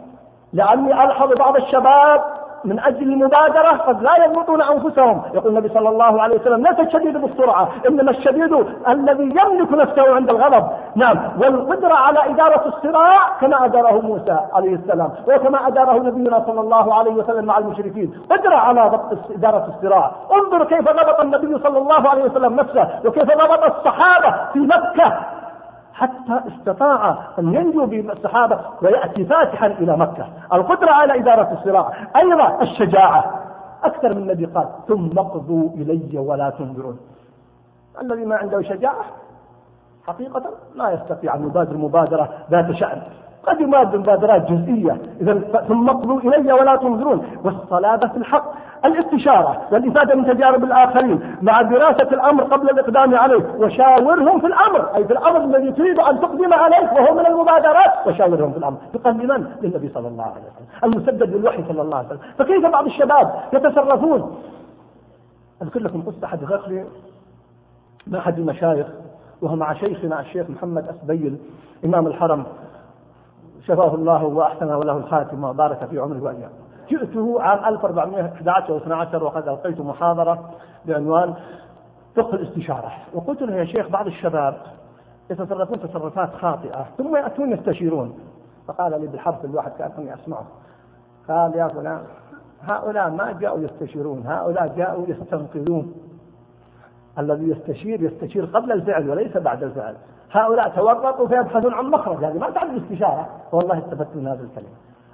لأني 0.53 1.03
ألحظ 1.03 1.34
بعض 1.39 1.55
الشباب 1.55 2.22
من 2.66 2.80
أجل 2.80 3.03
المبادرة 3.03 3.70
قد 3.70 4.01
لا 4.01 4.26
يضبطون 4.26 4.62
أنفسهم. 4.62 5.22
يقول 5.34 5.51
النبي 5.51 5.70
صلى 5.70 5.89
الله 5.89 6.22
عليه 6.22 6.36
وسلم 6.36 6.68
ليس 6.68 6.80
الشديد 6.80 7.18
بالسرعة 7.18 7.70
إنما 7.88 8.12
الشديد 8.12 8.66
الذي 8.88 9.24
يملك 9.24 9.72
نفسه 9.72 10.16
عند 10.16 10.30
الغضب. 10.30 10.68
نعم. 10.95 11.18
والقدرة 11.39 11.93
على 11.93 12.20
إدارة 12.30 12.68
الصراع 12.68 13.20
كما 13.41 13.66
أداره 13.66 14.01
موسى 14.01 14.39
عليه 14.53 14.76
السلام 14.76 15.09
وكما 15.28 15.68
أداره 15.68 15.97
نبينا 15.97 16.43
صلى 16.47 16.62
الله 16.62 16.95
عليه 16.95 17.12
وسلم 17.12 17.45
مع 17.45 17.57
المشركين. 17.57 18.14
قدرة 18.32 18.55
على 18.55 18.82
ضبط 18.82 19.18
إدارة 19.32 19.68
الصراع. 19.68 20.12
انظر 20.32 20.66
كيف 20.66 20.82
ضبط 20.91 21.20
النبي 21.20 21.59
صلى 21.59 21.78
الله 21.78 22.09
عليه 22.09 22.24
وسلم 22.24 22.55
نفسه 22.55 22.88
وكيف 23.05 23.24
ضبط 23.24 23.64
الصحابة 23.64 24.36
في 24.53 24.59
مكة. 24.59 25.14
حتى 25.93 26.41
استطاع 26.47 27.17
أن 27.39 27.53
ينجو 27.53 27.85
بالصحابة 27.85 28.59
ويأتي 28.81 29.25
فاتحا 29.25 29.67
إلى 29.67 29.97
مكة. 29.97 30.27
القدرة 30.53 30.91
على 30.91 31.19
إدارة 31.19 31.53
الصراع. 31.53 31.91
أيضا 32.15 32.61
الشجاعة. 32.61 33.41
أكثر 33.83 34.13
من 34.13 34.29
الذي 34.29 34.45
قال 34.45 34.67
ثم 34.87 35.19
اقضوا 35.19 35.69
إلي 35.75 36.17
ولا 36.17 36.49
تنظرون 36.49 36.99
الذي 38.01 38.25
ما 38.25 38.35
عنده 38.35 38.61
شجاعة 38.61 39.05
حقيقة 40.07 40.43
لا 40.75 40.91
يستطيع 40.91 41.35
أن 41.35 41.43
يبادر 41.43 41.77
مبادرة 41.77 42.29
ذات 42.51 42.71
شأن. 42.71 43.01
قد 43.47 43.61
يبادر 43.61 43.97
مبادرات 43.97 44.51
جزئية. 44.51 44.97
إذا 45.21 45.39
ثم 45.67 45.89
اقضوا 45.89 46.19
إلي 46.19 46.53
ولا 46.53 46.75
تنظرون. 46.75 47.27
والصلابة 47.43 48.07
في 48.07 48.17
الحق. 48.17 48.53
الاستشارة 48.85 49.61
والإفادة 49.71 50.15
من 50.15 50.25
تجارب 50.25 50.63
الآخرين. 50.63 51.35
مع 51.41 51.61
دراسة 51.61 52.07
الأمر 52.11 52.43
قبل 52.43 52.69
الإقدام 52.69 53.15
عليه. 53.15 53.45
وشاورهم 53.57 54.39
في 54.39 54.47
الأمر. 54.47 54.95
أي 54.95 55.05
في 55.05 55.13
الأمر 55.13 55.43
الذي 55.43 55.71
تريد 55.71 55.99
أن 55.99 56.19
تقدم 56.19 56.53
عليه. 56.53 56.93
وهو 56.93 57.13
من 57.15 57.25
المبادرات. 57.25 58.07
وشاورهم 58.07 58.51
في 58.51 58.57
الأمر. 58.57 58.77
يقدمان 58.95 59.47
للنبي 59.61 59.89
صلى 59.89 60.07
الله 60.07 60.23
عليه 60.23 60.41
وسلم. 60.41 60.67
المسدد 60.83 61.31
بالوحي 61.31 61.63
صلى 61.67 61.81
الله 61.81 61.97
عليه 61.97 62.07
وسلم. 62.07 62.19
فكيف 62.37 62.65
بعض 62.65 62.85
الشباب 62.85 63.33
يتصرفون 63.53 64.35
أذكر 65.61 65.79
لكم 65.79 66.01
قصة 66.01 66.27
حدثت 66.27 66.67
لي 66.67 66.85
مع 68.07 68.19
أحد 68.19 68.39
المشايخ. 68.39 68.87
وهو 69.41 69.55
مع 69.55 69.73
شيخنا 69.73 70.19
الشيخ 70.19 70.49
محمد 70.49 70.87
أسبيل 70.87 71.37
إمام 71.85 72.07
الحرم. 72.07 72.43
شفاه 73.68 73.95
الله 73.95 74.24
وأحسن 74.24 74.66
له 74.66 74.97
الخاتمة 74.97 75.49
وبارك 75.49 75.86
في 75.86 75.99
عمره 75.99 76.24
وأيامه 76.24 76.72
جئته 76.89 77.41
عام 77.41 77.66
1411 77.66 78.74
و 78.74 78.78
12 78.78 79.24
وقد 79.24 79.47
ألقيت 79.47 79.82
محاضرة 79.82 80.49
بعنوان 80.86 81.34
فقه 82.16 82.34
الاستشارة. 82.34 82.91
وقلت 83.14 83.41
له 83.41 83.55
يا 83.55 83.66
شيخ 83.66 83.88
بعض 83.89 84.07
الشباب 84.07 84.57
يتصرفون 85.30 85.80
تصرفات 85.80 86.36
خاطئة 86.36 86.86
ثم 86.97 87.16
يأتون 87.16 87.51
يستشيرون. 87.51 88.20
فقال 88.68 89.01
لي 89.01 89.07
بالحرف 89.07 89.45
الواحد 89.45 89.72
كأنني 89.72 90.14
أسمعه. 90.14 90.45
قال 91.28 91.55
يا 91.55 91.68
فلان 91.68 92.03
هؤلاء 92.64 93.09
ما 93.09 93.32
جاءوا 93.32 93.59
يستشيرون 93.59 94.24
هؤلاء 94.28 94.68
جاءوا 94.78 95.05
يستنقذون. 95.07 95.93
الذي 97.20 97.49
يستشير 97.49 98.01
يستشير 98.01 98.45
قبل 98.45 98.72
الفعل 98.72 99.09
وليس 99.09 99.38
بعد 99.38 99.64
الفعل. 99.64 99.95
هؤلاء 100.32 100.69
تورطوا 100.69 101.27
فيبحثون 101.27 101.73
عن 101.73 101.86
مخرج. 101.86 102.23
هذه 102.23 102.38
ما 102.38 102.49
تعرف 102.49 102.69
الاستشارة. 102.69 103.27
والله 103.51 103.77
استفدت 103.77 104.15
من 104.15 104.27
هذا 104.27 104.43
الكلمة 104.43 104.69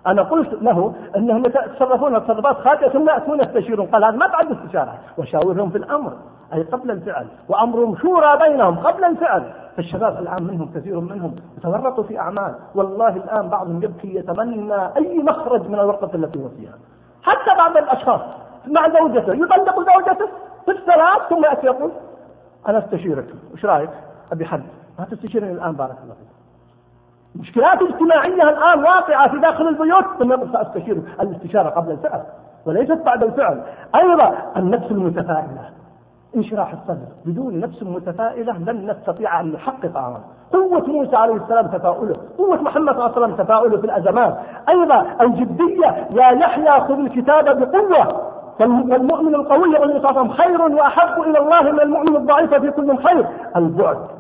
أنا 0.08 0.22
قلت 0.22 0.54
له 0.54 0.94
إنهم 1.16 1.46
يتصرفون 1.46 2.24
تصرفات 2.24 2.56
خاطئة 2.56 2.90
ثم 2.90 3.10
يأتون 3.10 3.40
يستشيرون. 3.40 3.88
قال 3.88 4.06
هذا 4.06 4.18
ما 4.18 4.28
تعد 4.28 4.52
استشاره 4.52 4.94
وشاورهم 5.18 5.70
في 5.70 5.78
الأمر. 5.78 6.14
أي 6.54 6.64
قبل 6.64 6.92
الفعل. 6.92 7.28
وأمرهم 7.50 7.98
شورى 7.98 8.38
بينهم 8.38 8.80
قبل 8.80 9.04
الفعل. 9.04 9.54
فالشباب 9.76 10.18
الآن 10.18 10.44
منهم 10.44 10.72
كثير 10.76 11.00
منهم 11.00 11.36
يتورطوا 11.58 12.04
في 12.04 12.20
أعمال. 12.20 12.56
والله 12.76 13.16
الآن 13.16 13.50
بعضهم 13.50 13.84
يبكي 13.84 14.16
يتمنى 14.16 14.98
أي 14.98 15.24
مخرج 15.24 15.68
من 15.70 15.76
الورطة 15.80 16.16
التي 16.16 16.40
هو 16.40 16.50
فيها 16.50 16.74
حتى 17.24 17.58
بعض 17.58 17.78
الأشخاص 17.78 18.22
مع 18.68 18.90
زوجته. 18.90 19.34
يطلق 19.34 19.76
زوجته 19.76 20.28
في 20.66 20.72
الصلاة 20.72 21.30
ثم 21.30 21.44
يأتي 21.44 21.66
يقول 21.66 21.92
أنا 22.68 22.78
استشيرك. 22.78 23.28
إيش 23.54 23.66
رأيك؟ 23.66 23.90
أبي 24.32 24.46
حد. 24.46 24.64
ما 25.00 25.06
تستشيرني 25.06 25.52
الآن 25.52 25.72
بارك 25.72 25.96
الله 26.04 26.14
فيك. 26.14 27.42
مشكلات 27.42 27.82
اجتماعية 27.82 28.50
الآن 28.50 28.84
واقعة 28.84 29.32
في 29.32 29.40
داخل 29.40 29.68
البيوت. 29.68 30.06
ثم 30.20 30.52
سأستشير 30.54 31.02
الاستشارة 31.22 31.70
قبل 31.70 31.92
الفعل؟ 31.92 32.22
وليست 32.66 33.02
بعد 33.06 33.24
الفعل. 33.24 33.62
أيضا 33.96 34.34
النفس 34.58 34.92
المتفائلة. 34.92 35.70
انشراح 36.36 36.74
الصدر. 36.74 37.08
بدون 37.26 37.60
نفس 37.60 37.84
متفائلة 37.84 38.58
لن 38.58 38.92
نستطيع 38.92 39.40
أن 39.40 39.52
نحقق 39.52 39.98
أمرا 39.98 40.22
قوة 40.54 40.86
موسى 40.88 41.16
عليه 41.16 41.36
السلام 41.36 41.68
تفاؤله. 41.68 42.16
قوة 42.38 42.62
محمد 42.62 42.94
صلى 42.94 43.06
الله 43.06 43.16
عليه 43.16 43.26
وسلم 43.26 43.36
تفاؤله 43.36 43.78
في 43.78 43.86
الأزمات 43.86 44.38
أيضا 44.70 45.06
الجدية 45.22 46.08
يا 46.12 46.32
يحيى 46.32 46.82
خذ 46.82 47.00
الكتاب 47.00 47.60
بقوة. 47.60 48.28
والمؤمن 48.60 49.36
القوي 49.36 49.74
يقول 49.74 50.02
صلى 50.02 50.10
الله 50.10 50.10
عليه 50.10 50.22
وسلم 50.22 50.34
خير 50.34 50.62
وأحب 50.62 51.22
إلى 51.22 51.40
الله 51.40 51.72
من 51.72 51.80
المؤمن 51.80 52.16
الضعيف 52.16 52.54
في 52.54 52.72
كل 52.72 52.98
خير. 52.98 53.28
البعد. 53.56 54.17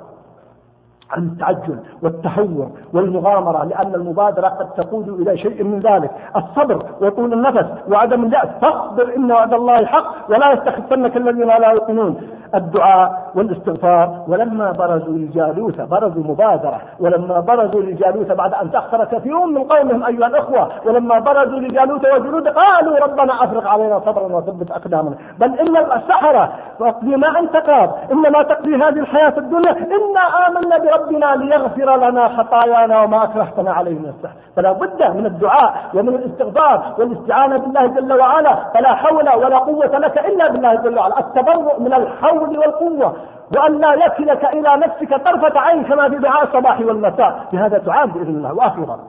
عن 1.12 1.24
التعجل 1.24 1.80
والتهور 2.04 2.70
والمغامرة 2.94 3.66
لأن 3.66 3.96
المبادرة 3.96 4.48
قد 4.48 4.70
تقود 4.74 5.10
إلى 5.10 5.38
شيء 5.38 5.64
من 5.64 5.80
ذلك. 5.80 6.12
الصبر 6.36 6.84
وطول 7.02 7.34
النفس 7.34 7.66
وعدم 7.92 8.26
اليأس 8.26 8.48
فاصبر 8.62 9.16
إن 9.16 9.32
وعد 9.32 9.54
الله 9.54 9.86
حق 9.86 10.30
ولا 10.30 10.52
يستخفنك 10.54 11.18
الذين 11.18 11.48
لا 11.48 11.72
يؤمنون 11.72 12.22
الدعاء 12.56 13.32
والاستغفار 13.36 14.24
ولما 14.28 14.72
برزوا 14.72 15.14
لجالوت 15.14 15.82
برزوا 15.82 16.24
مبادرة 16.24 16.82
ولما 17.00 17.40
برزوا 17.40 17.82
لجالوت 17.82 18.32
بعد 18.32 18.54
أن 18.54 18.72
تأخر 18.72 19.06
كثير 19.06 19.46
من 19.46 19.64
قومهم 19.64 20.04
أيها 20.04 20.28
الأخوة 20.28 20.70
ولما 20.86 21.20
برزوا 21.20 21.60
لجالوت 21.60 22.06
وجنود 22.14 22.48
قالوا 22.48 23.00
ربنا 23.00 23.44
أفرغ 23.44 23.68
علينا 23.68 24.00
صبرا 24.00 24.36
وثبت 24.38 24.72
أقدامنا. 24.72 25.16
بل 25.40 25.60
إن 25.60 25.78
السحرة 25.78 26.54
واقضي 26.80 27.16
ما 27.16 27.40
أنت 27.40 27.56
قاض 27.56 27.98
إنما 28.12 28.44
تقضي 28.44 28.76
هذه 28.76 29.00
الحياة 29.00 29.34
الدنيا 29.38 29.72
إنا 29.72 30.48
آمنا 30.48 30.78
بربنا 30.98 31.36
ليغفر 31.36 32.10
لنا 32.10 32.38
خطايانا 32.38 33.02
وما 33.02 33.24
أكرهتنا 33.24 33.74
عليه 33.74 34.00
من 34.00 34.06
السحر. 34.06 34.36
فلا 34.56 34.72
بد 34.72 35.04
من 35.16 35.26
الدعاء 35.26 35.90
ومن 35.94 36.16
الاستغفار 36.16 36.96
والاستعانة 37.00 37.58
بالله 37.58 37.88
جل 37.88 38.14
وعلا. 38.14 38.56
فلا 38.74 38.96
حول 38.96 39.30
ولا 39.30 39.58
قوة 39.58 39.98
لك 39.98 40.18
إلا 40.18 40.52
بالله 40.52 40.76
جل 40.76 41.00
وعلا. 41.00 41.20
التبرؤ 41.20 41.80
من 41.80 41.94
الحول 41.94 42.58
والقوة. 42.58 43.16
وأن 43.58 43.78
لا 43.78 43.94
يكلك 43.94 44.46
إلى 44.46 44.76
نفسك 44.76 45.10
طرفة 45.10 45.60
عين 45.60 45.84
كما 45.84 46.10
في 46.10 46.16
دعاء 46.16 46.44
الصباح 46.44 46.80
والمساء. 46.80 47.48
بهذا 47.52 47.78
تعان 47.78 48.12
بإذن 48.12 48.36
الله. 48.36 48.54
وأخيرا 48.54 49.00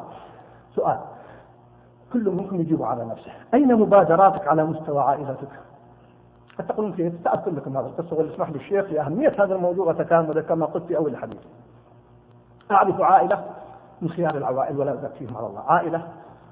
سؤال. 0.74 0.98
كل 2.12 2.30
منكم 2.30 2.60
يجيب 2.60 2.82
على 2.82 3.04
نفسه. 3.04 3.30
أين 3.54 3.74
مبادراتك 3.74 4.48
على 4.48 4.64
مستوى 4.64 5.00
عائلتك؟ 5.00 5.48
تقولون 6.68 6.92
كيف 6.92 7.12
سأذكر 7.24 7.50
لكم 7.50 7.76
هذا 7.76 7.86
القصة. 7.86 8.16
والاسمح 8.16 8.50
للشيخ 8.50 8.84
لأهمية 8.92 9.32
هذا 9.38 9.54
الموضوع 9.54 9.86
وتكامله 9.86 10.40
كما 10.40 10.66
قلت 10.66 10.84
في 10.84 10.96
أول 10.96 11.10
الحديث. 11.10 11.38
أعرف 12.70 13.00
عائلة 13.00 13.44
من 14.02 14.08
خيار 14.10 14.36
العوائل 14.36 14.78
ولا 14.78 14.92
أزكيهم 14.92 15.36
على 15.36 15.46
الله. 15.46 15.60
عائلة 15.60 16.02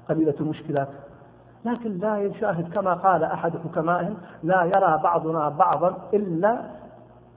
قليلة 0.09 0.35
المشكلات. 0.39 0.87
لكن 1.65 1.97
لا 1.97 2.17
يشاهد 2.17 2.73
كما 2.73 2.93
قال 2.93 3.23
أحد 3.23 3.53
حكمائهم 3.57 4.17
لا 4.43 4.63
يرى 4.63 4.99
بعضنا 5.03 5.49
بعضا 5.49 5.97
إلا 6.13 6.61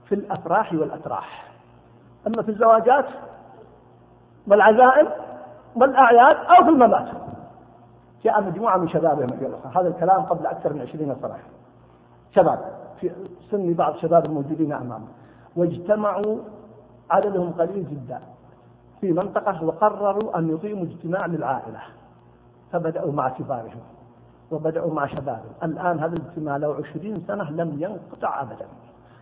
في 0.05 0.15
الأفراح 0.15 0.73
والأتراح. 0.73 1.51
أما 2.27 2.41
في 2.43 2.51
الزواجات 2.51 3.05
والعزائم 4.47 5.07
والأعياد 5.75 6.35
أو 6.35 6.63
في 6.63 6.69
الممات. 6.69 7.07
جاء 8.23 8.41
مجموعة 8.41 8.77
من 8.77 8.89
شبابهم 8.89 9.29
هذا 9.75 9.87
الكلام 9.87 10.21
قبل 10.21 10.45
أكثر 10.45 10.73
من 10.73 10.81
عشرين 10.81 11.15
سنة 11.21 11.37
شباب 12.35 12.59
في 12.99 13.11
سن 13.51 13.73
بعض 13.73 13.93
الشباب 13.93 14.25
الموجودين 14.25 14.73
أمامنا 14.73 15.07
واجتمعوا 15.55 16.37
عددهم 17.11 17.51
قليل 17.51 17.87
جدا. 17.89 18.19
في 19.01 19.11
منطقة 19.11 19.63
وقرروا 19.63 20.37
أن 20.39 20.49
يقيموا 20.49 20.83
اجتماع 20.83 21.25
للعائلة. 21.25 21.79
فبدأوا 22.71 23.11
مع 23.11 23.29
كبارهم 23.29 23.81
وبدأوا 24.51 24.93
مع 24.93 25.07
شبابهم. 25.07 25.53
الآن 25.63 25.99
هذا 25.99 26.15
الاجتماع 26.15 26.57
له 26.57 26.75
عشرين 26.75 27.23
سنة 27.27 27.51
لم 27.51 27.75
ينقطع 27.79 28.41
أبدا. 28.41 28.65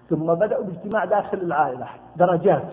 ثم 0.09 0.34
بدأوا 0.34 0.63
باجتماع 0.63 1.05
داخل 1.05 1.38
العائلة. 1.38 1.88
درجات. 2.15 2.69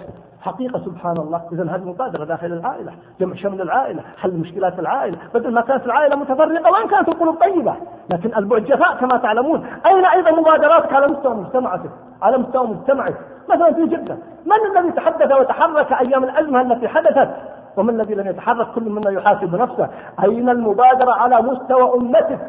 حقيقة 0.46 0.78
سبحان 0.78 1.16
الله. 1.16 1.40
إذا 1.52 1.62
هذه 1.62 1.84
مبادرة 1.84 2.24
داخل 2.24 2.46
العائلة 2.46 2.92
جمع 3.20 3.34
شمل 3.34 3.60
العائلة 3.60 4.02
حل 4.16 4.34
مشكلات 4.34 4.78
العائلة. 4.78 5.18
بدل 5.34 5.54
ما 5.54 5.60
كانت 5.60 5.86
العائلة 5.86 6.16
متفرقة 6.16 6.70
وإن 6.70 6.88
كانت 6.88 7.08
القلوب؟ 7.08 7.34
طيبة. 7.34 7.74
لكن 8.12 8.34
البعد 8.36 8.62
جفاء 8.62 8.96
كما 8.96 9.18
تعلمون. 9.18 9.66
أين 9.86 10.04
أيضا 10.04 10.30
مبادراتك؟ 10.30 10.92
على 10.92 11.06
مستوى 11.06 11.34
مجتمعك 11.34 11.80
على 12.22 12.38
مستوى 12.38 12.66
مجتمعك. 12.66 13.14
مثلا 13.48 13.72
في 13.72 13.86
جدة. 13.86 14.16
من 14.46 14.78
الذي 14.78 14.92
تحدث 14.92 15.32
وتحرك 15.32 15.92
أيام 15.92 16.24
الأزمة 16.24 16.60
التي 16.60 16.88
حدثت؟ 16.88 17.30
ومن 17.76 18.00
الذي 18.00 18.14
لم 18.14 18.26
يتحرك؟ 18.26 18.66
كل 18.74 18.90
منا 18.90 19.10
يحاسب 19.10 19.54
نفسه. 19.54 19.88
أين 20.24 20.48
المبادرة 20.48 21.12
على 21.12 21.42
مستوى 21.42 21.94
أمتك؟ 21.94 22.40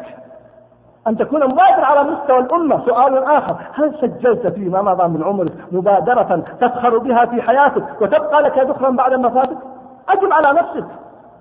أن 1.08 1.18
تكون 1.18 1.44
مبادرة 1.44 1.86
على 1.86 2.04
مستوى 2.04 2.40
الأمة. 2.40 2.86
سؤال 2.86 3.24
آخر. 3.24 3.56
هل 3.74 3.96
سجلت 4.02 4.48
فيما 4.48 4.82
مضى 4.82 5.08
من 5.08 5.24
عمرك 5.24 5.54
مبادرة 5.72 6.44
تفخر 6.62 6.98
بها 6.98 7.26
في 7.26 7.42
حياتك 7.42 8.02
وتبقى 8.02 8.42
لك 8.42 8.58
ذكرا 8.58 8.90
بعد 8.90 9.14
مفاتك؟ 9.14 9.58
أجب 10.10 10.34
على 10.34 10.60
نفسك. 10.60 10.86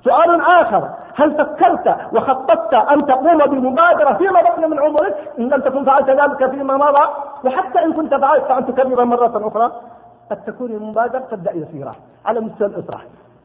سؤال 0.05 0.41
آخر. 0.41 0.89
هل 1.15 1.35
فكرت 1.35 1.97
وخططت 2.13 2.75
أن 2.75 3.07
تقوم 3.07 3.39
بمبادرة 3.39 4.13
فيما 4.13 4.43
بقي 4.43 4.69
من 4.69 4.79
عمرك؟ 4.79 5.17
إن 5.39 5.49
لم 5.49 5.61
تكن 5.61 5.85
فعلت 5.85 6.11
ذلك 6.11 6.51
فيما 6.51 6.77
مضى. 6.77 7.05
وحتى 7.45 7.85
إن 7.85 7.93
كنت 7.93 8.15
فعلت 8.15 8.45
فأن 8.45 8.67
تكرر 8.67 9.05
مرة 9.05 9.49
أخرى. 9.49 9.73
قد 10.31 10.37
تكون 10.37 10.71
المبادرة 10.71 11.19
تبدأ 11.31 11.53
يسيرة 11.53 11.95
على 12.27 12.41
مستوى 12.41 12.69
الأسرة 12.69 13.01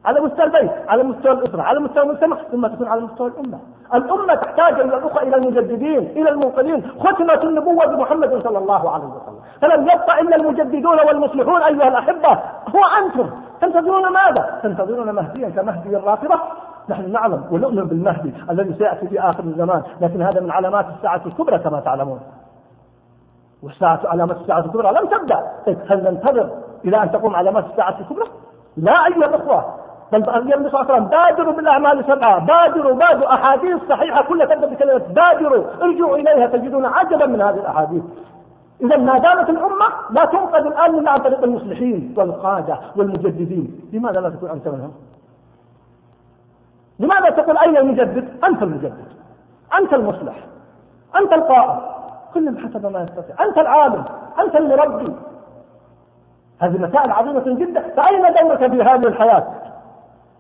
على 0.06 0.22
مستوى 0.22 0.46
البيت 0.46 0.72
على 0.88 1.04
مستوى 1.04 1.32
الأسرة 1.32 1.62
على 1.62 1.80
مستوى 1.80 2.04
المجتمع 2.04 2.38
ثم 2.52 2.68
تكون 2.68 2.88
على 2.88 3.02
مستوى 3.02 3.28
الأمة. 3.28 3.60
الأمة 3.94 4.36
تحتاج 4.36 4.74
إلى 4.74 4.84
الأخوة 4.84 5.22
إلى 5.22 5.36
المجددين 5.36 6.00
إلى 6.00 6.30
المنقذين. 6.30 6.92
ختمة 7.00 7.44
النبوة 7.44 7.86
بمحمد 7.86 8.44
صلى 8.44 8.58
الله 8.58 8.90
عليه 8.92 9.06
وسلم. 9.06 9.40
فلم 9.62 9.84
يبقى 9.84 10.22
إلا 10.22 10.36
المجددون 10.36 11.00
والمصلحون 11.08 11.62
أيها 11.64 11.88
الأحبة. 11.88 12.32
هو 12.76 12.86
أنتم. 13.06 13.30
تنتظرون 13.62 14.14
ماذا؟ 14.14 14.60
تنتظرون 14.64 15.12
مهديا 15.12 15.50
كمهدي 15.50 15.98
الرافضة. 15.98 16.40
نحن 16.90 17.12
نعلم 17.12 17.44
ونؤمن 17.52 17.84
بالمهدي 17.84 18.34
الذي 18.50 18.74
سيأتي 18.74 19.08
في 19.08 19.20
آخر 19.20 19.44
الزمان 19.44 19.84
لكن 20.02 20.22
هذا 20.22 20.42
من 20.42 20.52
علامات 20.52 20.86
الساعة 20.98 21.22
الكبرى 21.26 21.60
كما 21.60 21.80
تعلمون. 21.80 22.20
والساعة 23.64 24.00
علامات 24.06 24.38
الساعة 24.38 24.60
الكبرى 24.60 24.92
لم 24.92 25.08
تبدأ. 25.08 25.44
طيب 25.66 25.78
هل 25.90 26.04
ننتظر 26.04 26.50
إلى 26.86 27.04
أن 27.04 27.12
تقوم 27.12 27.36
علامات 27.36 27.66
الساعة 27.66 28.00
الكبرى؟ 28.00 28.28
لا 28.78 28.92
أيها 28.92 29.26
الأخوة. 29.26 29.66
بل 30.12 30.30
النبي 30.30 30.70
صلى 30.70 30.82
الله 30.82 30.92
عليه 30.92 30.94
وسلم. 30.94 31.06
بادروا 31.06 31.54
بالأعمال 31.54 32.06
سبعه 32.06 32.46
بادروا 32.46 32.94
بادروا. 32.94 33.34
أحاديث 33.34 33.78
صحيحة 33.90 34.24
كلها 34.24 34.46
تبدأ 34.46 34.68
بكلمة 34.68 34.98
بادروا. 34.98 35.64
ارجعوا 35.82 36.18
إليها 36.18 36.48
تجدون 36.48 36.86
عجبا 36.86 37.26
من 37.26 37.42
هذه 37.42 37.60
الأحاديث. 37.60 38.04
إذا 38.82 38.98
ما 38.98 39.18
دامت 39.18 39.50
الأمة 39.50 39.86
لا 40.12 40.26
تنقذ 40.26 40.66
الآن 40.66 41.00
إلا 41.00 41.12
عن 41.12 41.20
طريق 41.20 41.44
المصلحين 41.44 42.14
والقادة 42.18 42.78
والمجددين. 42.96 43.90
لماذا 43.94 44.20
لا 44.20 44.30
تكون 44.30 44.50
أنت 44.50 44.68
منهم؟ 44.68 44.94
لماذا 47.00 47.30
تقول 47.30 47.58
اين 47.58 47.78
المجدد؟ 47.78 48.44
أنت 48.44 48.64
المجدد. 48.64 49.08
أنت 49.80 49.94
المصلح. 49.94 50.36
أنت 51.22 51.34
القائد. 51.34 51.80
كل 52.34 52.52
بحسب 52.52 52.86
ما 52.86 53.02
يستطيع. 53.02 53.46
أنت 53.46 53.58
العالم. 53.58 54.04
أنت 54.40 54.56
المربي 54.56 55.16
هذه 56.60 56.78
مسائل 56.78 57.12
عظيمة 57.12 57.44
جدا. 57.46 57.82
فأين 57.82 58.34
دورك 58.34 58.72
في 58.72 58.82
هذه 58.82 59.08
الحياة؟ 59.08 59.61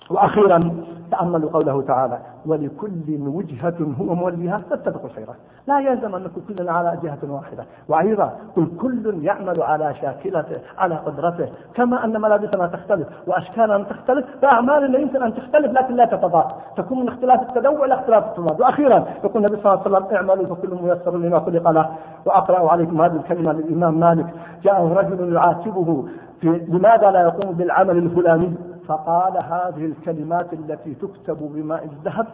وأخيرا 0.10 0.72
تأملوا 1.12 1.52
قوله 1.52 1.82
تعالى 1.82 2.18
ولكل 2.46 3.28
وجهة 3.28 3.96
هو 4.00 4.16
موليها 4.16 4.62
فاتبقوا 4.70 5.06
الخيرات 5.06 5.36
لا 5.68 5.80
يلزم 5.80 6.16
أن 6.16 6.24
نكون 6.24 6.44
كلنا 6.48 6.72
على 6.72 7.00
جهة 7.04 7.32
واحدة. 7.32 7.66
وأيضا 7.90 8.34
قل 8.56 8.68
كل 8.82 9.24
يعمل 9.24 9.62
على 9.62 9.96
شاكلته 10.02 10.58
على 10.78 10.96
قدرته. 10.96 11.50
كما 11.74 12.06
أن 12.06 12.22
ملابسنا 12.22 12.68
تختلف 12.68 13.08
وأشكالنا 13.28 13.84
تختلف 13.84 14.26
فأعمالنا 14.42 15.00
يمكن 15.00 15.24
أن 15.24 15.34
تختلف 15.34 15.72
لكن 15.72 15.96
لا 15.96 16.06
تتضاد. 16.06 16.46
تكون 16.78 17.00
من 17.00 17.08
اختلاف 17.08 17.42
التنوع 17.42 17.86
إلى 17.86 17.94
اختلاف 17.94 18.24
التضاد. 18.24 18.62
وأخيرا 18.62 19.06
يقول 19.24 19.46
النبي 19.46 19.62
صلى 19.62 19.74
الله 19.74 19.98
عليه 19.98 20.06
وسلم 20.08 20.16
اعملوا 20.16 20.56
فكل 20.56 20.70
ميسر 20.84 21.18
لما 21.18 21.40
خلق 21.40 21.70
له. 21.70 21.90
وأقرأ 22.26 22.72
عليكم 22.72 23.02
هذه 23.02 23.16
الكلمة 23.16 23.54
للإمام 23.54 24.00
مالك. 24.00 24.26
جاءه 24.64 24.94
رجل 24.94 25.34
يعاتبه 25.34 26.06
لماذا 26.44 27.12
لا 27.12 27.22
يقوم 27.22 27.52
بالعمل 27.52 27.98
الفلاني؟ 27.98 28.54
فقال 28.92 29.38
هذه 29.38 29.86
الكلمات 29.86 30.54
التي 30.54 30.94
تكتب 30.94 31.38
بماء 31.42 31.84
الذهب 31.86 32.28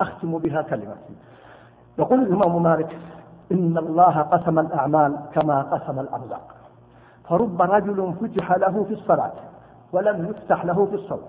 أختم 0.00 0.38
بها 0.38 0.62
كلمتي. 0.62 1.14
يقول 1.98 2.22
الإمام 2.22 2.62
مالك 2.62 2.98
إن 3.52 3.78
الله 3.78 4.20
قسم 4.22 4.58
الأعمال 4.58 5.16
كما 5.32 5.62
قسم 5.62 6.00
الأرزاق. 6.00 6.54
فرب 7.28 7.62
رجل 7.62 8.14
فتح 8.20 8.52
له 8.52 8.84
في 8.84 8.92
الصلاة 8.92 9.32
ولم 9.92 10.26
يفتح 10.30 10.64
له 10.64 10.86
في 10.86 10.94
الصوم 10.94 11.22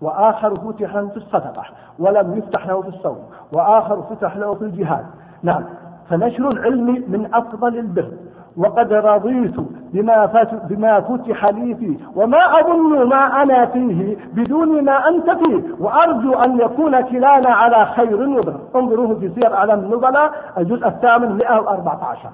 وآخر 0.00 0.56
فتح 0.56 0.94
له 0.94 1.08
في 1.08 1.16
الصدقة 1.16 1.64
ولم 1.98 2.38
يفتح 2.38 2.66
له 2.66 2.82
في 2.82 2.88
الصوم 2.88 3.18
وآخر 3.52 4.02
فتح 4.02 4.36
له 4.36 4.54
في 4.54 4.64
الجهاد. 4.64 5.06
نعم 5.42 5.64
فنشر 6.08 6.50
العلم 6.50 6.86
من 6.86 7.34
أفضل 7.34 7.78
البر. 7.78 8.12
وقد 8.58 8.92
رضيت 8.92 9.54
بما 9.92 10.48
بما 10.70 11.00
فتح 11.00 11.46
لي 11.46 11.74
فيه. 11.74 11.96
وما 12.16 12.60
أظن 12.60 13.08
ما 13.08 13.42
أنا 13.42 13.66
فيه 13.66 14.16
بدون 14.32 14.84
ما 14.84 15.08
أنت 15.08 15.30
فيه. 15.30 15.62
وأرجو 15.80 16.32
أن 16.34 16.60
يكون 16.60 17.00
كلانا 17.00 17.48
على 17.48 17.86
خير 17.86 18.28
وبر 18.28 18.54
انظروه 18.76 19.14
في 19.14 19.28
سير 19.28 19.54
أعلام 19.54 19.78
النبلاء 19.78 20.32
الجزء 20.58 20.86
الثامن 20.86 21.36
114 21.36 22.30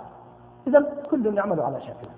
إذا 0.66 0.86
كل 1.10 1.36
يعمل 1.36 1.60
على 1.60 1.80
شكله 1.80 2.10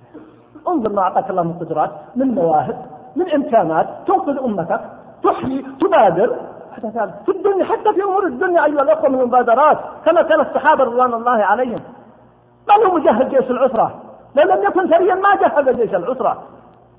انظر 0.69 0.93
ما 0.93 1.03
أعطاك 1.03 1.31
الله 1.31 1.43
من 1.43 1.53
قدرات 1.53 1.91
من 2.17 2.35
مواهب 2.35 2.77
من 3.17 3.31
إمكانات. 3.31 3.89
تنقذ 4.07 4.39
أمتك 4.45 4.81
تحيي 5.23 5.67
تبادر. 5.81 6.37
في 7.25 7.31
الدنيا 7.33 7.65
حتى 7.65 7.93
في 7.95 8.03
أمور 8.03 8.27
الدنيا 8.27 8.65
أيها 8.65 8.83
الأخوة 8.83 9.09
من 9.09 9.21
المبادرات. 9.21 9.79
كما 10.05 10.23
كان 10.23 10.41
الصحابة 10.41 10.85
رضوان 10.85 11.15
الله 11.15 11.45
عليهم. 11.45 11.81
من 12.69 12.87
هو 12.87 12.95
مجهز 12.95 13.29
جيش 13.29 13.51
العسرة؟ 13.51 13.95
لو 14.37 14.43
لم 14.43 14.63
يكن 14.63 14.91
ثريا 14.91 15.15
ما 15.15 15.35
جهز 15.35 15.69
جيش 15.77 15.95
العسرة. 15.95 16.43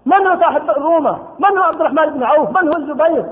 من 0.05 0.28
هو 0.28 0.39
صاحب 0.39 0.70
الرومة 0.70 1.18
من 1.39 1.57
هو 1.57 1.63
عبد 1.63 1.82
الرحمن 1.82 2.13
بن 2.13 2.24
عوف؟ 2.24 2.49
من 2.49 2.68
هو 2.68 2.76
الزبير؟ 2.76 3.26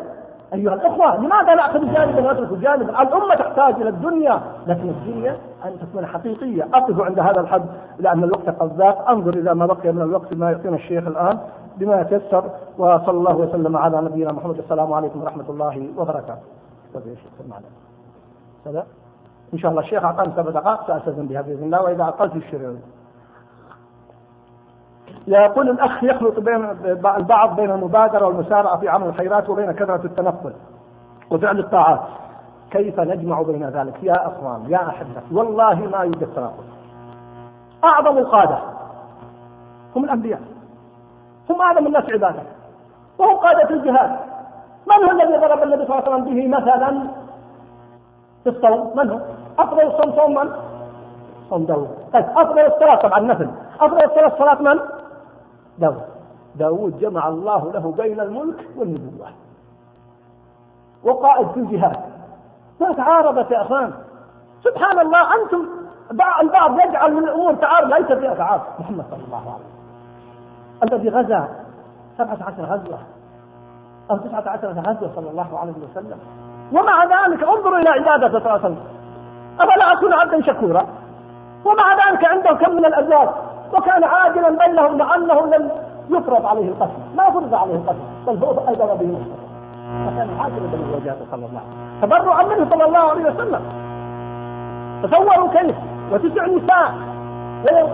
أيها 0.54 0.74
الأخوة 0.74 1.18
لماذا 1.18 1.56
نأخذ 1.56 1.94
جانبا 1.94 2.30
ونترك 2.30 2.54
جانبا 2.60 3.02
الأمة 3.02 3.36
تحتاج 3.36 3.76
إلى 3.82 3.90
الدنيا 3.90 4.42
لكن 4.68 4.90
الدنيا 4.90 5.38
أن 5.66 5.80
تكون 5.80 6.06
حقيقية. 6.06 6.68
أقف 6.74 7.02
عند 7.02 7.20
هذا 7.20 7.42
الحد 7.42 7.66
لأن 8.00 8.24
الوقت 8.24 8.50
قد 8.50 8.78
ضاق. 8.78 9.10
أنظر 9.10 9.34
إلى 9.34 9.56
ما 9.56 9.66
بقي 9.66 9.92
من 9.92 10.02
الوقت 10.02 10.34
ما 10.34 10.52
يعطينا 10.52 10.76
الشيخ 10.76 11.08
الآن 11.08 11.40
بما 11.78 12.02
يتيسر. 12.02 12.44
وصلى 12.78 13.18
الله 13.18 13.36
وسلم 13.36 13.78
على 13.78 14.02
نبينا 14.02 14.32
محمد. 14.32 14.58
السلام 14.60 14.94
عليكم 14.94 15.22
ورحمة 15.22 15.46
الله 15.50 15.90
وبركاته. 15.98 16.36
إن 19.54 19.60
شاء 19.60 19.72
الله 19.72 19.82
الشيخ 19.82 20.04
أعطاني 20.04 20.34
سبع 20.36 20.52
دقائق 20.52 20.88
سأستأذن 20.88 21.26
بها 21.28 21.42
بإذن 21.42 21.64
الله 21.64 21.82
وإذا 21.82 22.04
أقلت 22.04 22.36
الشرير 22.36 22.76
يقول 25.28 25.70
الأخ 25.70 26.04
يخلط 26.04 26.40
بين 26.40 26.66
البعض 27.16 27.56
بين 27.56 27.72
المبادرة 27.72 28.26
والمسارعة 28.26 28.78
في 28.78 28.90
عمل 28.90 29.08
الخيرات 29.08 29.50
وبين 29.50 29.72
كثرة 29.72 30.06
التنفل 30.06 30.54
وفعل 31.32 31.60
الطاعات. 31.60 32.00
كيف 32.72 33.00
نجمع 33.00 33.42
بين 33.42 33.70
ذلك؟ 33.70 34.04
يا 34.04 34.28
أخوان 34.28 34.66
يا 34.68 34.88
أحبتي 34.90 35.36
والله 35.36 35.76
ما 35.76 35.98
يوجد 35.98 36.28
تناقض 36.36 36.64
أعظم 37.84 38.18
القادة 38.18 38.60
هم 39.96 40.04
الأنبياء. 40.04 40.42
هم 41.50 41.62
أعظم 41.62 41.88
الناس 41.88 42.04
عبادة. 42.04 42.42
وهم 43.18 43.36
قادة 43.38 43.70
الجهاد. 43.70 44.20
من 44.88 45.06
هو 45.06 45.12
الذي 45.12 45.38
ضرب 45.38 45.64
النبي 45.64 45.86
صلى 45.86 46.00
الله 46.00 46.10
عليه 46.10 46.16
وسلم 46.16 46.34
به 46.34 46.58
مثلا؟ 46.58 47.08
في 48.46 48.52
الصوم 48.52 48.98
من 48.98 49.10
هو؟ 49.10 49.20
أفضل 49.60 49.82
الصوم 49.82 50.16
صوم 50.16 50.36
من؟ 50.36 50.50
صوم 51.50 51.66
داوود. 51.66 51.90
طيب 52.14 52.26
أفضل 52.26 52.60
الصلاة 52.60 52.96
طبعا 53.02 53.20
نفل. 53.20 53.50
أفضل 53.80 54.04
الصلاة 54.06 54.38
صلاة 54.38 54.62
من؟ 54.62 54.80
داوود. 55.78 56.04
داوود 56.56 57.00
جمع 57.00 57.28
الله 57.28 57.72
له 57.72 57.94
بين 57.98 58.20
الملك 58.20 58.68
والنبوة. 58.78 59.28
وقائد 61.04 61.48
في 61.48 61.60
الجهاد. 61.60 62.00
ما 62.82 62.94
تعارضت 62.94 63.52
يا 63.52 63.62
أخوان؟ 63.62 63.94
سبحان 64.64 65.00
الله 65.00 65.44
أنتم 65.44 65.66
البعض 66.42 66.80
يجعل 66.80 67.14
من 67.14 67.24
الأمور 67.24 67.54
تعارض 67.54 67.94
ليس 67.94 68.12
فيها 68.12 68.34
تعارض 68.34 68.62
محمد 68.80 69.06
صلى 69.12 69.24
الله 69.26 69.38
عليه 69.38 69.66
وسلم. 69.66 69.76
الذي 70.84 71.10
غزا 71.10 71.50
17 72.18 72.64
غزوة 72.64 73.00
أو 74.12 74.18
19 74.18 74.68
غزوة 74.68 75.12
صلى 75.16 75.30
الله 75.30 75.60
عليه 75.60 75.74
وسلم. 75.92 76.20
ومع 76.72 77.04
ذلك 77.04 77.44
انظروا 77.44 77.78
إلى 77.78 77.90
عبادته 77.90 78.30
صلى 78.30 78.38
الله 78.38 78.52
عليه 78.52 78.60
وسلم. 78.60 78.78
أفلا 79.60 79.94
أكون 79.94 80.14
عبدا 80.14 80.42
شكورا؟ 80.42 80.86
ومع 81.66 81.94
ذلك 81.94 82.26
عنده 82.26 82.54
كم 82.54 82.72
من 82.72 82.86
الأزواج 82.86 83.30
وكان 83.74 84.04
عادلا 84.04 84.50
بينهم 84.50 85.02
انه 85.02 85.46
لم 85.46 85.70
يفرض 86.10 86.46
عليه 86.46 86.68
القتل 86.68 86.92
ما 87.18 87.32
فرض 87.32 87.54
عليه 87.54 87.76
القتل 87.76 88.00
بل 88.28 88.44
هو 88.44 88.70
أيضا 88.70 88.86
به 88.86 89.18
فكان 90.06 90.30
عادلا 90.40 90.68
بين 90.72 90.86
زوجاته 90.92 91.26
صلى 91.32 91.46
الله 91.46 91.62
عليه 91.62 92.02
وسلم. 92.02 92.02
تبرعا 92.02 92.44
منه 92.44 92.70
صلى 92.70 92.86
الله 92.86 93.10
عليه 93.10 93.26
وسلم. 93.26 93.62
تصوروا 95.04 95.48
كيف؟ 95.48 95.76
وتسع 96.12 96.46
نساء 96.46 96.94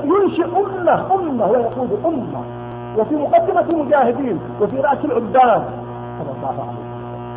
وينشئ 0.03 0.45
أمة 0.45 1.15
أمة 1.15 1.45
ويقود 1.51 1.99
أمة. 2.05 2.43
وفي 2.97 3.15
مقدمة 3.15 3.61
المجاهدين 3.69 4.41
وفي 4.61 4.79
رأس 4.79 5.05
العباد 5.05 5.63
صلى 6.19 6.31
الله 6.37 6.47
عليه 6.47 6.63
وسلم. 6.63 6.90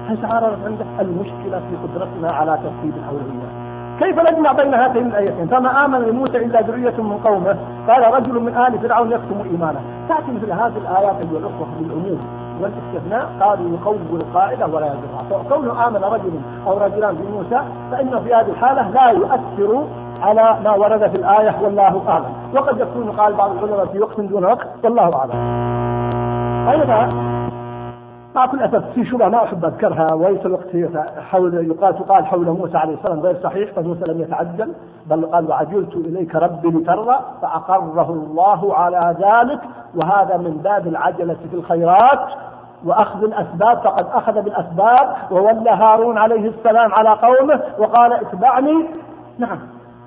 هل 0.09 0.23
تعارضت 0.23 0.59
عنده 0.65 0.85
المشكلة 1.01 1.59
في 1.59 1.77
قدرتنا 1.77 2.33
على 2.33 2.59
ترتيب 2.63 2.95
الأولويات 2.97 3.65
كيف 3.99 4.19
نجمع 4.19 4.53
بين 4.53 4.75
هاتين 4.75 5.07
الآيتين؟ 5.07 5.47
فما 5.47 5.85
آمن 5.85 5.99
لموسى 5.99 6.37
إلا 6.37 6.61
ذرية 6.61 7.03
من 7.03 7.19
قومه. 7.25 7.57
قال 7.89 8.15
رجل 8.15 8.41
من 8.41 8.57
آل 8.57 8.79
فرعون 8.79 9.13
يكتم 9.13 9.37
إيمانه، 9.51 9.81
تأتي 10.09 10.33
مثل 10.33 10.53
هذه 10.53 10.77
الآيات 10.77 11.17
أيها 11.21 11.39
الأخوة 11.39 11.67
بالعموم 11.79 12.21
والاستثناء. 12.61 13.29
قالوا 13.41 13.79
يقوم 13.79 14.21
القاعدة 14.21 14.67
ولا 14.67 14.87
يضرها 14.87 15.43
فكونه 15.45 15.87
آمن 15.87 15.97
رجل 15.97 16.41
أو 16.67 16.79
رجلان 16.79 17.15
بموسى 17.15 17.61
فإنه 17.91 18.21
في 18.21 18.35
هذه 18.35 18.49
الحالة 18.49 18.91
لا 18.91 19.11
يؤثر 19.11 19.87
على 20.23 20.57
ما 20.65 20.75
ورد 20.75 21.11
في 21.11 21.17
الآية 21.17 21.55
والله 21.63 22.03
أعلم. 22.09 22.33
وقد 22.55 22.81
يكون 22.81 23.11
قال 23.11 23.35
بعض 23.35 23.51
العلماء 23.51 23.87
في 23.87 24.01
وقت 24.01 24.21
دون 24.21 24.45
وقت 24.45 24.69
والله 24.85 25.15
أعلم. 25.15 25.65
أيضا 26.71 27.09
مع 28.35 28.47
كل 28.47 28.61
أسف 28.63 28.85
في 28.95 29.05
شبهة 29.05 29.29
ما 29.29 29.45
أحب 29.45 29.65
أذكرها 29.65 30.15
وليس 30.15 30.47
الوقت 30.47 30.69
حول 31.31 31.67
يقال 31.71 31.99
تقال 31.99 32.27
حول 32.27 32.47
موسى 32.47 32.77
عليه 32.79 32.95
السلام 32.95 33.21
غير 33.21 33.37
صحيح 33.43 33.73
فموسى 33.73 34.05
لم 34.05 34.21
يتعجل 34.21 34.73
بل 35.07 35.27
قال 35.27 35.49
وعجلت 35.49 35.95
إليك 35.95 36.35
ربي 36.35 36.69
لترضى 36.69 37.17
فأقره 37.43 38.11
الله 38.11 38.75
على 38.75 39.17
ذلك 39.19 39.61
وهذا 39.95 40.37
من 40.37 40.61
باب 40.65 40.87
العجلة 40.87 41.37
في 41.51 41.57
الخيرات 41.57 42.29
وأخذ 42.85 43.25
الأسباب 43.25 43.79
فقد 43.79 44.07
أخذ 44.13 44.43
بالأسباب 44.43 45.17
وولى 45.31 45.71
هارون 45.71 46.19
عليه 46.19 46.49
السلام 46.49 46.95
على 46.95 47.11
قومه 47.11 47.61
وقال 47.79 48.13
اتبعني. 48.13 48.87
نعم 49.39 49.59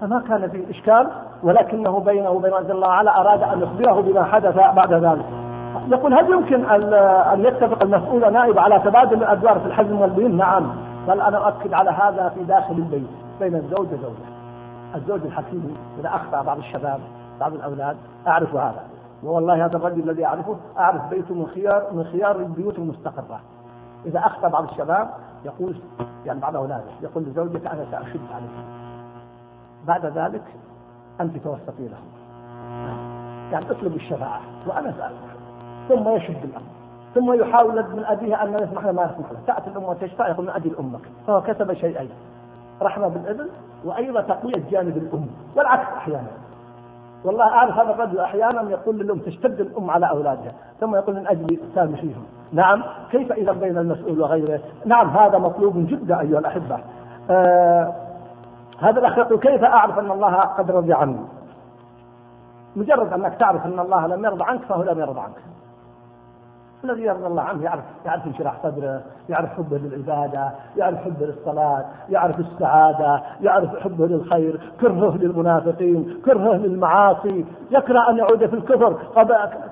فما 0.01 0.23
كان 0.29 0.49
في 0.49 0.71
إشكال 0.71 1.07
ولكنه 1.43 1.99
بينه 1.99 2.29
وبين 2.29 2.53
الله 2.53 2.87
على 2.87 3.09
أراد 3.09 3.43
أن 3.43 3.61
يخبره 3.61 4.01
بما 4.01 4.23
حدث 4.23 4.55
بعد 4.55 4.93
ذلك. 4.93 5.46
يقول 5.87 6.13
هل 6.13 6.31
يمكن 6.31 6.65
أن 6.65 6.93
أن 7.33 7.45
يتفق 7.45 7.83
المسؤول 7.83 8.33
نائب 8.33 8.59
على 8.59 8.79
تبادل 8.79 9.17
الادوار 9.17 9.59
في 9.59 9.65
الحزم 9.65 10.01
والبين؟ 10.01 10.37
نعم 10.37 10.75
بل 11.07 11.21
أنا 11.21 11.47
أؤكد 11.47 11.73
على 11.73 11.91
هذا 11.91 12.29
في 12.29 12.43
داخل 12.43 12.73
البيت 12.73 13.07
بين 13.39 13.55
الزوج 13.55 13.87
وزوجه. 13.87 14.37
الزوج 14.95 15.21
الحكيم 15.25 15.77
اذا 15.99 16.09
اخطا 16.09 16.41
بعض 16.41 16.57
الشباب 16.57 16.99
بعض 17.39 17.53
الأولاد 17.53 17.97
أعرف 18.27 18.55
هذا 18.55 18.83
والله 19.23 19.65
هذا 19.65 19.77
الرجل 19.77 20.09
الذي 20.09 20.25
أعرفه 20.25 20.55
أعرف 20.77 21.09
بيته 21.09 21.33
من 21.33 21.47
خيار 21.47 21.83
من 21.91 22.03
خيار 22.03 22.35
البيوت 22.35 22.77
المستقرة. 22.77 23.39
إذا 24.05 24.19
اخطا 24.19 24.47
بعض 24.47 24.63
الشباب 24.63 25.09
يقول 25.45 25.75
يعني 26.25 26.39
بعض 26.39 26.55
أولاده 26.55 26.83
يقول 27.01 27.23
لزوجته 27.23 27.71
أنا 27.71 27.85
سأشد 27.91 28.21
عليك. 28.33 28.67
بعد 29.87 30.05
ذلك 30.05 30.43
أنت 31.21 31.37
توسطي 31.37 31.87
له. 31.87 31.97
يعني 33.51 33.71
اطلب 33.71 33.95
الشفاعة 33.95 34.41
وأنا 34.67 34.91
سالك. 34.91 35.36
ثم 35.87 36.09
يشد 36.09 36.43
الأمر. 36.43 36.67
ثم 37.15 37.33
يحاول 37.33 37.75
من 37.75 38.05
أبيها 38.05 38.43
أن 38.43 38.53
يسمح 38.53 38.85
له 38.85 38.91
ما 38.91 39.03
يسمح 39.03 39.31
له. 39.31 39.39
تأتي 39.47 39.69
الأم 39.69 39.83
وتشفع 39.83 40.27
يقول 40.27 40.45
من 40.45 40.51
أبي 40.51 40.73
أمك 40.79 41.01
فهو 41.27 41.41
كسب 41.41 41.73
شيئين 41.73 42.09
رحمة 42.81 43.07
بالابن 43.07 43.47
وأيضا 43.85 44.21
تقوية 44.21 44.63
جانب 44.71 44.97
الأم 44.97 45.27
والعكس 45.55 45.87
أحيانا. 45.97 46.27
والله 47.25 47.45
أعرف 47.45 47.77
هذا 47.77 47.91
الرجل 47.91 48.19
أحيانا 48.19 48.69
يقول 48.69 48.97
للأم 48.97 49.19
تشتد 49.19 49.59
الأم 49.59 49.91
على 49.91 50.09
أولادها. 50.09 50.53
ثم 50.79 50.95
يقول 50.95 51.15
من 51.15 51.27
أجل 51.27 51.59
سامحيهم 51.75 52.25
نعم. 52.53 52.83
كيف 53.11 53.31
إذا 53.31 53.51
بين 53.51 53.77
المسؤول 53.77 54.21
وغيره؟ 54.21 54.59
نعم 54.85 55.09
هذا 55.09 55.37
مطلوب 55.37 55.87
جدا 55.87 56.19
أيها 56.19 56.39
الأحبة. 56.39 56.79
آه 57.29 57.93
هذا 58.79 58.99
الأخ 58.99 59.17
يقول 59.17 59.39
كيف 59.39 59.63
أعرف 59.63 59.99
أن 59.99 60.11
الله 60.11 60.35
قد 60.35 60.71
رضي 60.71 60.93
عني؟ 60.93 61.19
مجرد 62.75 63.13
أنك 63.13 63.35
تعرف 63.35 63.65
أن 63.65 63.79
الله 63.79 64.07
لم 64.07 64.25
يرضى 64.25 64.43
عنك 64.43 64.61
فهو 64.61 64.83
لم 64.83 64.99
يرضى 64.99 65.19
عنك. 65.19 65.35
الذي 66.83 67.03
يرضى 67.03 67.27
الله 67.27 67.41
عنه 67.41 67.63
يعرف 67.63 67.83
يعرف 68.05 68.27
انشراح 68.27 68.53
صدره، 68.63 69.01
يعرف 69.29 69.49
حبه 69.57 69.77
للعبادة، 69.77 70.51
يعرف 70.77 70.97
حبه 70.97 71.25
للصلاة، 71.25 71.85
يعرف 72.09 72.39
السعادة، 72.39 73.21
يعرف 73.41 73.79
حبه 73.79 74.05
للخير، 74.05 74.71
كرهه 74.81 75.17
للمنافقين، 75.17 76.21
كرهه 76.25 76.55
للمعاصي، 76.55 77.45
يكره 77.71 78.09
أن 78.09 78.17
يعود 78.17 78.45
في 78.45 78.55
الكفر 78.55 78.97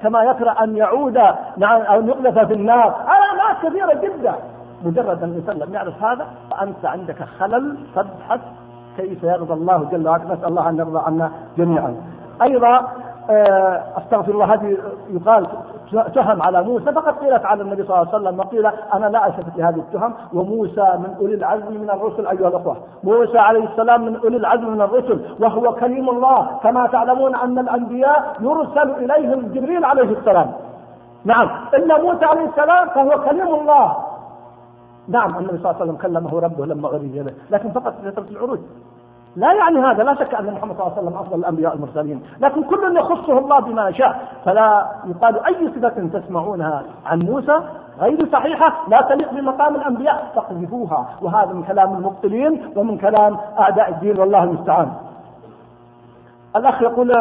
كما 0.02 0.24
يكره 0.24 0.64
أن 0.64 0.78
يعود 0.78 1.18
نعم 1.58 1.82
أو 1.82 2.02
يقذف 2.02 2.40
في 2.48 2.54
النار، 2.54 2.96
علامات 3.08 3.66
كثيرة 3.66 3.94
جدا. 3.94 4.36
مجرد 4.86 5.24
أن 5.24 5.30
الإنسان 5.30 5.58
لم 5.58 5.74
يعرف 5.74 6.04
هذا 6.04 6.28
فأنت 6.52 6.86
عندك 6.86 7.24
خلل 7.24 7.78
فابحث 7.96 8.42
كيف 8.98 9.24
يرضى 9.24 9.54
الله 9.54 9.90
جل 9.92 10.08
وعلا، 10.08 10.24
نسأل 10.24 10.46
الله 10.46 10.70
أن 10.70 10.78
يرضى 10.78 11.02
عنا 11.06 11.32
جميعا. 11.58 11.96
أيضا 12.42 12.88
أستغفر 13.98 14.32
الله 14.32 14.54
هذه 14.54 14.78
يقال 15.10 15.48
تهم 16.16 16.42
على 16.42 16.64
موسى 16.64 16.92
فقد 16.92 17.14
قيلت 17.14 17.46
على 17.46 17.62
النبي 17.62 17.84
صلى 17.84 18.02
الله 18.02 18.14
عليه 18.14 18.18
وسلم 18.18 18.40
وقيل 18.40 18.66
أنا 18.94 19.06
لا 19.06 19.28
التفت 19.28 19.58
لهذه 19.58 19.76
التهم 19.76 20.14
وموسى 20.34 20.82
من 20.82 21.16
أولي 21.22 21.36
العزم 21.36 21.82
من 21.82 21.90
الرسل 21.90 22.28
أيها 22.28 22.48
الأخوة. 22.48 22.78
موسى 23.04 23.38
عليه 23.38 23.64
السلام 23.64 24.06
من 24.06 24.16
أولي 24.16 24.38
العزم 24.38 24.70
من 24.70 24.82
الرسل 24.82 25.22
وهو 25.40 25.76
كليم 25.76 26.10
الله. 26.10 26.48
كما 26.64 26.88
تعلمون 26.88 27.36
أن 27.36 27.60
الأنبياء 27.60 28.36
يرسل 28.40 28.92
إليهم 28.92 29.48
جبريل 29.54 29.86
عليه 29.86 30.18
السلام. 30.20 30.52
نعم 31.26 31.50
إن 31.78 32.02
موسى 32.02 32.26
عليه 32.26 32.50
السلام 32.50 32.90
فهو 32.90 33.24
كليم 33.30 33.56
الله. 33.56 33.96
نعم 35.08 35.38
النبي 35.38 35.58
صلى 35.58 35.72
الله 35.72 35.82
عليه 35.82 35.92
وسلم 35.92 35.96
كلمه 35.96 36.40
ربه 36.40 36.66
لما 36.66 36.88
غري 36.88 37.08
به 37.08 37.34
لكن 37.52 37.72
فقط 37.72 37.94
في 38.02 38.12
فترة 38.12 38.26
العروج. 38.32 38.60
لا 39.36 39.54
يعني 39.54 39.80
هذا 39.80 40.04
لا 40.04 40.16
شك 40.16 40.36
أن 40.36 40.54
محمد 40.54 40.76
صلى 40.76 40.88
الله 40.88 40.98
عليه 40.98 41.08
وسلم 41.08 41.18
أفضل 41.18 41.40
الأنبياء 41.40 41.76
المرسلين، 41.76 42.24
لكن 42.40 42.64
كل 42.64 42.98
يخصه 42.98 43.38
الله 43.38 43.60
بما 43.60 43.92
شاء، 43.92 44.20
فلا 44.46 44.88
يقال 45.06 45.46
أي 45.46 45.70
صفة 45.76 46.20
تسمعونها 46.20 46.84
عن 47.06 47.20
موسى 47.20 47.60
غير 48.00 48.30
صحيحة. 48.32 48.74
لا 48.88 49.02
تليق 49.02 49.34
بمقام 49.34 49.76
الأنبياء 49.76 50.32
فاقذفوها، 50.36 51.06
وهذا 51.22 51.54
من 51.54 51.64
كلام 51.64 51.94
المبطلين 51.94 52.74
ومن 52.76 52.98
كلام 52.98 53.38
أعداء 53.60 53.90
الدين 53.90 54.20
والله 54.20 54.44
المستعان. 54.44 54.92
الأخ 56.56 56.82
يقول 56.82 57.14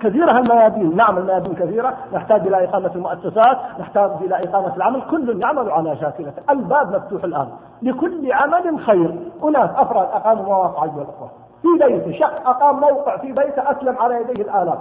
كثيرة 0.00 0.38
الميادين، 0.38 0.96
نعم 0.96 1.18
الميادين 1.18 1.54
كثيرة، 1.54 1.94
نحتاج 2.12 2.46
إلى 2.46 2.64
إقامة 2.64 2.90
المؤسسات، 2.94 3.58
نحتاج 3.80 4.10
إلى 4.20 4.44
إقامة 4.44 4.76
العمل، 4.76 5.02
كل 5.10 5.40
يعمل 5.40 5.70
على 5.70 5.96
شاكلته، 5.96 6.42
الباب 6.50 6.96
مفتوح 6.96 7.24
الآن، 7.24 7.48
لكل 7.82 8.32
عمل 8.32 8.78
خير، 8.78 9.18
أناس 9.44 9.70
أفراد 9.76 10.08
اقاموا 10.12 10.44
مواقع 10.44 10.84
ايها 10.84 10.94
الاخوه، 10.94 11.30
في 11.62 11.68
بيته 11.84 12.18
شخص 12.18 12.46
أقام 12.46 12.80
موقع 12.80 13.16
في 13.16 13.32
بيته 13.32 13.70
أسلم 13.70 13.98
على 13.98 14.20
يديه 14.20 14.42
الآلاف 14.42 14.78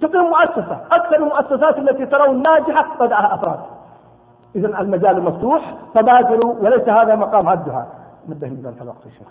تقيم 0.00 0.22
مؤسسة 0.22 0.80
أكثر 0.92 1.16
المؤسسات 1.16 1.78
التي 1.78 2.06
ترون 2.06 2.42
ناجحة 2.42 2.96
بدأها 3.00 3.34
أفراد. 3.34 3.60
إذا 4.56 4.80
المجال 4.80 5.22
مفتوح 5.22 5.74
فبادروا 5.94 6.54
وليس 6.60 6.88
هذا 6.88 7.14
مقام 7.14 7.48
عدها 7.48 7.86
نبه 8.28 8.48
من 8.48 8.62
ذلك 8.62 8.82
الوقت 8.82 9.06
يا 9.06 9.10
شيخ. 9.10 9.28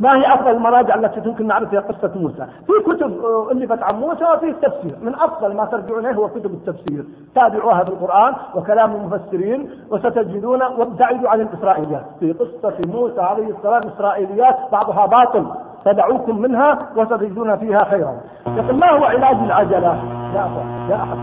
ما 0.00 0.16
هي 0.16 0.34
أفضل 0.34 0.50
المراجع 0.50 0.94
التي 0.94 1.28
يمكن 1.28 1.46
نعرف 1.46 1.68
فيها؟ 1.68 1.80
قصة 1.80 2.10
موسى؟ 2.16 2.46
في 2.66 2.72
كتب 2.86 3.12
ألفت 3.52 3.82
عن 3.82 4.00
موسى 4.00 4.24
وفي 4.24 4.48
التفسير، 4.48 4.96
من 5.02 5.14
أفضل 5.14 5.56
ما 5.56 5.64
ترجعون 5.64 6.06
إليه 6.06 6.16
هو 6.16 6.28
كتب 6.28 6.50
التفسير، 6.54 7.04
تابعوها 7.34 7.84
في 7.84 7.90
القران 7.90 8.34
وكلام 8.54 8.92
المفسرين 8.92 9.70
وستجدون 9.90 10.62
وابتعدوا 10.62 11.28
عن 11.28 11.40
الإسرائيليات، 11.40 12.04
في 12.20 12.32
قصة 12.32 12.76
موسى 12.86 13.20
عليه 13.20 13.50
السلام 13.50 13.82
إسرائيليات 13.82 14.56
بعضها 14.72 15.06
باطل. 15.06 15.46
فدعوكم 15.84 16.38
منها 16.38 16.78
وستجدون 16.96 17.56
فيها 17.56 17.84
خيرا. 17.84 18.20
لكن 18.46 18.78
ما 18.78 18.90
هو 18.90 19.04
علاج 19.04 19.36
العجلة؟ 19.36 19.94
يا 20.34 20.40
اخوان 20.40 20.86
يا 20.90 20.96
احد 20.96 21.18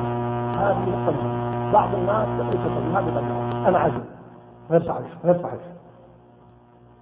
هذه 0.61 1.13
بعض 1.74 1.93
الناس 1.93 2.28
يقول 2.38 2.95
هذه 2.95 3.67
أنا 3.67 3.80
عجل 3.80 4.01
غير 4.72 4.82
صحيح 4.82 5.07
غير 5.26 5.36
صحيح. 5.43 5.59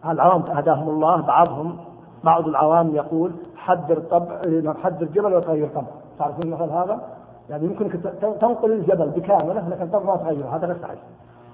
العوام 0.05 0.41
هداهم 0.41 0.89
الله 0.89 1.21
بعضهم 1.21 1.77
بعض 2.23 2.47
العوام 2.47 2.95
يقول 2.95 3.31
حذر 3.55 3.99
طبع 3.99 4.41
حذر 4.83 5.05
جبل 5.05 5.33
وتغير 5.33 5.67
طبع 5.67 5.87
تعرفون 6.19 6.43
المثل 6.43 6.71
هذا؟ 6.71 6.99
يعني 7.49 7.65
يمكنك 7.65 7.93
تنقل 8.41 8.71
الجبل 8.71 9.09
بكامله 9.09 9.69
لكن 9.69 9.87
طبع 9.87 10.03
ما 10.05 10.17
تغيره. 10.17 10.55
هذا 10.55 10.67
غير 10.67 10.77
صحيح 10.81 10.99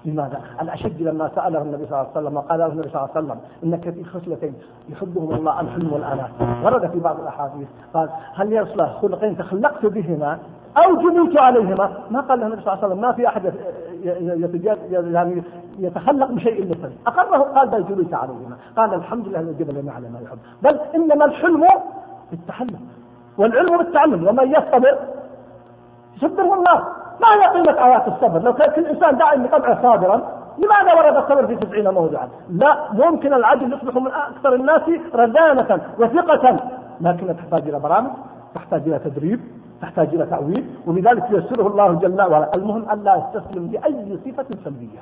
لماذا؟ 0.04 0.40
الأشد 0.62 1.02
لما 1.02 1.30
سأله 1.34 1.62
النبي 1.62 1.86
صلى 1.86 2.00
الله 2.00 2.10
عليه 2.16 2.20
وسلم 2.26 2.36
وقال 2.36 2.58
له 2.58 2.66
النبي 2.66 2.88
صلى 2.88 3.00
الله 3.02 3.10
عليه 3.16 3.26
وسلم 3.26 3.40
إنك 3.64 3.90
في 3.90 4.04
خصلتين 4.04 4.54
يحبهم 4.88 5.34
الله 5.34 5.60
الحلم 5.60 5.92
والأناة 5.92 6.28
ورد 6.64 6.90
في 6.90 7.00
بعض 7.00 7.20
الأحاديث. 7.20 7.68
قال 7.94 8.08
هل 8.34 8.52
يصلح 8.52 8.98
خلقين 9.02 9.36
تخلقت 9.36 9.86
بهما 9.86 10.38
أو 10.76 10.96
جبلت 10.96 11.38
عليهما؟ 11.38 11.90
ما 12.10 12.20
قال 12.20 12.40
له 12.40 12.46
النبي 12.46 12.62
صلى 12.62 12.72
الله 12.72 12.84
عليه 12.84 12.94
وسلم 12.94 13.00
ما 13.00 13.12
في 13.12 13.28
أحد 13.28 13.52
يعني 15.12 15.42
يتخلق 15.78 16.30
بشيء 16.30 16.70
مثله 16.70 16.92
أقره 17.06 17.38
قال 17.38 17.68
بل 17.68 17.84
جبلت 17.84 18.14
عليهما. 18.14 18.56
قال 18.76 18.94
الحمد 18.94 19.28
لله 19.28 19.40
الذي 19.40 19.64
لم 19.64 19.86
يعلم 19.86 20.12
ما 20.12 20.20
يحب. 20.24 20.38
بل 20.62 20.80
إنما 20.94 21.24
الحلم 21.24 21.66
بالتحلم. 22.30 22.80
والعلم 23.38 23.78
بالتعلم. 23.78 24.28
ومن 24.28 24.50
يصطبر 24.50 24.98
يصبره 26.16 26.54
الله. 26.54 26.84
ما 27.20 27.28
هي 27.34 27.60
قيمة 27.60 27.86
آيات 27.86 28.08
الصبر؟ 28.08 28.42
لو 28.42 28.54
كان 28.54 28.70
كل 28.70 28.86
إنسان 28.86 29.18
دائما 29.18 29.46
بطبعه 29.46 29.82
صابرا 29.82 30.16
لماذا 30.58 30.94
ورد 30.94 31.16
الصبر 31.16 31.46
في 31.46 31.56
تسعين 31.56 31.88
موضعا؟ 31.88 32.28
لا 32.50 32.92
ممكن 32.92 33.34
العدل 33.34 33.72
يصبح 33.72 33.96
من 33.96 34.10
أكثر 34.10 34.54
الناس 34.54 34.82
رزانة 35.14 35.80
وثقة. 35.98 36.56
لكنها 37.00 37.32
تحتاج 37.32 37.68
إلى 37.68 37.78
برامج 37.78 38.10
تحتاج 38.54 38.82
إلى 38.86 38.98
تدريب 38.98 39.40
تحتاج 39.82 40.08
إلى 40.08 40.26
تعويل 40.26 40.66
ولذلك 40.86 41.30
ييسره 41.30 41.66
الله 41.66 41.92
جل 41.92 42.22
وعلا. 42.22 42.54
المهم 42.54 42.88
أن 42.88 43.04
لا 43.04 43.16
يستسلم 43.16 43.70
لأي 43.72 44.18
صفة 44.24 44.46
سلبية 44.64 44.98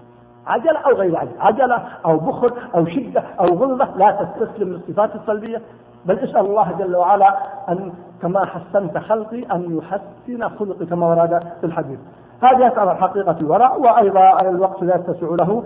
عجلة 0.47 0.79
أو 0.79 0.93
غير 0.93 1.17
عجلة. 1.17 1.33
عجلة 1.41 1.83
أو 2.05 2.17
بخل 2.17 2.53
أو 2.75 2.87
شدة 2.87 3.23
أو 3.41 3.47
غلظة 3.47 3.97
لا 3.97 4.11
تستسلم 4.11 4.69
للصفات 4.69 5.15
السلبية. 5.15 5.61
بل 6.05 6.19
اسأل 6.19 6.47
الله 6.47 6.73
جل 6.79 6.97
وعلا 6.97 7.39
أن 7.69 7.93
كما 8.23 8.45
حسنت 8.45 8.99
خلقي 8.99 9.43
أن 9.43 9.79
يحسن 9.79 10.49
خلقي 10.59 10.87
كما 10.87 11.07
ورد 11.07 11.43
في 11.61 11.67
الحديث. 11.67 11.99
هذه 12.43 12.69
أسأل 12.69 12.89
الحقيقة 12.89 13.37
الورع 13.41 13.75
وأيضا 13.75 14.41
الوقت 14.41 14.83
لا 14.83 14.97
يتسع 14.97 15.27
له. 15.27 15.63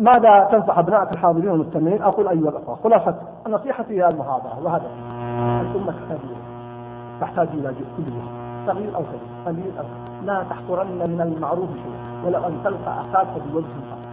ماذا 0.00 0.48
تنصح 0.52 0.78
أبنائك 0.78 1.12
الحاضرين 1.12 1.48
والمستمعين؟ 1.48 2.02
أقول 2.02 2.28
أيها 2.28 2.48
الأخوة 2.48 2.74
خلاصة 2.74 3.14
نصيحتي 3.48 4.02
هي 4.02 4.08
المحاضرة 4.08 4.64
وهذا. 4.64 4.90
الأمة 5.60 5.92
تحتاج 5.92 6.18
تحتاج 7.20 7.48
إلى 7.48 7.74
كل 7.96 8.39
صغير 8.72 8.96
أو 8.96 9.02
كبير 9.02 9.20
قليل 9.46 9.78
أو 9.78 9.84
لا 10.26 10.42
تحقرن 10.50 11.10
من 11.10 11.20
المعروف 11.20 11.68
شيئا 11.70 12.26
ولو 12.26 12.46
أن 12.46 12.54
تلقى 12.64 13.00
أخاك 13.00 13.26
بوجه 13.52 13.64
صالح 13.90 14.10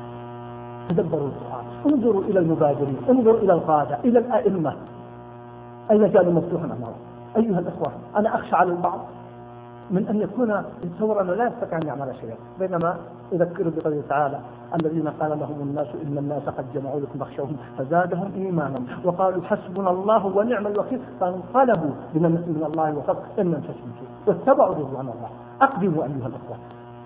تدبروا 0.89 1.27
القرآن. 1.27 1.65
انظروا 1.85 2.21
إلى 2.21 2.39
المبادرين 2.39 2.97
انظروا 3.09 3.39
إلى 3.39 3.53
القادة 3.53 3.97
إلى 4.03 4.19
الأئمة. 4.19 4.73
أين 5.91 6.07
كانوا 6.07 6.33
مفتوحا 6.33 6.65
أمامهم 6.65 7.01
أيها 7.37 7.59
الأخوة 7.59 7.91
أنا 8.15 8.35
أخشى 8.35 8.55
على 8.55 8.71
البعض 8.71 8.99
من 9.91 10.07
أن 10.07 10.21
يكون 10.21 10.63
يتصور 10.83 11.21
أنه 11.21 11.33
لا 11.33 11.47
يستطيع 11.47 11.77
أن 11.77 11.87
يعمل 11.87 12.15
شيئا. 12.21 12.35
بينما 12.59 12.97
أذكر 13.33 13.69
بقوله 13.69 14.01
تعالى 14.09 14.39
الذين 14.75 15.07
قال 15.07 15.39
لهم 15.39 15.61
الناس 15.61 15.87
إن 16.07 16.17
الناس 16.17 16.49
قد 16.49 16.65
جمعوا 16.73 16.99
لكم 16.99 17.19
فاخشوهم 17.19 17.57
فزادهم 17.77 18.31
إيمانا 18.35 18.79
وقالوا 19.03 19.43
حسبنا 19.43 19.89
الله 19.89 20.25
ونعم 20.25 20.67
الوكيل 20.67 20.99
فانقلبوا 21.19 21.91
من 22.13 22.63
الله 22.67 22.97
وفضل 22.97 23.21
لم 23.37 23.61
تشركوا 23.61 24.07
واتبعوا 24.27 24.75
رضوان 24.75 25.09
الله. 25.09 25.29
أقدموا 25.61 26.03
أيها 26.03 26.27
الأخوة. 26.27 26.57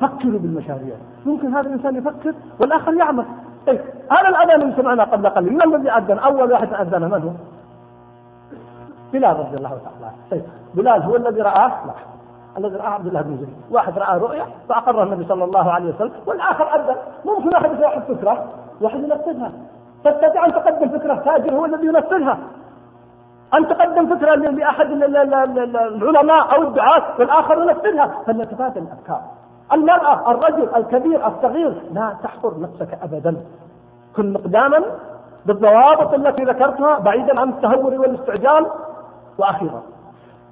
فكروا 0.01 0.39
بالمشاريع. 0.39 0.95
ممكن 1.26 1.47
هذا 1.47 1.68
الإنسان 1.68 1.95
يفكر 1.95 2.34
والآخر 2.59 2.93
يعمل. 2.93 3.26
طيب 3.68 3.80
هذا 4.12 4.30
الأذان 4.30 4.62
اللي 4.62 4.76
سمعنا 4.76 5.03
قبل 5.03 5.30
قليل. 5.30 5.53
من 5.53 5.76
الذي 5.76 5.91
أذن؟ 5.91 6.20
أول 6.20 6.51
واحد 6.51 6.74
أذن 6.74 7.01
من 7.01 7.22
هو؟ 7.22 7.30
بلال 9.14 9.39
رضي 9.39 9.57
الله 9.57 9.70
تعالى 9.70 10.16
طيب 10.32 10.43
بلال 10.74 11.01
هو 11.01 11.16
الذي 11.16 11.41
رآه؟ 11.41 11.86
لا. 11.86 12.11
الذي 12.57 12.75
رآه 12.75 12.89
عبد 12.89 13.07
الله 13.07 13.21
بن 13.21 13.37
زيد. 13.37 13.55
واحد 13.71 13.97
رأى 13.97 14.19
رؤيا 14.19 14.45
فأقر 14.69 15.03
النبي 15.03 15.25
صلى 15.25 15.43
الله 15.43 15.71
عليه 15.71 15.95
وسلم 15.95 16.11
والآخر 16.27 16.75
أذن 16.75 16.95
ممكن 17.25 17.49
واحد 17.53 17.71
يصاحب 17.71 18.01
فكرة 18.01 18.45
واحد 18.81 18.99
ينفذها. 18.99 19.51
تستطيع 20.03 20.45
أن 20.45 20.53
تقدم 20.53 20.89
فكرة 20.89 21.15
تاجر 21.15 21.53
هو 21.53 21.65
الذي 21.65 21.87
ينفذها. 21.87 22.37
أن 23.53 23.67
تقدم 23.67 24.15
فكرة 24.15 24.35
لأحد 24.35 24.91
العلماء 24.91 26.55
أو 26.55 26.61
الدعاة 26.61 27.03
والآخر 27.19 27.61
ينفذها. 27.61 28.11
فلنتبادل 28.25 28.81
الأفكار؟ 28.81 29.21
المرأة 29.73 30.31
الرجل 30.31 30.75
الكبير 30.75 31.27
الصغير 31.27 31.81
لا 31.91 32.15
تحقر 32.23 32.59
نفسك 32.59 32.97
أبدا. 33.03 33.37
كن 34.15 34.33
مقداما 34.33 34.83
بالضوابط 35.45 36.13
التي 36.13 36.43
ذكرتها 36.43 36.99
بعيدا 36.99 37.39
عن 37.39 37.49
التهور 37.49 37.93
والاستعجال 37.93 38.65
وأخيرا. 39.37 39.81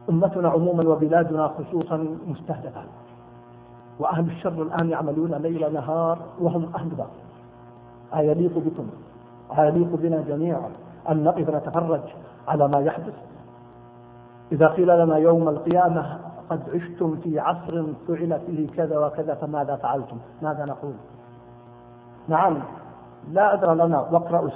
أمتنا 0.10 0.50
عموما 0.50 0.90
وبلادنا 0.90 1.48
خصوصا 1.48 2.08
مستهدفة. 2.28 2.82
وأهل 4.00 4.26
الشر 4.32 4.62
الآن 4.62 4.90
يعملون 4.90 5.34
ليل 5.34 5.74
نهار 5.74 6.20
وهم 6.40 6.72
أهل 6.76 6.90
باطل. 6.90 7.10
أيليق 8.16 8.58
بكم؟ 8.58 8.88
أيليق 9.60 9.96
بنا 9.96 10.22
جميعا 10.22 10.72
أن 11.10 11.24
نقف 11.24 11.50
نتفرج 11.50 12.02
على 12.48 12.68
ما 12.68 12.80
يحدث. 12.80 13.14
إذا 14.52 14.68
قيل 14.68 15.06
لنا 15.06 15.18
يوم 15.18 15.50
القيامة 15.50 16.20
قد 16.50 16.62
عشتم 16.70 17.16
في 17.16 17.40
عصر 17.40 17.86
فعل 18.08 18.40
فيه 18.46 18.70
كذا 18.70 19.00
وكذا 19.06 19.36
فماذا 19.36 19.76
فعلتم؟ 19.76 20.18
ماذا 20.42 20.66
نقول؟ 20.66 20.94
نعم 22.28 22.58
لا 23.32 23.54
أدرى 23.54 23.76
لنا. 23.76 24.00
واقرأوا 24.00 24.50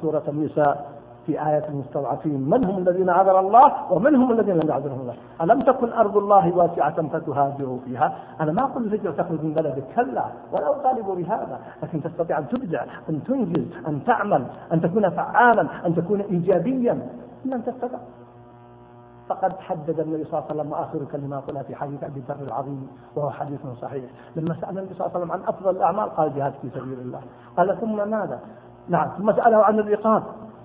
سورة 0.00 0.22
النساء. 0.28 0.89
في 1.26 1.46
آية 1.46 1.68
المستضعفين. 1.68 2.50
من 2.50 2.64
هم 2.64 2.78
الذين 2.78 3.10
عذر 3.10 3.40
الله 3.40 3.92
ومن 3.92 4.16
هم 4.16 4.32
الذين 4.32 4.56
لم 4.56 4.68
يعذرهم 4.68 5.00
الله؟ 5.00 5.14
ألم 5.42 5.60
تكن 5.60 5.92
أرض 5.92 6.16
الله 6.16 6.56
واسعة 6.56 7.08
فتهاجروا 7.08 7.78
فيها؟ 7.84 8.14
أنا 8.40 8.52
ما 8.52 8.62
أقول 8.62 8.84
الهجرة 8.84 9.10
تخرج 9.10 9.44
من 9.44 9.54
بلدك 9.54 9.84
كلا 9.96 10.24
ولا 10.52 10.70
أطالب 10.70 11.06
بهذا. 11.06 11.60
لكن 11.82 12.02
تستطيع 12.02 12.38
أن 12.38 12.48
تبدع 12.48 12.84
أن 13.08 13.24
تنجز 13.24 13.64
أن 13.88 14.04
تعمل 14.04 14.46
أن 14.72 14.80
تكون 14.80 15.10
فعالا 15.10 15.86
أن 15.86 15.94
تكون 15.94 16.20
إيجابيا. 16.20 17.08
لن 17.44 17.64
تستطع. 17.64 17.98
فقد 19.28 19.58
حدد 19.58 20.00
النبي 20.00 20.24
صلى 20.24 20.38
الله 20.38 20.44
عليه 20.50 20.60
وسلم 20.60 20.72
وآخر 20.72 20.98
كلمه 21.12 21.40
قلها 21.40 21.62
في 21.62 21.74
حديث 21.74 22.04
أبي 22.04 22.22
ذر 22.28 22.42
العظيم 22.46 22.88
وهو 23.16 23.30
حديث 23.30 23.60
صحيح. 23.82 24.04
لما 24.36 24.54
سأل 24.60 24.78
النبي 24.78 24.94
صلى 24.94 25.06
الله 25.06 25.16
عليه 25.16 25.24
وسلم 25.24 25.32
عن 25.32 25.40
أفضل 25.48 25.70
الأعمال 25.70 26.10
قال 26.10 26.34
جهاد 26.34 26.52
في 26.62 26.70
سبيل 26.70 26.98
الله. 26.98 27.20
قال 27.56 27.80
ثم 27.80 28.10
ماذا؟ 28.10 28.40
نعم 28.88 29.08
ثم 29.18 29.32
سأله 29.32 29.64
عن 29.64 29.78
الرقاب. 29.78 30.22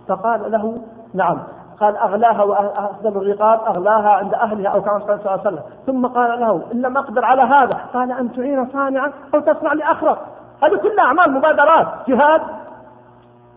فقال 0.07 0.51
له 0.51 0.81
نعم. 1.13 1.43
قال 1.79 1.97
أغلاها 1.97 2.43
وأفضل 2.43 3.21
الرقاب 3.21 3.59
أغلاها 3.59 4.09
عند 4.09 4.33
أهلها 4.33 4.71
أو 4.71 4.81
كما 4.81 4.93
قال 4.93 5.03
صلى 5.05 5.15
الله 5.15 5.31
عليه 5.31 5.41
وسلم. 5.41 5.63
ثم 5.85 6.07
قال 6.07 6.39
له 6.39 6.63
إن 6.71 6.81
لم 6.81 6.97
أقدر 6.97 7.25
على 7.25 7.41
هذا. 7.41 7.79
قال 7.93 8.11
أن 8.11 8.31
تعين 8.31 8.69
صانعا 8.73 9.11
أو 9.33 9.39
تصنع 9.39 9.73
لأخرق 9.73 10.21
هذه 10.63 10.77
كلها 10.77 11.05
أعمال 11.05 11.31
مبادرات 11.31 11.87
جهاد 12.07 12.41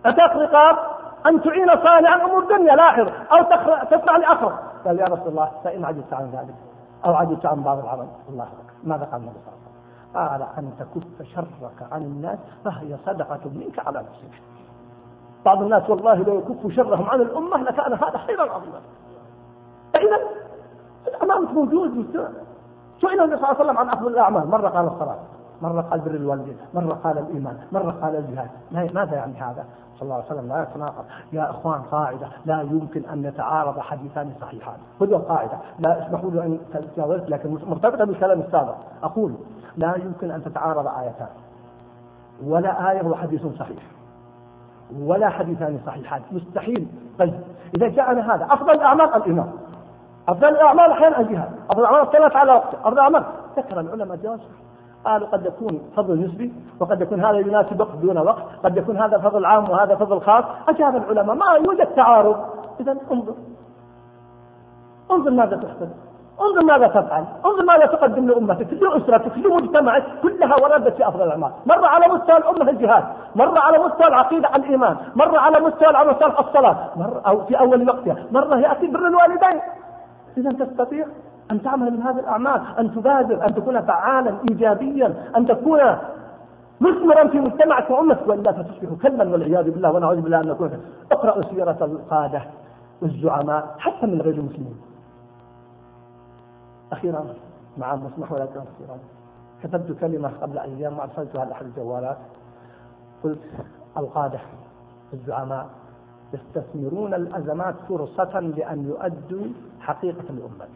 أتاك 0.07 0.37
رقاب. 0.37 0.77
أن 1.27 1.43
تعين 1.43 1.69
صانعا 1.69 2.25
أمور 2.25 2.43
الدنيا 2.43 2.77
لاحظ. 2.77 3.09
أو 3.33 3.43
تصنع 3.91 4.17
لأخرق 4.17 4.63
قال 4.85 4.99
يا 4.99 5.05
رسول 5.05 5.29
الله 5.29 5.51
فإن 5.65 5.85
عجزت 5.85 6.13
عن 6.13 6.25
ذلك 6.25 6.55
أو 7.05 7.15
عجزت 7.15 7.47
عن 7.47 7.63
بعض 7.63 7.79
العمل. 7.79 8.09
الله 8.29 8.45
أكبر. 8.45 8.73
ماذا 8.85 9.05
قال 9.05 9.21
النبي 9.21 9.39
صلى 9.39 9.53
الله 9.53 10.31
عليه 10.33 10.39
وسلم؟ 10.39 10.49
قال 10.55 10.59
أن 10.59 10.73
تكف 10.79 11.27
شرك 11.35 11.93
عن 11.93 12.03
الناس 12.03 12.39
فهي 12.65 12.97
صدقة 13.07 13.41
منك 13.55 13.87
على 13.87 13.99
نفسك. 13.99 14.43
بعض 15.45 15.63
الناس 15.63 15.91
والله 15.91 16.15
لو 16.15 16.39
يكف 16.39 16.75
شرهم 16.77 17.11
عن 17.11 17.21
الأمة 17.21 17.57
لكان 17.63 17.93
هذا 17.93 18.19
خيرا 18.19 18.43
عظيما. 18.43 18.81
فإذا 19.93 20.19
الأمانة 21.09 21.53
موجود 21.53 22.07
سئل 23.01 23.21
النبي 23.21 23.37
صلى 23.37 23.37
الله 23.37 23.47
عليه 23.47 23.61
وسلم 23.61 23.79
عن 23.79 23.89
أفضل 23.89 24.09
الأعمال؟ 24.09 24.49
مرة 24.49 24.69
قال 24.69 24.87
الصلاة 24.87 25.19
مرة 25.63 25.81
قال 25.81 26.01
بر 26.01 26.11
الوالدين 26.11 26.57
مرة 26.75 26.95
قال 27.05 27.19
الإيمان 27.19 27.59
مرة 27.73 27.91
قال 28.03 28.17
الجهاد. 28.17 28.51
ماذا 28.95 29.17
يعني 29.17 29.41
هذا؟ 29.41 29.65
صلى 29.97 30.03
الله 30.03 30.15
عليه 30.15 30.27
وسلم 30.27 30.49
لا 30.49 30.63
يتناقض. 30.63 31.05
يا 31.33 31.51
إخوان 31.51 31.83
قاعدة. 31.83 32.29
لا 32.45 32.61
يمكن 32.63 33.05
أن 33.05 33.25
يتعارض 33.25 33.79
حديثان 33.79 34.33
صحيحان. 34.41 34.77
خذوا 35.01 35.17
القاعدة 35.17 35.59
لا 35.79 36.07
اسمحوا 36.07 36.31
لي 36.31 36.43
أن 36.43 36.59
تجاوزت 36.97 37.31
لكن 37.31 37.59
مرتبطة 37.67 38.05
بالكلام 38.05 38.41
السابق. 38.41 38.75
أقول 39.03 39.35
لا 39.77 39.97
يمكن 39.97 40.31
أن 40.31 40.45
تتعارض 40.45 40.87
آيتان. 40.87 41.29
ولا 42.47 42.91
آية 42.91 43.07
وحديث 43.07 43.47
صحيح. 43.59 43.83
ولا 45.01 45.29
حديثان 45.29 45.79
صحيحان. 45.87 46.23
مستحيل. 46.33 46.89
طيب 47.19 47.35
إذا 47.77 47.89
جاءنا 47.89 48.35
هذا 48.35 48.45
أفضل 48.45 48.71
الأعمال 48.71 49.15
الإيمان 49.15 49.53
أفضل 50.29 50.49
الأعمال 50.49 50.91
أحيانا 50.91 51.21
الجهاد 51.21 51.51
أفضل 51.71 51.81
الأعمال 51.81 52.03
الصلاة 52.03 52.37
على 52.37 52.53
وقت. 52.53 52.75
أفضل 52.75 52.93
الأعمال. 52.93 53.25
ذكر 53.57 53.81
العلماء 53.81 54.17
جواز 54.17 54.41
قالوا 55.05 55.29
قد 55.29 55.47
يكون 55.47 55.81
فضل 55.97 56.25
نسبي 56.25 56.53
وقد 56.81 57.01
يكون 57.01 57.25
هذا 57.25 57.39
يناسب 57.39 57.81
وقت 57.81 57.97
دون 57.97 58.19
وقت. 58.19 58.45
قد 58.65 58.77
يكون 58.77 58.97
هذا 58.99 59.19
فضل 59.19 59.45
عام 59.45 59.71
وهذا 59.71 59.95
فضل 59.95 60.21
خاص. 60.21 60.45
أجاب 60.69 60.97
العلماء 60.97 61.37
ما 61.37 61.47
يوجد 61.67 61.87
تعارض. 61.87 62.37
إذا 62.81 62.97
انظر. 63.13 63.35
انظر 65.11 65.31
ماذا 65.31 65.57
تحسن 65.57 66.08
انظر 66.41 66.65
ماذا 66.65 66.87
تفعل. 66.87 67.25
انظر 67.47 67.65
ماذا 67.65 67.87
تقدم 67.87 68.27
لأمتك. 68.27 68.73
لأسرتك 68.73 69.39
لمجتمعك 69.39 70.05
كلها 70.23 70.57
وردت 70.63 70.97
في 70.97 71.09
أفضل 71.09 71.23
الأعمال. 71.23 71.51
مر 71.67 71.85
على 71.85 72.15
مستوى 72.15 72.37
الأمة 72.37 72.71
الجهاد. 72.71 73.05
مر 73.37 73.59
على 73.59 73.79
مستوى 73.79 74.07
العقيدة 74.07 74.57
الإيمان. 74.57 74.97
مر 75.17 75.39
على 75.39 75.61
مستوى 75.61 75.97
على 75.97 76.11
مستوى 76.11 76.33
الصلاة. 76.39 76.77
مر 76.97 77.21
أو 77.27 77.45
في 77.45 77.61
أول 77.61 77.89
وقتها. 77.89 78.17
مر 78.33 78.59
يأتي 78.59 78.87
بر 78.87 79.07
الوالدين. 79.07 79.61
إذا 80.37 80.65
تستطيع 80.65 81.07
أن 81.51 81.63
تعمل 81.63 81.91
من 81.91 82.03
هذه 82.03 82.19
الأعمال. 82.19 82.61
أن 82.79 82.95
تبادر 82.95 83.47
أن 83.47 83.55
تكون 83.55 83.81
فعالا 83.81 84.35
إيجابيا 84.51 85.15
أن 85.37 85.47
تكون 85.47 85.81
مثمرا 86.81 87.27
في 87.29 87.41
مجتمعك 87.41 87.91
وأمتك. 87.91 88.29
وإلا 88.29 88.53
فتصبح 88.53 89.03
كلا 89.03 89.33
والعياذ 89.33 89.71
بالله 89.71 89.93
ونعوذ 89.93 90.21
بالله 90.21 90.41
أن 90.41 90.49
نكون. 90.49 90.71
اقرأوا 91.13 91.43
سيرة 91.43 91.79
القادة 91.83 92.43
والزعماء 93.03 93.75
حتى 93.79 94.07
من 94.07 94.21
غير 94.21 94.35
المسلمين. 94.35 94.88
أخيرا 96.93 97.35
مع 97.79 97.95
المسمح 97.95 98.33
ولا 98.33 98.47
تنصيرا 98.47 98.99
كتبت 99.63 99.99
كلمة 100.01 100.29
قبل 100.29 100.59
أيام 100.59 100.99
وأرسلتها 100.99 101.45
لأحد 101.45 101.65
الجوالات. 101.67 102.19
قلت 103.25 103.41
القادة 103.99 104.41
الزعماء 105.13 105.67
يستثمرون 106.33 107.15
الأزمات 107.15 107.75
فرصة 107.89 108.41
لأن 108.41 108.85
يؤدوا 108.85 109.47
حقيقة 109.81 110.25
الأمة 110.31 110.69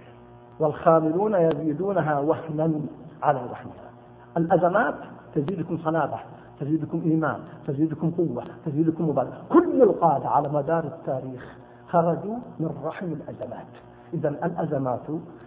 والخاملون 0.61 1.35
يزيدونها 1.35 2.19
وهنا 2.19 2.81
على 3.23 3.39
وهنها 3.39 3.91
الأزمات 4.37 4.95
تزيدكم 5.35 5.79
صلابة 5.79 6.19
تزيدكم 6.61 7.03
إيمان 7.05 7.41
تزيدكم 7.67 8.11
قوة 8.11 8.45
تزيدكم 8.67 9.09
مبادرة. 9.09 9.43
كل 9.53 9.83
القادة 9.83 10.29
على 10.29 10.49
مدار 10.49 10.85
التاريخ 10.85 11.59
خرجوا 11.89 12.37
من 12.61 12.71
رحم 12.85 13.07
الأزمات. 13.07 13.67
إذا 14.15 14.29
الأزمات 14.29 15.01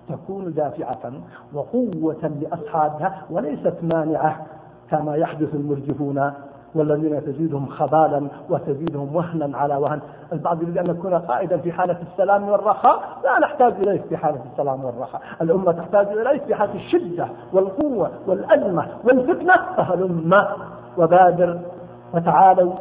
تكون 0.10 0.54
دافعة 0.54 1.14
وقوة 1.54 2.32
لأصحابها 2.42 3.22
وليست 3.30 3.76
مانعة 3.82 4.46
كما 4.92 5.16
يحدث 5.16 5.56
المرجفون 5.56 6.32
والذين 6.76 7.26
تزيدهم 7.26 7.66
خبالا 7.66 8.28
وتزيدهم 8.50 9.16
وهنا 9.16 9.58
على 9.58 9.76
وهن. 9.76 10.00
البعض 10.34 10.62
يريد 10.62 10.78
أن 10.78 10.88
نكون 10.88 11.14
قائدا 11.14 11.58
في 11.58 11.72
حالة 11.72 11.98
السلام 12.12 12.50
والرخاء 12.50 13.20
لا 13.24 13.40
نحتاج 13.40 13.74
إليه 13.74 14.02
في 14.10 14.18
حالة 14.18 14.42
السلام 14.52 14.86
والرخاء. 14.86 15.22
الأمة 15.42 15.72
تحتاج 15.72 16.08
إليه 16.08 16.40
في 16.40 16.56
حالة 16.56 16.76
الشدة 16.76 17.28
والقوة 17.54 18.12
والأزمة 18.28 18.88
والفتنة. 19.04 19.54
فهلم 19.78 20.46
وبادر 20.98 21.60
وتعالوا 22.14 22.74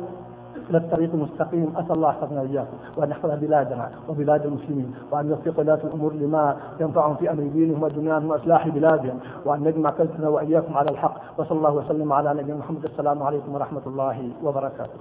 إلى 0.70 0.78
الطريق 0.78 1.10
المستقيم. 1.14 1.72
أسأل 1.76 1.92
الله 1.92 2.08
يحفظنا 2.08 2.40
وإياكم 2.40 2.76
وأن 2.96 3.10
يحفظ 3.10 3.30
بلادنا 3.30 3.90
وبلاد 4.08 4.46
المسلمين 4.46 4.94
وأن 5.10 5.28
يوفق 5.28 5.58
ولاة 5.58 5.78
الأمور 5.84 6.12
لما 6.12 6.56
ينفعهم 6.80 7.14
في 7.14 7.30
أمر 7.30 7.42
دينهم 7.42 7.82
ودنياهم 7.82 8.30
وإصلاح 8.30 8.68
بلادهم 8.68 9.18
وأن 9.44 9.64
يجمع 9.66 9.90
كلمتنا 9.90 10.28
وإياكم 10.28 10.76
على 10.76 10.90
الحق. 10.90 11.16
وصلى 11.38 11.58
الله 11.58 11.72
وسلم 11.74 12.12
على 12.12 12.34
نبينا 12.34 12.58
محمد. 12.58 12.84
السلام 12.84 13.22
عليكم 13.22 13.54
ورحمة 13.54 13.82
الله 13.86 14.30
وبركاته. 14.44 14.98